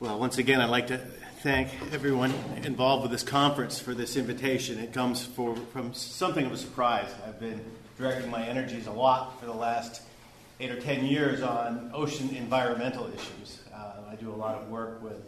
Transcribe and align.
Well, 0.00 0.16
once 0.16 0.38
again, 0.38 0.60
I'd 0.60 0.70
like 0.70 0.86
to 0.88 0.98
thank 1.42 1.70
everyone 1.92 2.32
involved 2.62 3.02
with 3.02 3.10
this 3.10 3.24
conference 3.24 3.80
for 3.80 3.94
this 3.94 4.16
invitation. 4.16 4.78
It 4.78 4.92
comes 4.92 5.26
for, 5.26 5.56
from 5.72 5.92
something 5.92 6.46
of 6.46 6.52
a 6.52 6.56
surprise. 6.56 7.08
I've 7.26 7.40
been 7.40 7.60
directing 7.98 8.30
my 8.30 8.46
energies 8.46 8.86
a 8.86 8.92
lot 8.92 9.40
for 9.40 9.46
the 9.46 9.52
last 9.52 10.02
eight 10.60 10.70
or 10.70 10.80
ten 10.80 11.04
years 11.04 11.42
on 11.42 11.90
ocean 11.92 12.32
environmental 12.36 13.08
issues. 13.08 13.58
Uh, 13.74 13.94
I 14.08 14.14
do 14.14 14.30
a 14.30 14.36
lot 14.36 14.54
of 14.54 14.68
work 14.68 15.02
with 15.02 15.20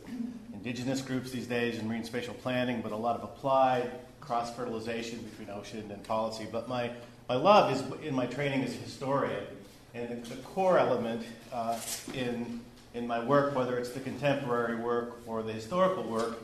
indigenous 0.53 1.03
groups 1.03 1.33
these 1.33 1.49
days 1.49 1.81
in 1.81 1.89
marine 1.89 2.05
spatial 2.05 2.35
planning, 2.35 2.81
but 2.81 2.93
a 2.93 2.97
lot 2.97 3.17
of 3.17 3.25
applied 3.25 3.91
cross 4.21 4.55
fertilization 4.55 5.19
between 5.19 5.51
ocean 5.51 5.91
and 5.91 6.01
policy. 6.05 6.47
But 6.51 6.69
my, 6.69 6.93
my 7.29 7.35
love 7.35 7.73
is 7.73 7.83
in 8.07 8.15
my 8.15 8.27
training 8.27 8.63
as 8.63 8.73
a 8.73 8.79
historian. 8.79 9.47
And 9.95 10.25
the 10.27 10.37
core 10.37 10.79
element 10.79 11.27
uh, 11.53 11.77
in 12.15 12.61
in 12.95 13.07
my 13.07 13.23
work, 13.23 13.55
whether 13.55 13.79
it's 13.79 13.91
the 13.91 14.01
contemporary 14.01 14.77
work 14.77 15.21
or 15.27 15.43
the 15.43 15.53
historical 15.53 16.05
work, 16.05 16.39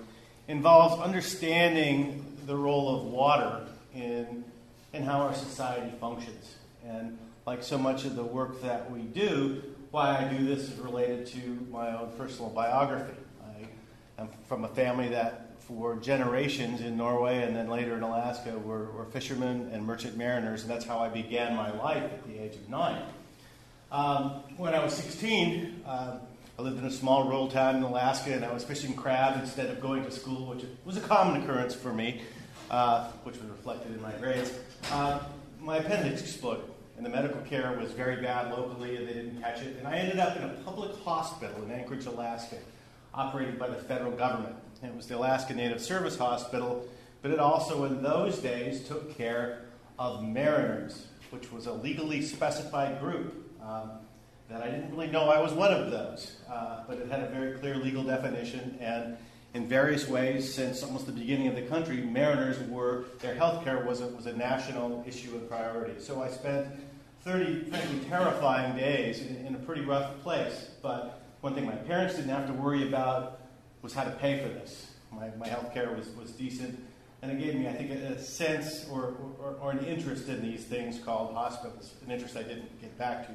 involves 0.48 1.02
understanding 1.02 2.24
the 2.46 2.56
role 2.56 2.96
of 2.96 3.04
water 3.04 3.66
in, 3.94 4.44
in 4.92 5.02
how 5.02 5.20
our 5.20 5.34
society 5.34 5.92
functions. 6.00 6.54
And 6.86 7.18
like 7.46 7.62
so 7.62 7.78
much 7.78 8.04
of 8.04 8.16
the 8.16 8.22
work 8.22 8.62
that 8.62 8.90
we 8.90 9.02
do, 9.02 9.62
why 9.90 10.18
I 10.18 10.24
do 10.24 10.44
this 10.44 10.68
is 10.68 10.78
related 10.78 11.26
to 11.28 11.66
my 11.70 11.96
own 11.96 12.12
personal 12.16 12.50
biography. 12.50 13.16
I 13.44 14.22
am 14.22 14.28
from 14.48 14.64
a 14.64 14.68
family 14.68 15.08
that, 15.08 15.42
for 15.60 15.96
generations 15.96 16.80
in 16.80 16.96
Norway 16.96 17.42
and 17.42 17.56
then 17.56 17.68
later 17.68 17.96
in 17.96 18.02
Alaska, 18.02 18.56
were, 18.58 18.90
were 18.92 19.06
fishermen 19.06 19.70
and 19.72 19.84
merchant 19.84 20.16
mariners, 20.16 20.62
and 20.62 20.70
that's 20.70 20.84
how 20.84 20.98
I 20.98 21.08
began 21.08 21.56
my 21.56 21.72
life 21.72 22.04
at 22.04 22.26
the 22.26 22.38
age 22.38 22.54
of 22.54 22.68
nine. 22.68 23.02
Um, 23.90 24.42
when 24.56 24.74
I 24.74 24.82
was 24.82 24.94
16, 24.94 25.82
uh, 25.86 26.18
I 26.58 26.62
lived 26.62 26.78
in 26.78 26.86
a 26.86 26.90
small 26.90 27.24
rural 27.24 27.48
town 27.48 27.76
in 27.76 27.82
Alaska, 27.82 28.32
and 28.32 28.42
I 28.42 28.50
was 28.50 28.64
fishing 28.64 28.94
crab 28.94 29.38
instead 29.38 29.66
of 29.66 29.78
going 29.78 30.04
to 30.06 30.10
school, 30.10 30.46
which 30.46 30.64
was 30.86 30.96
a 30.96 31.02
common 31.02 31.42
occurrence 31.42 31.74
for 31.74 31.92
me, 31.92 32.22
uh, 32.70 33.10
which 33.24 33.36
was 33.36 33.50
reflected 33.50 33.92
in 33.92 34.00
my 34.00 34.12
grades. 34.12 34.52
Uh, 34.90 35.20
my 35.60 35.76
appendix 35.76 36.22
exploded, 36.22 36.64
and 36.96 37.04
the 37.04 37.10
medical 37.10 37.42
care 37.42 37.76
was 37.78 37.92
very 37.92 38.22
bad 38.22 38.50
locally, 38.50 38.96
and 38.96 39.06
they 39.06 39.12
didn't 39.12 39.38
catch 39.42 39.60
it. 39.60 39.76
And 39.76 39.86
I 39.86 39.98
ended 39.98 40.18
up 40.18 40.34
in 40.38 40.44
a 40.44 40.48
public 40.64 40.96
hospital 41.04 41.62
in 41.62 41.70
Anchorage, 41.70 42.06
Alaska, 42.06 42.56
operated 43.12 43.58
by 43.58 43.68
the 43.68 43.76
federal 43.76 44.12
government. 44.12 44.56
And 44.80 44.92
it 44.92 44.96
was 44.96 45.06
the 45.06 45.18
Alaska 45.18 45.54
Native 45.54 45.82
Service 45.82 46.16
Hospital, 46.16 46.88
but 47.20 47.32
it 47.32 47.38
also, 47.38 47.84
in 47.84 48.02
those 48.02 48.38
days, 48.38 48.82
took 48.88 49.14
care 49.18 49.60
of 49.98 50.22
mariners, 50.22 51.06
which 51.30 51.52
was 51.52 51.66
a 51.66 51.72
legally 51.72 52.22
specified 52.22 52.98
group. 52.98 53.34
Um, 53.62 53.90
that 54.48 54.62
I 54.62 54.70
didn't 54.70 54.90
really 54.90 55.08
know 55.08 55.28
I 55.28 55.40
was 55.40 55.52
one 55.52 55.72
of 55.72 55.90
those, 55.90 56.36
uh, 56.50 56.84
but 56.86 56.98
it 56.98 57.10
had 57.10 57.22
a 57.22 57.28
very 57.28 57.58
clear 57.58 57.76
legal 57.76 58.04
definition. 58.04 58.78
And 58.80 59.16
in 59.54 59.66
various 59.66 60.06
ways, 60.08 60.52
since 60.52 60.82
almost 60.82 61.06
the 61.06 61.12
beginning 61.12 61.48
of 61.48 61.56
the 61.56 61.62
country, 61.62 61.96
mariners 61.96 62.58
were, 62.68 63.06
their 63.20 63.34
health 63.34 63.64
care 63.64 63.84
was 63.84 64.00
a, 64.00 64.06
was 64.08 64.26
a 64.26 64.36
national 64.36 65.04
issue 65.06 65.34
of 65.34 65.48
priority. 65.48 66.00
So 66.00 66.22
I 66.22 66.28
spent 66.28 66.68
30 67.24 67.70
frankly 67.70 68.00
terrifying 68.08 68.76
days 68.76 69.20
in, 69.20 69.46
in 69.46 69.54
a 69.54 69.58
pretty 69.58 69.80
rough 69.80 70.22
place. 70.22 70.70
But 70.82 71.22
one 71.40 71.54
thing 71.54 71.66
my 71.66 71.74
parents 71.74 72.14
didn't 72.14 72.30
have 72.30 72.46
to 72.46 72.52
worry 72.52 72.86
about 72.86 73.40
was 73.82 73.92
how 73.92 74.04
to 74.04 74.10
pay 74.10 74.40
for 74.42 74.48
this. 74.48 74.92
My, 75.10 75.30
my 75.38 75.48
health 75.48 75.72
care 75.72 75.90
was, 75.92 76.08
was 76.10 76.30
decent. 76.30 76.78
And 77.22 77.32
it 77.32 77.42
gave 77.42 77.54
me, 77.54 77.66
I 77.66 77.72
think, 77.72 77.90
a, 77.90 78.12
a 78.12 78.18
sense 78.18 78.86
or, 78.90 79.14
or, 79.40 79.56
or, 79.60 79.70
an 79.72 79.84
interest 79.84 80.28
in 80.28 80.42
these 80.42 80.64
things 80.64 80.98
called 80.98 81.34
hospitals, 81.34 81.94
an 82.04 82.12
interest 82.12 82.36
I 82.36 82.42
didn't 82.42 82.80
get 82.80 82.96
back 82.98 83.26
to 83.26 83.32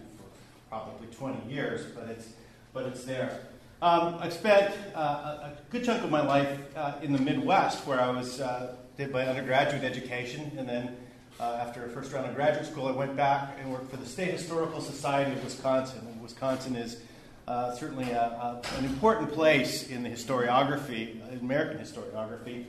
probably 0.71 1.07
20 1.07 1.53
years, 1.53 1.85
but 1.93 2.07
it's, 2.07 2.29
but 2.71 2.85
it's 2.85 3.03
there. 3.03 3.41
Um, 3.81 4.15
I 4.21 4.29
spent 4.29 4.73
uh, 4.95 5.49
a, 5.49 5.53
good 5.69 5.83
chunk 5.83 6.01
of 6.01 6.09
my 6.09 6.25
life 6.25 6.59
uh, 6.77 6.93
in 7.01 7.11
the 7.11 7.19
Midwest 7.19 7.85
where 7.85 7.99
I 7.99 8.09
was, 8.09 8.39
uh, 8.39 8.77
did 8.95 9.11
my 9.11 9.27
undergraduate 9.27 9.83
education, 9.83 10.49
and 10.57 10.69
then 10.69 10.95
uh, 11.41 11.59
after 11.59 11.85
a 11.85 11.89
first 11.89 12.13
round 12.13 12.25
of 12.25 12.35
graduate 12.35 12.65
school, 12.65 12.87
I 12.87 12.91
went 12.91 13.17
back 13.17 13.57
and 13.59 13.69
worked 13.69 13.91
for 13.91 13.97
the 13.97 14.05
State 14.05 14.31
Historical 14.31 14.79
Society 14.79 15.33
of 15.33 15.43
Wisconsin. 15.43 16.07
And 16.07 16.21
Wisconsin 16.21 16.77
is 16.77 17.01
uh, 17.49 17.73
certainly 17.75 18.09
a, 18.11 18.21
a, 18.21 18.61
an 18.77 18.85
important 18.85 19.33
place 19.33 19.89
in 19.89 20.03
the 20.03 20.09
historiography, 20.09 21.21
in 21.33 21.39
American 21.39 21.79
historiography. 21.79 22.63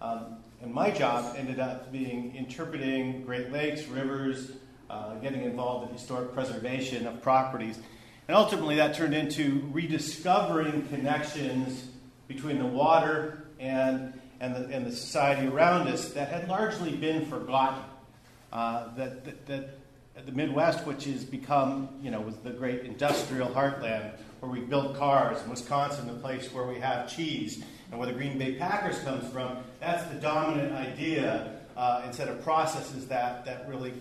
Um, 0.00 0.36
and 0.62 0.72
my 0.72 0.92
job 0.92 1.34
ended 1.36 1.58
up 1.58 1.90
being 1.90 2.36
interpreting 2.36 3.24
Great 3.24 3.50
Lakes, 3.50 3.88
rivers, 3.88 4.52
uh, 4.90 5.14
getting 5.16 5.42
involved 5.42 5.88
in 5.88 5.92
historic 5.96 6.32
preservation 6.32 7.06
of 7.06 7.22
properties. 7.22 7.78
And 8.26 8.36
ultimately, 8.36 8.76
that 8.76 8.94
turned 8.94 9.14
into 9.14 9.68
rediscovering 9.72 10.86
connections 10.88 11.88
between 12.26 12.58
the 12.58 12.66
water 12.66 13.44
and, 13.58 14.12
and, 14.40 14.54
the, 14.54 14.64
and 14.74 14.86
the 14.86 14.92
society 14.92 15.46
around 15.46 15.88
us 15.88 16.10
that 16.10 16.28
had 16.28 16.48
largely 16.48 16.94
been 16.94 17.24
forgotten. 17.26 17.82
Uh, 18.52 18.94
that, 18.96 19.24
that, 19.24 19.46
that 19.46 19.78
the 20.26 20.32
Midwest, 20.32 20.86
which 20.86 21.04
has 21.04 21.24
become, 21.24 21.88
you 22.02 22.10
know, 22.10 22.20
was 22.20 22.36
the 22.38 22.50
great 22.50 22.82
industrial 22.82 23.48
heartland 23.48 24.12
where 24.40 24.50
we 24.50 24.60
build 24.60 24.96
cars, 24.96 25.40
and 25.40 25.50
Wisconsin, 25.50 26.06
the 26.06 26.14
place 26.14 26.52
where 26.52 26.66
we 26.66 26.78
have 26.78 27.14
cheese, 27.14 27.64
and 27.90 27.98
where 27.98 28.06
the 28.06 28.14
Green 28.14 28.38
Bay 28.38 28.54
Packers 28.54 28.98
comes 29.00 29.30
from, 29.32 29.58
that's 29.80 30.04
the 30.12 30.20
dominant 30.20 30.72
idea 30.74 31.60
uh, 31.76 32.02
instead 32.06 32.28
of 32.28 32.42
processes 32.42 33.06
that, 33.08 33.44
that 33.44 33.68
really 33.68 33.94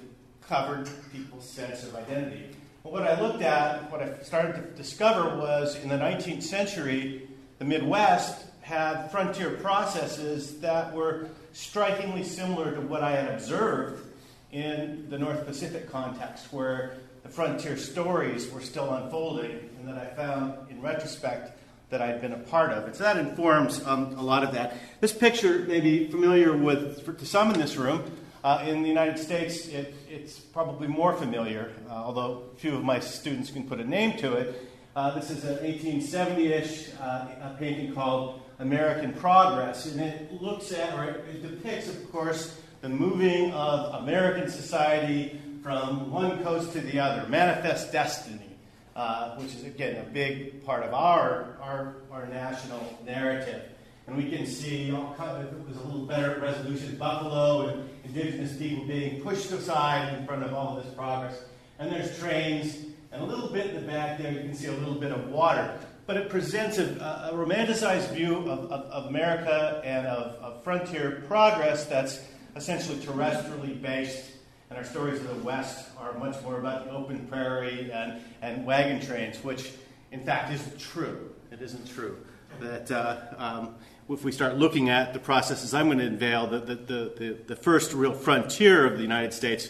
covered 0.47 0.89
people's 1.11 1.49
sense 1.49 1.83
of 1.83 1.95
identity. 1.95 2.49
What 2.83 3.03
I 3.03 3.19
looked 3.19 3.41
at, 3.41 3.91
what 3.91 4.01
I 4.01 4.17
started 4.23 4.55
to 4.55 4.61
discover 4.81 5.37
was 5.37 5.75
in 5.75 5.89
the 5.89 5.97
19th 5.97 6.43
century, 6.43 7.27
the 7.59 7.65
Midwest 7.65 8.45
had 8.61 9.07
frontier 9.09 9.51
processes 9.51 10.59
that 10.59 10.93
were 10.93 11.27
strikingly 11.53 12.23
similar 12.23 12.73
to 12.73 12.81
what 12.81 13.03
I 13.03 13.11
had 13.11 13.33
observed 13.33 14.05
in 14.51 15.09
the 15.09 15.17
North 15.17 15.45
Pacific 15.45 15.89
context, 15.89 16.51
where 16.53 16.93
the 17.23 17.29
frontier 17.29 17.75
stories 17.77 18.49
were 18.51 18.61
still 18.61 18.93
unfolding, 18.93 19.69
and 19.79 19.87
that 19.87 19.97
I 19.97 20.05
found, 20.15 20.69
in 20.69 20.81
retrospect, 20.81 21.57
that 21.89 22.01
I'd 22.01 22.21
been 22.21 22.33
a 22.33 22.39
part 22.39 22.71
of. 22.71 22.85
And 22.85 22.95
so 22.95 23.03
that 23.03 23.17
informs 23.17 23.85
um, 23.85 24.17
a 24.17 24.23
lot 24.23 24.43
of 24.43 24.53
that. 24.53 24.77
This 24.99 25.13
picture 25.13 25.59
may 25.59 25.79
be 25.79 26.07
familiar 26.07 26.55
with, 26.55 27.05
for, 27.05 27.13
to 27.13 27.25
some 27.25 27.53
in 27.53 27.59
this 27.59 27.75
room. 27.77 28.03
Uh, 28.43 28.63
in 28.67 28.83
the 28.83 28.87
United 28.87 29.17
States, 29.17 29.67
it, 29.67 29.95
it's 30.09 30.39
probably 30.39 30.87
more 30.87 31.13
familiar, 31.13 31.71
uh, 31.89 31.93
although 31.93 32.43
few 32.57 32.75
of 32.75 32.83
my 32.83 32.99
students 32.99 33.49
can 33.49 33.67
put 33.67 33.79
a 33.79 33.83
name 33.83 34.17
to 34.17 34.33
it. 34.33 34.69
Uh, 34.95 35.13
this 35.15 35.29
is 35.29 35.43
an 35.43 35.55
1870 35.63 36.53
ish 36.53 36.89
uh, 37.01 37.55
painting 37.59 37.93
called 37.93 38.41
American 38.59 39.13
Progress, 39.13 39.85
and 39.87 40.01
it 40.01 40.41
looks 40.41 40.71
at, 40.71 40.93
or 40.93 41.03
it 41.05 41.41
depicts, 41.41 41.87
of 41.87 42.11
course, 42.11 42.59
the 42.81 42.89
moving 42.89 43.51
of 43.53 44.03
American 44.03 44.49
society 44.49 45.39
from 45.63 46.11
one 46.11 46.43
coast 46.43 46.71
to 46.73 46.79
the 46.81 46.99
other, 46.99 47.27
manifest 47.29 47.91
destiny, 47.91 48.55
uh, 48.95 49.35
which 49.35 49.53
is, 49.53 49.63
again, 49.63 49.97
a 49.97 50.09
big 50.09 50.63
part 50.63 50.83
of 50.83 50.93
our, 50.93 51.57
our, 51.61 51.95
our 52.11 52.27
national 52.27 52.97
narrative. 53.05 53.63
And 54.07 54.15
we 54.15 54.29
can 54.29 54.45
see 54.45 54.91
all 54.93 55.13
kind 55.17 55.45
it 55.45 55.67
was 55.67 55.75
a 55.77 55.83
little 55.83 56.05
better 56.05 56.39
resolution, 56.39 56.95
Buffalo 56.95 57.67
and 57.67 57.89
indigenous 58.05 58.55
people 58.55 58.85
being 58.85 59.21
pushed 59.21 59.51
aside 59.51 60.17
in 60.17 60.25
front 60.25 60.43
of 60.43 60.53
all 60.53 60.75
this 60.75 60.91
progress. 60.93 61.41
And 61.77 61.91
there's 61.91 62.17
trains, 62.17 62.77
and 63.11 63.21
a 63.21 63.25
little 63.25 63.49
bit 63.49 63.67
in 63.67 63.75
the 63.75 63.81
back 63.81 64.17
there, 64.17 64.31
you 64.31 64.39
can 64.39 64.53
see 64.53 64.67
a 64.67 64.71
little 64.71 64.95
bit 64.95 65.11
of 65.11 65.29
water. 65.29 65.77
But 66.05 66.15
it 66.15 66.29
presents 66.29 66.77
a, 66.77 67.29
a 67.31 67.35
romanticized 67.35 68.13
view 68.13 68.37
of, 68.37 68.47
of, 68.47 68.71
of 68.71 69.05
America 69.07 69.81
and 69.83 70.07
of, 70.07 70.35
of, 70.41 70.63
frontier 70.63 71.23
progress 71.27 71.85
that's 71.85 72.21
essentially 72.55 72.97
terrestrially 72.99 73.79
based. 73.81 74.31
And 74.69 74.77
our 74.77 74.85
stories 74.85 75.19
of 75.19 75.27
the 75.27 75.43
West 75.43 75.89
are 75.97 76.17
much 76.17 76.41
more 76.43 76.59
about 76.59 76.85
the 76.85 76.91
open 76.91 77.27
prairie 77.27 77.91
and, 77.91 78.21
and 78.41 78.65
wagon 78.65 79.05
trains, 79.05 79.43
which 79.43 79.73
in 80.13 80.23
fact 80.25 80.53
isn't 80.53 80.79
true. 80.79 81.33
It 81.51 81.61
isn't 81.61 81.89
true. 81.89 82.17
That 82.59 82.89
uh, 82.89 83.17
um, 83.37 83.75
if 84.09 84.23
we 84.23 84.31
start 84.31 84.55
looking 84.55 84.89
at 84.89 85.13
the 85.13 85.19
processes 85.19 85.73
I'm 85.73 85.87
going 85.87 85.97
to 85.97 86.05
unveil, 86.05 86.47
the, 86.47 86.59
the, 86.59 86.75
the, 86.75 87.37
the 87.47 87.55
first 87.55 87.93
real 87.93 88.13
frontier 88.13 88.85
of 88.85 88.93
the 88.93 89.01
United 89.01 89.33
States 89.33 89.69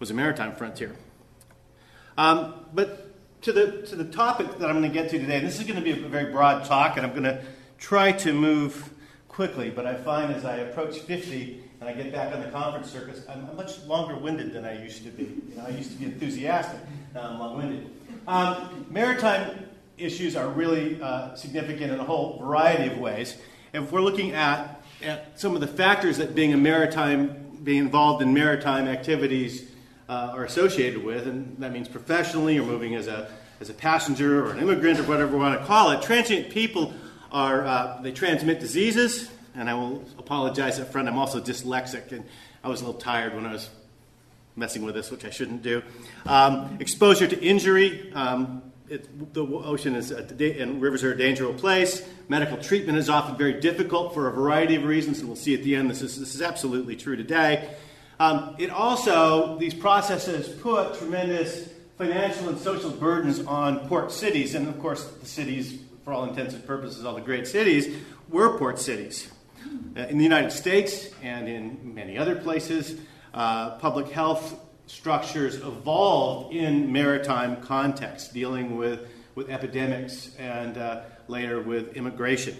was 0.00 0.10
a 0.10 0.14
maritime 0.14 0.54
frontier. 0.54 0.96
Um, 2.18 2.54
but 2.74 3.42
to 3.42 3.52
the, 3.52 3.82
to 3.82 3.96
the 3.96 4.04
topic 4.04 4.58
that 4.58 4.68
I'm 4.68 4.80
going 4.80 4.90
to 4.90 4.94
get 4.94 5.10
to 5.10 5.18
today, 5.18 5.36
and 5.38 5.46
this 5.46 5.60
is 5.60 5.66
going 5.66 5.76
to 5.76 5.82
be 5.82 5.92
a 5.92 6.08
very 6.08 6.32
broad 6.32 6.64
talk, 6.64 6.96
and 6.96 7.06
I'm 7.06 7.12
going 7.12 7.24
to 7.24 7.42
try 7.78 8.10
to 8.10 8.32
move 8.32 8.90
quickly, 9.28 9.70
but 9.70 9.86
I 9.86 9.94
find 9.94 10.34
as 10.34 10.44
I 10.44 10.56
approach 10.56 10.98
50 10.98 11.62
and 11.80 11.88
I 11.88 11.92
get 11.92 12.10
back 12.10 12.34
on 12.34 12.40
the 12.40 12.48
conference 12.48 12.90
circuit, 12.90 13.20
I'm 13.28 13.54
much 13.54 13.82
longer 13.84 14.16
winded 14.16 14.52
than 14.52 14.64
I 14.64 14.82
used 14.82 15.04
to 15.04 15.10
be. 15.10 15.24
You 15.24 15.56
know, 15.56 15.66
I 15.66 15.70
used 15.70 15.92
to 15.92 15.96
be 15.98 16.06
enthusiastic, 16.06 16.80
now 17.14 17.28
I'm 17.28 17.38
long 17.38 17.56
winded. 17.58 17.90
Um, 18.26 18.86
maritime 18.90 19.68
issues 19.98 20.34
are 20.34 20.48
really 20.48 21.00
uh, 21.00 21.34
significant 21.34 21.92
in 21.92 22.00
a 22.00 22.04
whole 22.04 22.38
variety 22.38 22.92
of 22.92 22.98
ways 22.98 23.36
if 23.76 23.92
we're 23.92 24.00
looking 24.00 24.32
at, 24.32 24.82
at 25.02 25.38
some 25.38 25.54
of 25.54 25.60
the 25.60 25.66
factors 25.66 26.18
that 26.18 26.34
being 26.34 26.52
a 26.52 26.56
maritime, 26.56 27.58
being 27.62 27.78
involved 27.78 28.22
in 28.22 28.32
maritime 28.32 28.88
activities 28.88 29.70
uh, 30.08 30.32
are 30.34 30.44
associated 30.44 31.04
with, 31.04 31.26
and 31.26 31.56
that 31.58 31.72
means 31.72 31.88
professionally 31.88 32.58
or 32.58 32.64
moving 32.64 32.94
as 32.94 33.06
a, 33.06 33.30
as 33.60 33.70
a 33.70 33.74
passenger 33.74 34.44
or 34.44 34.52
an 34.52 34.58
immigrant 34.58 34.98
or 34.98 35.02
whatever 35.04 35.32
we 35.32 35.38
want 35.38 35.58
to 35.58 35.66
call 35.66 35.90
it, 35.90 36.02
transient 36.02 36.50
people 36.50 36.94
are 37.32 37.64
uh, 37.64 38.00
they 38.02 38.12
transmit 38.12 38.60
diseases, 38.60 39.30
and 39.54 39.68
I 39.68 39.74
will 39.74 40.04
apologize 40.18 40.80
up 40.80 40.92
front. 40.92 41.08
I'm 41.08 41.18
also 41.18 41.40
dyslexic, 41.40 42.12
and 42.12 42.24
I 42.62 42.68
was 42.68 42.80
a 42.80 42.86
little 42.86 43.00
tired 43.00 43.34
when 43.34 43.46
I 43.46 43.52
was 43.52 43.68
messing 44.54 44.84
with 44.84 44.94
this, 44.94 45.10
which 45.10 45.24
I 45.24 45.30
shouldn't 45.30 45.62
do. 45.62 45.82
Um, 46.24 46.78
exposure 46.80 47.26
to 47.26 47.38
injury. 47.42 48.12
Um, 48.14 48.62
the 48.88 49.44
ocean 49.44 49.94
is 49.94 50.10
a, 50.10 50.60
and 50.60 50.80
rivers 50.80 51.02
are 51.02 51.12
a 51.12 51.16
dangerous 51.16 51.60
place. 51.60 52.06
Medical 52.28 52.56
treatment 52.58 52.98
is 52.98 53.08
often 53.08 53.36
very 53.36 53.60
difficult 53.60 54.14
for 54.14 54.28
a 54.28 54.32
variety 54.32 54.76
of 54.76 54.84
reasons, 54.84 55.18
and 55.20 55.28
we'll 55.28 55.36
see 55.36 55.54
at 55.54 55.62
the 55.62 55.74
end 55.74 55.90
this 55.90 56.02
is, 56.02 56.18
this 56.18 56.34
is 56.34 56.42
absolutely 56.42 56.96
true 56.96 57.16
today. 57.16 57.70
Um, 58.18 58.56
it 58.58 58.70
also, 58.70 59.58
these 59.58 59.74
processes 59.74 60.48
put 60.48 60.98
tremendous 60.98 61.68
financial 61.98 62.48
and 62.48 62.58
social 62.58 62.90
burdens 62.90 63.40
on 63.40 63.88
port 63.88 64.12
cities, 64.12 64.54
and 64.54 64.68
of 64.68 64.78
course, 64.80 65.04
the 65.04 65.26
cities, 65.26 65.80
for 66.04 66.12
all 66.12 66.24
intents 66.24 66.54
and 66.54 66.66
purposes, 66.66 67.04
all 67.04 67.14
the 67.14 67.20
great 67.20 67.46
cities, 67.46 68.02
were 68.28 68.58
port 68.58 68.78
cities. 68.78 69.30
Uh, 69.96 70.00
in 70.02 70.18
the 70.18 70.24
United 70.24 70.52
States 70.52 71.10
and 71.22 71.48
in 71.48 71.94
many 71.94 72.16
other 72.16 72.36
places, 72.36 73.00
uh, 73.34 73.70
public 73.78 74.08
health 74.08 74.60
structures 74.86 75.56
evolved 75.56 76.54
in 76.54 76.92
maritime 76.92 77.60
contexts, 77.60 78.32
dealing 78.32 78.76
with, 78.76 79.08
with 79.34 79.50
epidemics 79.50 80.34
and 80.38 80.78
uh, 80.78 81.02
later 81.28 81.60
with 81.60 81.96
immigration. 81.96 82.56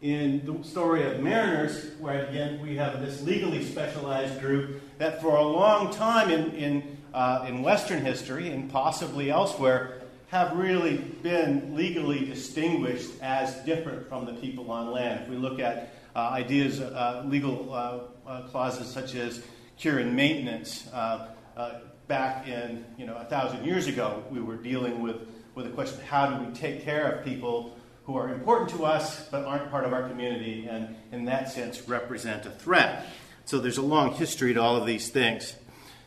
In 0.00 0.44
the 0.44 0.62
story 0.62 1.02
of 1.10 1.20
mariners, 1.20 1.90
where 1.98 2.26
again 2.26 2.60
we 2.60 2.76
have 2.76 3.00
this 3.00 3.22
legally 3.22 3.64
specialized 3.64 4.40
group 4.40 4.80
that 4.98 5.20
for 5.20 5.36
a 5.36 5.42
long 5.42 5.92
time 5.92 6.30
in, 6.30 6.52
in, 6.52 6.98
uh, 7.12 7.46
in 7.48 7.62
Western 7.62 8.04
history 8.04 8.50
and 8.50 8.70
possibly 8.70 9.30
elsewhere 9.30 10.02
have 10.28 10.56
really 10.56 10.98
been 10.98 11.74
legally 11.74 12.24
distinguished 12.26 13.10
as 13.22 13.56
different 13.64 14.08
from 14.08 14.26
the 14.26 14.34
people 14.34 14.70
on 14.70 14.92
land. 14.92 15.22
If 15.22 15.28
we 15.30 15.36
look 15.36 15.58
at 15.58 15.94
uh, 16.14 16.28
ideas, 16.30 16.80
uh, 16.80 17.24
legal 17.26 17.72
uh, 17.72 18.00
uh, 18.28 18.42
clauses 18.42 18.86
such 18.86 19.14
as 19.14 19.42
cure 19.78 19.98
and 19.98 20.14
maintenance, 20.14 20.86
uh, 20.92 21.28
uh, 21.58 21.80
back 22.06 22.46
in, 22.46 22.84
you 22.96 23.04
know, 23.04 23.16
a 23.16 23.24
thousand 23.24 23.64
years 23.64 23.88
ago, 23.88 24.22
we 24.30 24.40
were 24.40 24.56
dealing 24.56 25.02
with, 25.02 25.16
with 25.54 25.66
the 25.66 25.72
question 25.72 26.00
how 26.06 26.26
do 26.26 26.44
we 26.44 26.54
take 26.54 26.84
care 26.84 27.10
of 27.10 27.24
people 27.24 27.76
who 28.04 28.16
are 28.16 28.30
important 28.30 28.70
to 28.70 28.84
us 28.84 29.28
but 29.28 29.44
aren't 29.44 29.70
part 29.70 29.84
of 29.84 29.92
our 29.92 30.08
community 30.08 30.66
and, 30.70 30.96
in 31.12 31.24
that 31.26 31.50
sense, 31.50 31.86
represent 31.88 32.46
a 32.46 32.50
threat. 32.50 33.04
So 33.44 33.58
there's 33.58 33.76
a 33.76 33.82
long 33.82 34.14
history 34.14 34.54
to 34.54 34.62
all 34.62 34.76
of 34.76 34.86
these 34.86 35.10
things. 35.10 35.54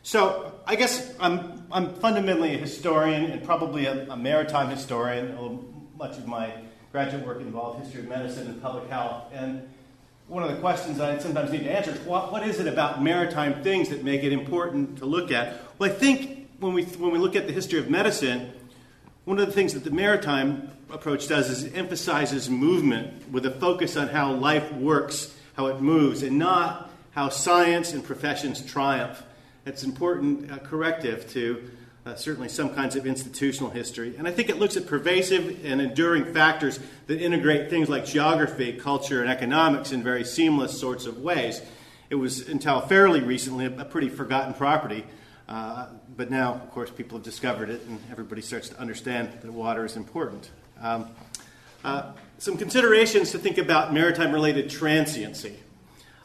So 0.02 0.54
I 0.66 0.74
guess 0.74 1.14
I'm, 1.20 1.64
I'm 1.70 1.94
fundamentally 1.94 2.54
a 2.54 2.58
historian 2.58 3.26
and 3.26 3.44
probably 3.44 3.86
a, 3.86 4.08
a 4.08 4.16
maritime 4.16 4.70
historian. 4.70 5.36
Much 5.96 6.18
of 6.18 6.26
my 6.26 6.54
graduate 6.90 7.24
work 7.24 7.40
involved 7.40 7.84
history 7.84 8.00
of 8.00 8.08
medicine 8.08 8.48
and 8.48 8.60
public 8.60 8.88
health. 8.88 9.24
And 9.32 9.68
one 10.32 10.42
of 10.42 10.48
the 10.48 10.56
questions 10.62 10.98
I 10.98 11.18
sometimes 11.18 11.52
need 11.52 11.64
to 11.64 11.70
answer 11.70 11.90
is 11.90 12.00
what, 12.00 12.32
what 12.32 12.42
is 12.48 12.58
it 12.58 12.66
about 12.66 13.02
maritime 13.02 13.62
things 13.62 13.90
that 13.90 14.02
make 14.02 14.22
it 14.22 14.32
important 14.32 14.96
to 15.00 15.04
look 15.04 15.30
at? 15.30 15.60
Well, 15.78 15.90
I 15.90 15.92
think 15.92 16.48
when 16.58 16.72
we, 16.72 16.84
when 16.84 17.12
we 17.12 17.18
look 17.18 17.36
at 17.36 17.46
the 17.46 17.52
history 17.52 17.78
of 17.78 17.90
medicine, 17.90 18.50
one 19.26 19.38
of 19.38 19.44
the 19.44 19.52
things 19.52 19.74
that 19.74 19.84
the 19.84 19.90
maritime 19.90 20.70
approach 20.90 21.28
does 21.28 21.50
is 21.50 21.64
it 21.64 21.76
emphasizes 21.76 22.48
movement 22.48 23.30
with 23.30 23.44
a 23.44 23.50
focus 23.50 23.94
on 23.94 24.08
how 24.08 24.32
life 24.32 24.72
works, 24.72 25.36
how 25.54 25.66
it 25.66 25.82
moves, 25.82 26.22
and 26.22 26.38
not 26.38 26.90
how 27.10 27.28
science 27.28 27.92
and 27.92 28.02
professions 28.02 28.64
triumph. 28.64 29.22
It's 29.66 29.82
an 29.82 29.90
important 29.90 30.50
uh, 30.50 30.60
corrective 30.60 31.30
to 31.32 31.70
uh, 32.04 32.14
certainly 32.16 32.48
some 32.48 32.74
kinds 32.74 32.96
of 32.96 33.06
institutional 33.06 33.70
history. 33.70 34.14
And 34.18 34.26
I 34.26 34.32
think 34.32 34.48
it 34.48 34.58
looks 34.58 34.76
at 34.76 34.86
pervasive 34.86 35.64
and 35.64 35.80
enduring 35.80 36.32
factors 36.32 36.80
that 37.06 37.20
integrate 37.20 37.70
things 37.70 37.88
like 37.88 38.04
geography, 38.04 38.72
culture, 38.72 39.22
and 39.22 39.30
economics 39.30 39.92
in 39.92 40.02
very 40.02 40.24
seamless 40.24 40.78
sorts 40.78 41.06
of 41.06 41.18
ways. 41.18 41.62
It 42.10 42.16
was 42.16 42.48
until 42.48 42.80
fairly 42.80 43.20
recently 43.20 43.66
a, 43.66 43.84
pretty 43.84 44.08
forgotten 44.08 44.52
property. 44.54 45.04
Uh, 45.48 45.86
but 46.16 46.30
now, 46.30 46.54
of 46.54 46.70
course, 46.70 46.90
people 46.90 47.18
have 47.18 47.24
discovered 47.24 47.70
it, 47.70 47.82
and 47.86 48.00
everybody 48.10 48.42
starts 48.42 48.68
to 48.70 48.78
understand 48.80 49.30
that 49.40 49.52
water 49.52 49.84
is 49.84 49.96
important. 49.96 50.50
Um, 50.80 51.08
uh, 51.84 52.12
some 52.38 52.56
considerations 52.56 53.30
to 53.30 53.38
think 53.38 53.58
about 53.58 53.94
maritime 53.94 54.32
related 54.32 54.68
transiency. 54.70 55.56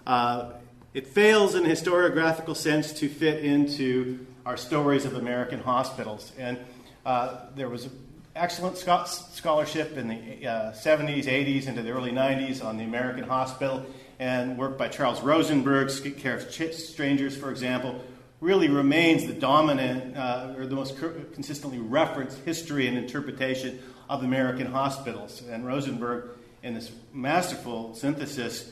Uh, 0.06 0.52
it 0.94 1.08
fails 1.08 1.56
in 1.56 1.66
a 1.66 1.70
historiographical 1.70 2.56
sense 2.56 2.92
to 2.94 3.08
fit 3.08 3.44
into 3.44 4.26
our 4.48 4.56
stories 4.56 5.04
of 5.04 5.14
American 5.16 5.60
hospitals. 5.60 6.32
And 6.38 6.58
uh, 7.06 7.48
there 7.56 7.68
was 7.68 7.90
excellent 8.34 8.78
scholarship 8.78 9.98
in 9.98 10.08
the 10.08 10.48
uh, 10.48 10.72
70s, 10.72 11.26
80s, 11.26 11.68
into 11.68 11.82
the 11.82 11.92
early 11.92 12.12
90s 12.12 12.64
on 12.64 12.78
the 12.78 12.86
American 12.86 13.26
hospital, 13.26 13.86
and 14.20 14.58
work 14.58 14.78
by 14.78 14.88
Charles 14.88 15.20
Rosenberg, 15.20 15.92
Care 16.18 16.38
of 16.38 16.50
Strangers, 16.50 17.36
for 17.36 17.52
example, 17.52 18.02
really 18.40 18.70
remains 18.70 19.28
the 19.28 19.34
dominant 19.34 20.16
uh, 20.16 20.54
or 20.56 20.66
the 20.66 20.76
most 20.76 20.96
consistently 21.34 21.80
referenced 21.80 22.38
history 22.46 22.88
and 22.88 22.98
interpretation 22.98 23.78
of 24.10 24.24
American 24.24 24.68
hospitals. 24.68 25.44
And 25.50 25.68
Rosenberg, 25.68 26.30
in 26.64 26.74
this 26.74 26.90
masterful 27.12 27.96
synthesis, 27.96 28.72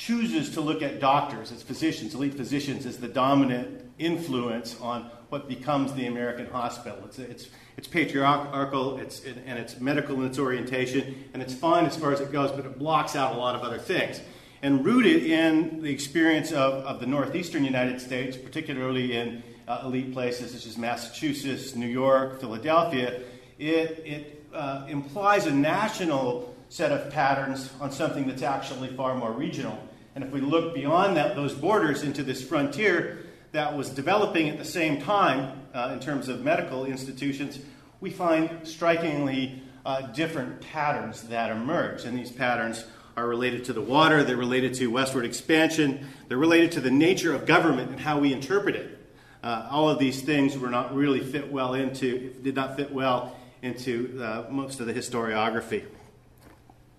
chooses 0.00 0.48
to 0.48 0.62
look 0.62 0.80
at 0.80 0.98
doctors 0.98 1.52
as 1.52 1.62
physicians, 1.62 2.14
elite 2.14 2.32
physicians, 2.32 2.86
as 2.86 2.96
the 2.96 3.06
dominant 3.06 3.82
influence 3.98 4.80
on 4.80 5.02
what 5.28 5.46
becomes 5.46 5.92
the 5.92 6.06
American 6.06 6.46
hospital. 6.46 6.98
It's, 7.04 7.18
it's, 7.18 7.48
it's 7.76 7.86
patriarchal, 7.86 8.96
it's, 8.96 9.22
and 9.24 9.58
it's 9.58 9.78
medical 9.78 10.18
in 10.20 10.24
its 10.24 10.38
orientation, 10.38 11.28
and 11.34 11.42
it's 11.42 11.52
fine 11.52 11.84
as 11.84 11.98
far 11.98 12.14
as 12.14 12.20
it 12.20 12.32
goes, 12.32 12.50
but 12.50 12.64
it 12.64 12.78
blocks 12.78 13.14
out 13.14 13.34
a 13.34 13.38
lot 13.38 13.54
of 13.54 13.60
other 13.60 13.76
things. 13.76 14.22
And 14.62 14.86
rooted 14.86 15.24
in 15.24 15.82
the 15.82 15.92
experience 15.92 16.50
of, 16.50 16.82
of 16.86 16.98
the 17.00 17.06
northeastern 17.06 17.62
United 17.62 18.00
States, 18.00 18.38
particularly 18.38 19.14
in 19.14 19.42
uh, 19.68 19.82
elite 19.84 20.14
places 20.14 20.52
such 20.52 20.64
as 20.64 20.78
Massachusetts, 20.78 21.74
New 21.74 21.86
York, 21.86 22.40
Philadelphia, 22.40 23.20
it, 23.58 24.02
it 24.06 24.46
uh, 24.54 24.86
implies 24.88 25.44
a 25.44 25.52
national 25.52 26.56
set 26.70 26.90
of 26.90 27.12
patterns 27.12 27.70
on 27.82 27.92
something 27.92 28.26
that's 28.26 28.42
actually 28.42 28.88
far 28.88 29.14
more 29.14 29.32
regional. 29.32 29.78
And 30.14 30.24
if 30.24 30.30
we 30.30 30.40
look 30.40 30.74
beyond 30.74 31.16
that, 31.16 31.36
those 31.36 31.54
borders 31.54 32.02
into 32.02 32.22
this 32.22 32.42
frontier, 32.42 33.26
that 33.52 33.76
was 33.76 33.90
developing 33.90 34.48
at 34.48 34.58
the 34.58 34.64
same 34.64 35.00
time 35.00 35.60
uh, 35.74 35.90
in 35.92 36.00
terms 36.00 36.28
of 36.28 36.42
medical 36.42 36.84
institutions, 36.84 37.58
we 38.00 38.10
find 38.10 38.66
strikingly 38.66 39.62
uh, 39.84 40.02
different 40.12 40.60
patterns 40.60 41.22
that 41.24 41.50
emerge. 41.50 42.04
And 42.04 42.16
these 42.16 42.30
patterns 42.30 42.84
are 43.16 43.26
related 43.26 43.64
to 43.64 43.72
the 43.72 43.80
water, 43.80 44.22
they're 44.22 44.36
related 44.36 44.74
to 44.74 44.86
westward 44.86 45.24
expansion, 45.24 46.06
they're 46.28 46.38
related 46.38 46.72
to 46.72 46.80
the 46.80 46.90
nature 46.90 47.34
of 47.34 47.44
government 47.44 47.90
and 47.90 48.00
how 48.00 48.20
we 48.20 48.32
interpret 48.32 48.76
it. 48.76 48.98
Uh, 49.42 49.66
all 49.70 49.88
of 49.88 49.98
these 49.98 50.22
things 50.22 50.56
were 50.56 50.70
not 50.70 50.94
really 50.94 51.20
fit 51.20 51.50
well 51.50 51.74
into, 51.74 52.32
did 52.42 52.54
not 52.54 52.76
fit 52.76 52.92
well 52.92 53.36
into 53.62 54.22
uh, 54.22 54.44
most 54.50 54.80
of 54.80 54.86
the 54.86 54.94
historiography. 54.94 55.84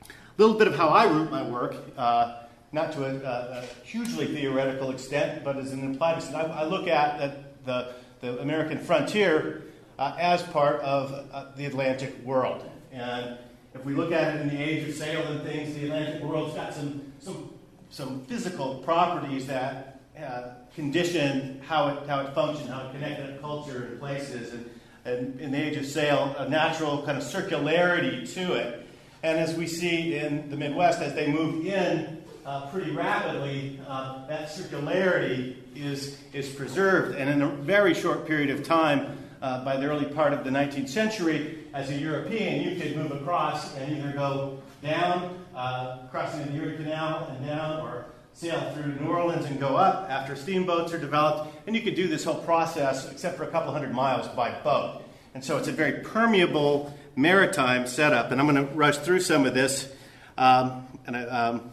A 0.04 0.12
little 0.38 0.58
bit 0.58 0.68
of 0.68 0.76
how 0.76 0.90
I 0.90 1.06
root 1.06 1.32
my 1.32 1.44
work. 1.44 1.76
Uh, 1.98 2.41
not 2.72 2.92
to 2.94 3.04
a, 3.04 3.16
a, 3.16 3.66
hugely 3.84 4.28
theoretical 4.28 4.92
extent, 4.92 5.44
but 5.44 5.58
as 5.58 5.74
an 5.74 5.82
implied 5.82 6.18
extent. 6.18 6.36
I, 6.36 6.62
I 6.62 6.64
look 6.64 6.88
at 6.88 7.20
the, 7.20 7.36
the, 7.66 7.94
the 8.22 8.40
American 8.40 8.80
frontier 8.80 9.64
uh, 10.00 10.16
as 10.18 10.42
part 10.44 10.80
of 10.82 11.12
uh, 11.32 11.52
the 11.56 11.66
Atlantic 11.66 12.24
world. 12.24 12.70
And 12.92 13.38
if 13.74 13.84
we 13.86 13.94
look 13.94 14.12
at 14.12 14.36
it 14.36 14.42
in 14.42 14.50
the 14.50 14.62
age 14.62 14.88
of 14.88 14.96
sail 14.96 15.22
and 15.28 15.42
things, 15.44 15.76
the 15.76 15.86
Atlantic 15.86 16.24
world's 16.24 16.56
got 16.56 16.74
some, 16.74 17.14
some, 17.20 17.54
some 17.90 18.22
physical 18.26 18.76
properties 18.80 19.48
that 19.48 20.02
uh, 20.18 20.54
condition 20.76 21.62
how 21.66 21.90
it, 21.90 22.08
how 22.08 22.22
it 22.22 22.34
functions, 22.34 22.70
how 22.70 22.88
it 22.88 22.92
connected 22.92 23.40
culture 23.42 23.86
and 23.86 24.00
places. 24.00 24.54
And, 24.54 24.70
and 25.04 25.40
in 25.42 25.52
the 25.52 25.58
age 25.58 25.78
of 25.78 25.86
sail, 25.86 26.36
a 26.38 26.48
natural 26.48 27.04
kind 27.04 27.18
of 27.18 27.24
circularity 27.24 28.32
to 28.34 28.54
it. 28.54 28.88
And 29.24 29.38
as 29.38 29.56
we 29.56 29.68
see 29.68 30.16
in 30.16 30.50
the 30.50 30.58
Midwest, 30.58 31.02
as 31.02 31.14
they 31.14 31.32
move 31.32 31.66
in 31.66 32.21
uh, 32.46 32.68
pretty 32.68 32.92
rapidly, 32.92 33.80
uh, 33.88 34.28
that 34.28 34.50
circularity 34.50 35.56
is, 35.76 36.18
is 36.34 36.50
preserved. 36.50 37.18
And 37.18 37.30
in 37.30 37.42
a 37.42 37.48
very 37.48 37.94
short 37.94 38.26
period 38.26 38.50
of 38.50 38.64
time, 38.64 39.18
uh, 39.42 39.64
by 39.66 39.78
the 39.78 39.88
early 39.88 40.06
part 40.06 40.34
of 40.34 40.44
the 40.44 40.50
19th 40.50 40.90
century, 40.90 41.60
as 41.74 41.90
a 41.90 41.96
European, 41.96 42.62
you 42.62 42.80
could 42.80 42.96
move 42.96 43.12
across 43.12 43.76
and 43.78 43.98
either 43.98 44.12
go 44.12 44.60
down, 44.84 45.40
uh, 45.56 46.00
crossing 46.12 46.46
the 46.46 46.54
Erie 46.62 46.76
Canal 46.78 47.28
and 47.30 47.46
down, 47.46 47.82
or 47.82 48.06
sail 48.34 48.72
through 48.74 48.94
New 48.96 49.08
Orleans 49.08 49.46
and 49.46 49.60
go 49.60 49.76
up 49.76 50.10
after 50.10 50.36
steamboats 50.36 50.94
are 50.94 51.00
developed. 51.00 51.56
And 51.68 51.76
you 51.76 51.82
could 51.82 51.96
do 51.96 52.08
this 52.08 52.24
whole 52.24 52.42
process, 52.44 53.10
except 53.12 53.38
for 53.38 53.44
a 53.44 53.48
couple 53.48 53.72
hundred 53.72 53.94
miles, 53.94 54.28
by 54.30 54.52
boat. 54.64 55.04
And 55.34 55.44
so 55.44 55.58
it's 55.58 55.68
a 55.68 55.72
very 55.72 56.04
permeable 56.04 56.96
maritime 57.16 57.88
setup. 57.88 58.32
And 58.32 58.40
I'm 58.40 58.48
going 58.48 58.68
to 58.68 58.74
rush 58.74 58.98
through 58.98 59.22
some 59.22 59.46
of 59.46 59.54
this. 59.54 59.92
Um, 60.38 60.88
and 61.06 61.16
I, 61.16 61.24
um, 61.24 61.71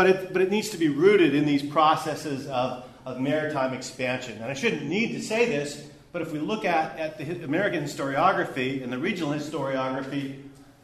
but 0.00 0.08
it, 0.08 0.32
but 0.32 0.40
it 0.40 0.50
needs 0.50 0.70
to 0.70 0.78
be 0.78 0.88
rooted 0.88 1.34
in 1.34 1.44
these 1.44 1.62
processes 1.62 2.46
of, 2.46 2.86
of 3.04 3.20
maritime 3.20 3.74
expansion. 3.74 4.32
And 4.40 4.44
I 4.44 4.54
shouldn't 4.54 4.84
need 4.84 5.12
to 5.12 5.20
say 5.20 5.44
this, 5.44 5.86
but 6.10 6.22
if 6.22 6.32
we 6.32 6.38
look 6.38 6.64
at, 6.64 6.98
at 6.98 7.18
the 7.18 7.44
American 7.44 7.84
historiography 7.84 8.82
and 8.82 8.90
the 8.90 8.96
regional 8.96 9.34
historiography, 9.34 10.40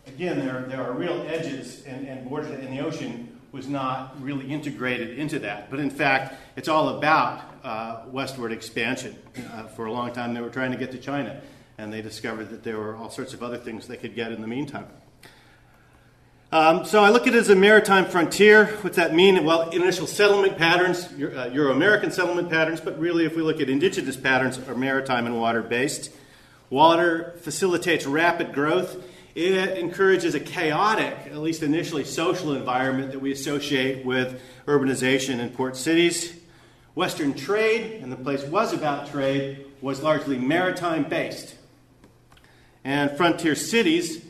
again, 0.07 0.39
there, 0.39 0.67
there 0.69 0.83
are 0.83 0.93
real 0.93 1.25
edges 1.31 1.83
and, 1.87 2.07
and 2.07 2.29
borders, 2.29 2.51
in 2.63 2.77
the 2.77 2.85
ocean 2.85 3.41
was 3.53 3.69
not 3.69 4.23
really 4.23 4.53
integrated 4.53 5.19
into 5.19 5.39
that. 5.39 5.71
But 5.71 5.81
in 5.81 5.89
fact, 5.89 6.35
it's 6.55 6.69
all 6.69 6.99
about 6.99 7.41
uh, 7.65 8.03
westward 8.09 8.53
expansion. 8.53 9.17
Uh, 9.51 9.63
for 9.63 9.87
a 9.87 9.93
long 9.93 10.13
time, 10.13 10.35
they 10.35 10.43
were 10.43 10.51
trying 10.51 10.73
to 10.73 10.77
get 10.77 10.93
to 10.93 10.99
China, 10.99 11.41
and 11.79 11.91
they 11.91 12.03
discovered 12.03 12.51
that 12.51 12.65
there 12.65 12.77
were 12.77 12.95
all 12.95 13.09
sorts 13.09 13.33
of 13.33 13.43
other 13.43 13.57
things 13.57 13.89
they 13.89 13.97
could 13.97 14.15
get 14.15 14.31
in 14.31 14.43
the 14.43 14.47
meantime. 14.47 14.89
Um, 16.57 16.87
so 16.87 17.05
I 17.05 17.11
look 17.11 17.27
at 17.27 17.35
it 17.35 17.39
as 17.39 17.51
a 17.51 17.55
maritime 17.55 18.07
frontier. 18.07 18.69
What's 18.81 18.97
that 18.97 19.15
mean? 19.15 19.45
Well, 19.45 19.69
initial 19.69 20.07
settlement 20.07 20.57
patterns, 20.57 21.05
uh, 21.05 21.51
Euro 21.53 21.71
American 21.71 22.11
settlement 22.11 22.49
patterns, 22.49 22.81
but 22.81 22.99
really, 22.99 23.27
if 23.27 23.37
we 23.37 23.43
look 23.43 23.61
at 23.61 23.69
indigenous 23.69 24.17
patterns, 24.17 24.59
are 24.67 24.75
maritime 24.75 25.27
and 25.27 25.39
water 25.39 25.61
based. 25.61 26.11
Water 26.71 27.35
facilitates 27.43 28.07
rapid 28.07 28.55
growth. 28.55 29.05
It 29.35 29.77
encourages 29.77 30.35
a 30.35 30.41
chaotic, 30.41 31.15
at 31.27 31.37
least 31.37 31.63
initially, 31.63 32.05
social 32.05 32.55
environment 32.55 33.13
that 33.13 33.21
we 33.21 33.33
associate 33.33 34.07
with 34.07 34.41
urbanization 34.65 35.41
in 35.41 35.51
port 35.51 35.77
cities. 35.77 36.41
Western 36.95 37.35
trade, 37.35 38.01
and 38.03 38.11
the 38.11 38.17
place 38.17 38.45
was 38.45 38.73
about 38.73 39.11
trade, 39.11 39.67
was 39.83 40.01
largely 40.01 40.39
maritime 40.39 41.05
based. 41.05 41.55
And 42.83 43.15
frontier 43.15 43.55
cities, 43.55 44.25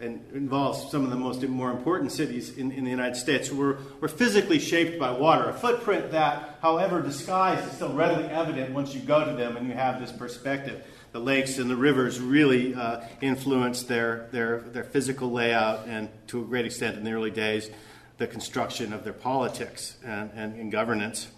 and 0.00 0.24
involves 0.32 0.90
some 0.90 1.04
of 1.04 1.10
the 1.10 1.16
most 1.16 1.42
more 1.42 1.70
important 1.70 2.12
cities 2.12 2.56
in, 2.56 2.72
in 2.72 2.84
the 2.84 2.90
United 2.90 3.16
States, 3.16 3.50
were, 3.50 3.78
were 4.00 4.08
physically 4.08 4.58
shaped 4.58 4.98
by 4.98 5.10
water. 5.10 5.48
A 5.48 5.52
footprint 5.52 6.10
that, 6.10 6.58
however 6.60 7.00
disguised, 7.00 7.66
is 7.68 7.74
still 7.74 7.92
readily 7.92 8.24
evident 8.24 8.74
once 8.74 8.94
you 8.94 9.00
go 9.00 9.24
to 9.24 9.32
them 9.32 9.56
and 9.56 9.68
you 9.68 9.74
have 9.74 10.00
this 10.00 10.12
perspective 10.12 10.84
the 11.14 11.20
lakes 11.20 11.58
and 11.58 11.70
the 11.70 11.76
rivers 11.76 12.20
really 12.20 12.74
uh, 12.74 13.00
influenced 13.20 13.86
their, 13.86 14.28
their, 14.32 14.58
their 14.58 14.82
physical 14.82 15.30
layout 15.30 15.86
and, 15.86 16.08
to 16.26 16.42
a 16.42 16.44
great 16.44 16.66
extent 16.66 16.98
in 16.98 17.04
the 17.04 17.12
early 17.12 17.30
days, 17.30 17.70
the 18.18 18.26
construction 18.26 18.92
of 18.92 19.04
their 19.04 19.12
politics 19.12 19.96
and, 20.04 20.32
and, 20.34 20.58
and 20.58 20.72
governance. 20.72 21.28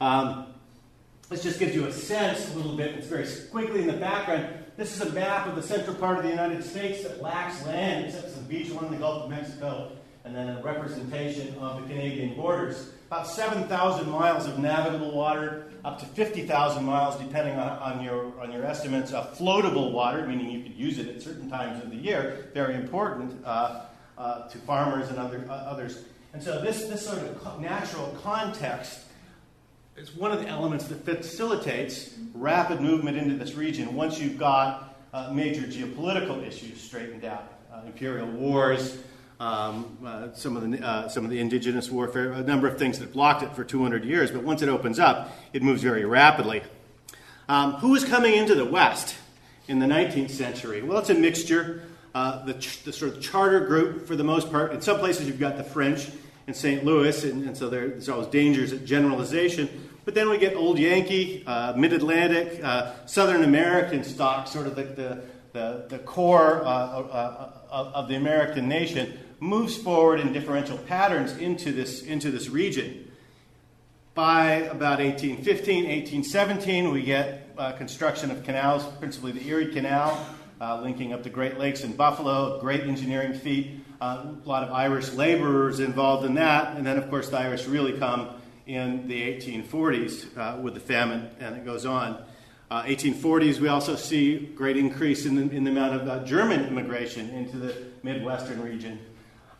Um, 0.00 0.46
this 1.32 1.42
just 1.42 1.58
gives 1.58 1.74
you 1.74 1.86
a 1.86 1.92
sense 1.92 2.52
a 2.52 2.56
little 2.56 2.76
bit. 2.76 2.94
It's 2.94 3.06
very 3.06 3.24
squiggly 3.24 3.80
in 3.80 3.86
the 3.86 3.94
background. 3.94 4.46
This 4.76 4.94
is 4.94 5.00
a 5.00 5.10
map 5.12 5.46
of 5.46 5.56
the 5.56 5.62
central 5.62 5.96
part 5.96 6.18
of 6.18 6.24
the 6.24 6.28
United 6.28 6.62
States 6.62 7.02
that 7.04 7.22
lacks 7.22 7.64
land 7.64 8.06
except 8.06 8.34
the 8.34 8.42
beach 8.42 8.68
along 8.68 8.90
the 8.90 8.98
Gulf 8.98 9.24
of 9.24 9.30
Mexico 9.30 9.92
and 10.24 10.36
then 10.36 10.56
a 10.56 10.62
representation 10.62 11.54
of 11.56 11.80
the 11.80 11.88
Canadian 11.88 12.36
borders. 12.36 12.90
About 13.06 13.26
7,000 13.26 14.08
miles 14.10 14.46
of 14.46 14.58
navigable 14.58 15.10
water, 15.10 15.70
up 15.84 15.98
to 16.00 16.06
50,000 16.06 16.84
miles, 16.84 17.16
depending 17.16 17.58
on, 17.58 17.78
on, 17.78 18.04
your, 18.04 18.38
on 18.38 18.52
your 18.52 18.64
estimates, 18.64 19.12
of 19.12 19.36
floatable 19.36 19.90
water, 19.90 20.26
meaning 20.26 20.50
you 20.50 20.62
could 20.62 20.74
use 20.74 20.98
it 20.98 21.08
at 21.08 21.22
certain 21.22 21.50
times 21.50 21.82
of 21.82 21.90
the 21.90 21.96
year, 21.96 22.50
very 22.54 22.74
important 22.74 23.34
uh, 23.44 23.86
uh, 24.16 24.48
to 24.48 24.58
farmers 24.58 25.08
and 25.08 25.18
other, 25.18 25.44
uh, 25.48 25.52
others. 25.52 26.04
And 26.32 26.42
so, 26.42 26.62
this, 26.62 26.84
this 26.84 27.04
sort 27.04 27.18
of 27.18 27.60
natural 27.60 28.16
context 28.22 29.00
is 29.96 30.14
one 30.14 30.32
of 30.32 30.40
the 30.40 30.48
elements 30.48 30.86
that 30.86 31.04
facilitates 31.04 32.14
rapid 32.34 32.80
movement 32.80 33.16
into 33.16 33.36
this 33.36 33.54
region 33.54 33.94
once 33.94 34.18
you've 34.18 34.38
got 34.38 34.96
uh, 35.12 35.30
major 35.32 35.62
geopolitical 35.62 36.46
issues 36.46 36.80
straightened 36.80 37.24
out. 37.24 37.52
Uh, 37.72 37.82
imperial 37.86 38.26
wars, 38.28 38.98
um, 39.40 39.96
uh, 40.04 40.28
some, 40.34 40.56
of 40.56 40.70
the, 40.70 40.86
uh, 40.86 41.08
some 41.08 41.24
of 41.24 41.30
the 41.30 41.38
indigenous 41.38 41.90
warfare, 41.90 42.32
a 42.32 42.42
number 42.42 42.68
of 42.68 42.78
things 42.78 42.98
that 42.98 43.12
blocked 43.12 43.42
it 43.42 43.54
for 43.54 43.64
200 43.64 44.04
years. 44.04 44.30
But 44.30 44.42
once 44.42 44.62
it 44.62 44.68
opens 44.68 44.98
up, 44.98 45.36
it 45.52 45.62
moves 45.62 45.82
very 45.82 46.04
rapidly. 46.04 46.62
Um, 47.48 47.74
who 47.74 47.90
was 47.90 48.04
coming 48.04 48.34
into 48.34 48.54
the 48.54 48.64
West 48.64 49.16
in 49.68 49.78
the 49.78 49.86
19th 49.86 50.30
century? 50.30 50.82
Well, 50.82 50.98
it's 50.98 51.10
a 51.10 51.14
mixture. 51.14 51.82
Uh, 52.14 52.44
the, 52.44 52.54
ch- 52.54 52.82
the, 52.84 52.92
sort 52.92 53.14
of 53.14 53.22
charter 53.22 53.60
group, 53.60 54.06
for 54.06 54.16
the 54.16 54.24
most 54.24 54.50
part. 54.50 54.72
In 54.72 54.82
some 54.82 54.98
places, 54.98 55.26
you've 55.26 55.40
got 55.40 55.56
the 55.56 55.64
French 55.64 56.10
in 56.46 56.54
St. 56.54 56.84
Louis, 56.84 57.24
and, 57.24 57.46
and 57.46 57.56
so 57.56 57.68
there, 57.68 57.88
there's 57.88 58.08
always 58.08 58.28
dangers 58.28 58.72
at 58.72 58.84
generalization. 58.84 59.68
But 60.04 60.14
then 60.14 60.28
we 60.28 60.38
get 60.38 60.56
Old 60.56 60.78
Yankee, 60.78 61.44
uh, 61.46 61.74
Mid 61.76 61.92
Atlantic, 61.92 62.60
uh, 62.62 63.06
Southern 63.06 63.44
American 63.44 64.02
stock, 64.02 64.48
sort 64.48 64.66
of 64.66 64.74
the, 64.74 64.82
the, 64.82 65.22
the, 65.52 65.84
the 65.88 65.98
core 66.00 66.62
uh, 66.64 66.66
uh, 66.66 67.52
of, 67.70 67.86
of 67.94 68.08
the 68.08 68.16
American 68.16 68.68
nation 68.68 69.18
moves 69.38 69.76
forward 69.76 70.20
in 70.20 70.32
differential 70.32 70.78
patterns 70.78 71.36
into 71.36 71.72
this, 71.72 72.02
into 72.02 72.30
this 72.30 72.48
region. 72.48 73.10
By 74.14 74.54
about 74.70 74.98
1815, 74.98 75.84
1817, 75.84 76.90
we 76.90 77.02
get 77.02 77.48
uh, 77.56 77.72
construction 77.72 78.30
of 78.30 78.44
canals, 78.44 78.84
principally 78.98 79.32
the 79.32 79.46
Erie 79.48 79.72
Canal, 79.72 80.26
uh, 80.60 80.80
linking 80.80 81.12
up 81.12 81.22
the 81.22 81.30
Great 81.30 81.58
Lakes 81.58 81.82
and 81.82 81.96
Buffalo, 81.96 82.60
great 82.60 82.82
engineering 82.82 83.34
feat. 83.34 83.81
A 84.02 84.34
lot 84.44 84.64
of 84.64 84.72
Irish 84.72 85.12
laborers 85.12 85.78
involved 85.78 86.26
in 86.26 86.34
that. 86.34 86.76
And 86.76 86.84
then, 86.84 86.98
of 86.98 87.08
course, 87.08 87.28
the 87.28 87.38
Irish 87.38 87.66
really 87.66 87.96
come 87.96 88.30
in 88.66 89.06
the 89.06 89.22
1840s 89.22 90.36
uh, 90.36 90.60
with 90.60 90.74
the 90.74 90.80
famine, 90.80 91.30
and 91.38 91.54
it 91.56 91.64
goes 91.64 91.86
on. 91.86 92.20
1840s, 92.68 93.58
uh, 93.58 93.62
we 93.62 93.68
also 93.68 93.94
see 93.94 94.38
great 94.56 94.76
increase 94.76 95.24
in 95.24 95.36
the, 95.36 95.42
in 95.54 95.62
the 95.62 95.70
amount 95.70 96.00
of 96.00 96.08
uh, 96.08 96.24
German 96.24 96.66
immigration 96.66 97.30
into 97.30 97.58
the 97.58 97.76
Midwestern 98.02 98.60
region. 98.60 98.98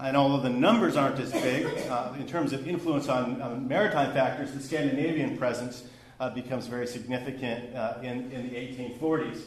And 0.01 0.17
although 0.17 0.43
the 0.43 0.51
numbers 0.51 0.97
aren't 0.97 1.21
as 1.21 1.31
big, 1.31 1.65
uh, 1.89 2.13
in 2.19 2.27
terms 2.27 2.53
of 2.53 2.67
influence 2.67 3.09
on, 3.09 3.41
on, 3.41 3.69
maritime 3.69 4.13
factors, 4.13 4.51
the 4.51 4.61
Scandinavian 4.61 5.39
presence 5.39 5.85
uh, 6.19 6.31
becomes 6.31 6.67
very 6.67 6.89
significant 6.89 7.77
uh, 7.77 7.99
in, 8.03 8.33
in, 8.33 8.49
the 8.49 8.57
1840s. 8.57 9.43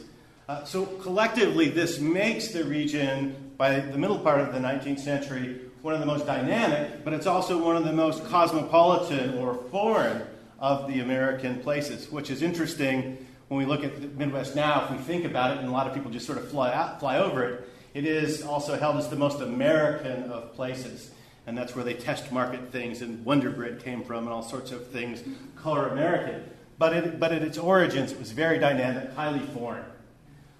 Uh, 0.48 0.62
so 0.64 0.86
collectively, 0.86 1.68
this 1.68 1.98
makes 1.98 2.48
the 2.48 2.64
region, 2.64 3.52
by 3.56 3.80
the 3.80 3.98
middle 3.98 4.18
part 4.18 4.40
of 4.40 4.52
the 4.52 4.60
19th 4.60 5.00
century, 5.00 5.60
one 5.82 5.92
of 5.92 5.98
the 5.98 6.06
most 6.06 6.24
dynamic, 6.24 7.04
but 7.04 7.12
it's 7.12 7.26
also 7.26 7.62
one 7.62 7.76
of 7.76 7.84
the 7.84 7.92
most 7.92 8.24
cosmopolitan 8.26 9.38
or 9.38 9.54
foreign 9.72 10.22
of 10.60 10.86
the 10.86 11.00
American 11.00 11.58
places, 11.60 12.10
which 12.12 12.30
is 12.30 12.42
interesting 12.42 13.26
when 13.48 13.58
we 13.58 13.66
look 13.66 13.82
at 13.82 14.00
the 14.00 14.06
Midwest 14.06 14.54
now. 14.54 14.84
If 14.84 14.92
we 14.92 14.98
think 14.98 15.24
about 15.24 15.56
it, 15.56 15.58
and 15.58 15.68
a 15.68 15.72
lot 15.72 15.88
of 15.88 15.94
people 15.94 16.12
just 16.12 16.26
sort 16.26 16.38
of 16.38 16.48
fly, 16.48 16.72
out, 16.72 17.00
fly 17.00 17.18
over 17.18 17.42
it, 17.44 17.68
it 17.92 18.04
is 18.04 18.42
also 18.42 18.78
held 18.78 18.98
as 18.98 19.08
the 19.08 19.16
most 19.16 19.40
American 19.40 20.30
of 20.30 20.54
places. 20.54 21.10
And 21.48 21.58
that's 21.58 21.74
where 21.74 21.84
they 21.84 21.94
test 21.94 22.30
market 22.30 22.70
things, 22.70 23.02
and 23.02 23.24
Wonder 23.24 23.50
Bread 23.50 23.82
came 23.82 24.04
from, 24.04 24.24
and 24.24 24.28
all 24.28 24.42
sorts 24.42 24.70
of 24.70 24.86
things, 24.88 25.24
color 25.56 25.88
American. 25.88 26.44
But, 26.78 26.92
it, 26.92 27.18
but 27.18 27.32
at 27.32 27.42
its 27.42 27.58
origins, 27.58 28.12
it 28.12 28.18
was 28.18 28.30
very 28.30 28.58
dynamic, 28.58 29.12
highly 29.14 29.40
foreign. 29.40 29.84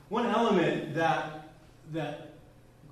One 0.09 0.27
element 0.27 0.95
that, 0.95 1.49
that 1.93 2.35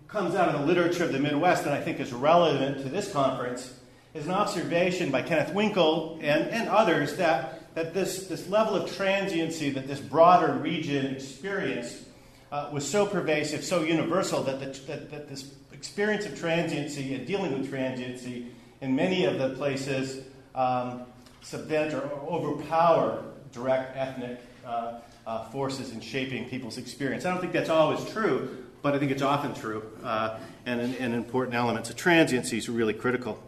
comes 0.08 0.34
out 0.34 0.52
of 0.52 0.60
the 0.60 0.66
literature 0.66 1.04
of 1.04 1.12
the 1.12 1.20
Midwest 1.20 1.62
that 1.62 1.72
I 1.72 1.80
think 1.80 2.00
is 2.00 2.12
relevant 2.12 2.78
to 2.82 2.88
this 2.88 3.12
conference 3.12 3.72
is 4.14 4.26
an 4.26 4.32
observation 4.32 5.12
by 5.12 5.22
Kenneth 5.22 5.54
Winkle 5.54 6.18
and, 6.20 6.48
and 6.48 6.68
others 6.68 7.16
that, 7.16 7.72
that 7.76 7.94
this, 7.94 8.26
this 8.26 8.48
level 8.48 8.74
of 8.74 8.92
transiency 8.96 9.70
that 9.70 9.86
this 9.86 10.00
broader 10.00 10.54
region 10.54 11.14
experienced 11.14 12.02
uh, 12.50 12.70
was 12.72 12.88
so 12.88 13.06
pervasive, 13.06 13.62
so 13.62 13.84
universal, 13.84 14.42
that, 14.42 14.58
the, 14.58 14.66
that, 14.86 15.10
that, 15.12 15.28
this 15.28 15.54
experience 15.72 16.26
of 16.26 16.36
transiency 16.36 17.14
and 17.14 17.26
dealing 17.28 17.52
with 17.52 17.68
transiency 17.68 18.48
in 18.80 18.94
many 18.94 19.24
of 19.24 19.38
the 19.38 19.50
places 19.50 20.24
um, 20.56 21.02
subvent 21.42 21.94
or 21.94 22.02
overpower 22.28 23.22
direct 23.52 23.96
ethnic 23.96 24.40
uh, 24.66 24.98
uh, 25.26 25.44
forces 25.46 25.92
in 25.92 26.00
shaping 26.00 26.48
people's 26.48 26.78
experience. 26.78 27.24
I 27.24 27.30
don't 27.30 27.40
think 27.40 27.52
that's 27.52 27.70
always 27.70 28.04
true, 28.10 28.64
but 28.82 28.94
I 28.94 28.98
think 28.98 29.10
it's 29.10 29.22
often 29.22 29.54
true 29.54 29.82
uh, 30.02 30.38
and 30.66 30.80
an, 30.80 30.94
an, 30.96 31.14
important 31.14 31.56
element. 31.56 31.86
So 31.86 31.94
transiency 31.94 32.58
is 32.58 32.68
really 32.68 32.92
critical. 32.92 33.42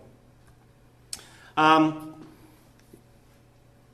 Um, 1.56 2.24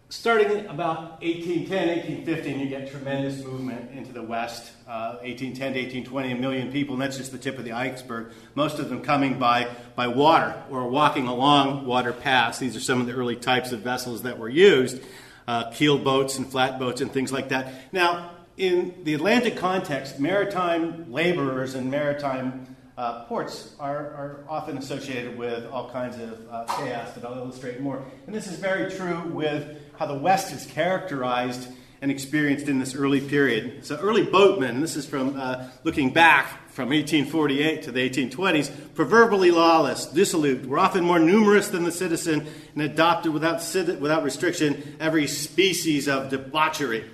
starting 0.09 0.67
about 0.67 1.23
1810, 1.23 1.89
1815, 1.89 2.61
you 2.61 2.67
get 2.69 2.91
tremendous 2.91 3.43
movement 3.43 3.91
into 3.93 4.13
the 4.13 4.23
West. 4.23 4.73
Uh, 4.87 5.19
1810 5.23 5.73
to 5.73 5.79
1820, 5.81 6.33
a 6.33 6.37
million 6.37 6.71
people, 6.71 6.95
and 6.95 7.03
that's 7.03 7.17
just 7.17 7.33
the 7.33 7.39
tip 7.39 7.59
of 7.59 7.65
the 7.65 7.73
iceberg. 7.73 8.33
Most 8.55 8.79
of 8.79 8.89
them 8.89 9.03
coming 9.03 9.39
by, 9.39 9.69
by 9.97 10.07
water 10.07 10.63
or 10.71 10.89
walking 10.89 11.27
along 11.27 11.87
water 11.87 12.13
paths. 12.13 12.59
These 12.59 12.77
are 12.77 12.81
some 12.81 13.01
of 13.01 13.07
the 13.07 13.15
early 13.15 13.37
types 13.37 13.73
of 13.73 13.81
vessels 13.81 14.23
that 14.23 14.39
were 14.39 14.49
used 14.49 15.03
uh, 15.47 15.71
keel 15.71 15.99
boats 15.99 16.39
and 16.39 16.47
flatboats 16.47 17.01
and 17.01 17.13
things 17.13 17.33
like 17.33 17.49
that. 17.51 17.73
Now, 17.93 18.31
in 18.57 19.03
the 19.05 19.15
Atlantic 19.15 19.57
context, 19.57 20.21
maritime 20.21 21.11
laborers 21.11 21.75
and 21.75 21.91
maritime 21.91 22.77
uh, 22.97 23.25
ports 23.25 23.75
are, 23.81 23.97
are, 23.97 24.45
often 24.49 24.77
associated 24.77 25.37
with 25.39 25.65
all 25.71 25.91
kinds 25.91 26.19
of 26.19 26.47
uh, 26.51 26.65
chaos 26.77 27.13
that 27.15 27.25
I'll 27.25 27.39
illustrate 27.39 27.81
more. 27.81 28.05
And 28.27 28.35
this 28.35 28.47
is 28.47 28.59
very 28.59 28.91
true 28.93 29.23
with 29.33 29.67
how 29.97 30.07
the 30.07 30.15
West 30.15 30.53
is 30.53 30.67
characterized 30.67 31.69
and 32.03 32.11
experienced 32.11 32.69
in 32.69 32.79
this 32.79 32.95
early 32.95 33.21
period. 33.21 33.87
So, 33.87 33.97
early 33.97 34.25
boatmen, 34.25 34.81
this 34.81 34.97
is 34.97 35.07
from 35.07 35.41
uh, 35.41 35.69
looking 35.85 36.13
back 36.13 36.62
from 36.73 36.89
1848 36.89 37.83
to 37.83 37.93
the 37.93 38.09
1820s, 38.09 38.71
proverbially 38.95 39.51
lawless, 39.51 40.07
dissolute, 40.07 40.65
were 40.65 40.79
often 40.79 41.05
more 41.05 41.19
numerous 41.19 41.69
than 41.69 41.85
the 41.85 41.93
citizen 41.93 42.47
and 42.73 42.83
adopted 42.83 43.31
without, 43.31 43.63
without 44.01 44.23
restriction 44.23 44.97
every 44.99 45.27
species 45.27 46.09
of 46.09 46.31
debauchery. 46.31 47.05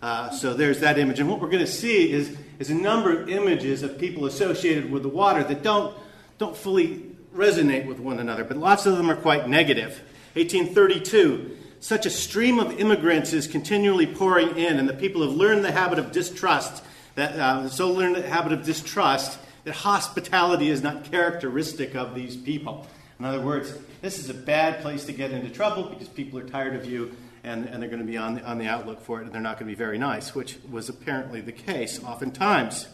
Uh, 0.00 0.30
so 0.30 0.54
there's 0.54 0.78
that 0.78 0.96
image. 0.96 1.18
And 1.18 1.28
what 1.28 1.40
we're 1.40 1.50
going 1.50 1.58
to 1.58 1.70
see 1.70 2.12
is, 2.12 2.36
is 2.60 2.70
a 2.70 2.74
number 2.74 3.20
of 3.20 3.28
images 3.28 3.82
of 3.82 3.98
people 3.98 4.26
associated 4.26 4.92
with 4.92 5.02
the 5.02 5.08
water 5.08 5.42
that 5.42 5.64
don't, 5.64 5.92
don't 6.38 6.56
fully 6.56 7.04
resonate 7.34 7.86
with 7.86 7.98
one 7.98 8.20
another, 8.20 8.44
but 8.44 8.56
lots 8.56 8.86
of 8.86 8.96
them 8.96 9.10
are 9.10 9.16
quite 9.16 9.48
negative. 9.48 10.00
1832, 10.34 11.56
such 11.80 12.06
a 12.06 12.10
stream 12.10 12.60
of 12.60 12.78
immigrants 12.78 13.32
is 13.32 13.48
continually 13.48 14.06
pouring 14.06 14.56
in, 14.56 14.78
and 14.78 14.88
the 14.88 14.94
people 14.94 15.22
have 15.22 15.32
learned 15.32 15.64
the 15.64 15.72
habit 15.72 15.98
of 15.98 16.12
distrust, 16.12 16.84
that, 17.20 17.36
uh, 17.36 17.68
so 17.68 17.90
learned 17.90 18.16
the 18.16 18.28
habit 18.28 18.52
of 18.52 18.64
distrust 18.64 19.38
that 19.64 19.74
hospitality 19.74 20.68
is 20.68 20.82
not 20.82 21.04
characteristic 21.10 21.94
of 21.94 22.14
these 22.14 22.36
people. 22.36 22.86
In 23.18 23.24
other 23.24 23.40
words, 23.40 23.74
this 24.00 24.18
is 24.18 24.30
a 24.30 24.34
bad 24.34 24.80
place 24.80 25.04
to 25.04 25.12
get 25.12 25.30
into 25.30 25.50
trouble 25.50 25.84
because 25.84 26.08
people 26.08 26.38
are 26.38 26.48
tired 26.48 26.74
of 26.74 26.86
you 26.86 27.14
and, 27.44 27.66
and 27.66 27.82
they're 27.82 27.90
going 27.90 28.00
to 28.00 28.06
be 28.06 28.16
on 28.16 28.36
the, 28.36 28.44
on 28.44 28.58
the 28.58 28.66
outlook 28.66 29.00
for 29.02 29.20
it, 29.20 29.24
and 29.24 29.32
they're 29.32 29.40
not 29.40 29.58
going 29.58 29.66
to 29.66 29.72
be 29.72 29.78
very 29.78 29.98
nice, 29.98 30.34
which 30.34 30.58
was 30.70 30.88
apparently 30.88 31.40
the 31.40 31.52
case 31.52 32.02
oftentimes. 32.02 32.88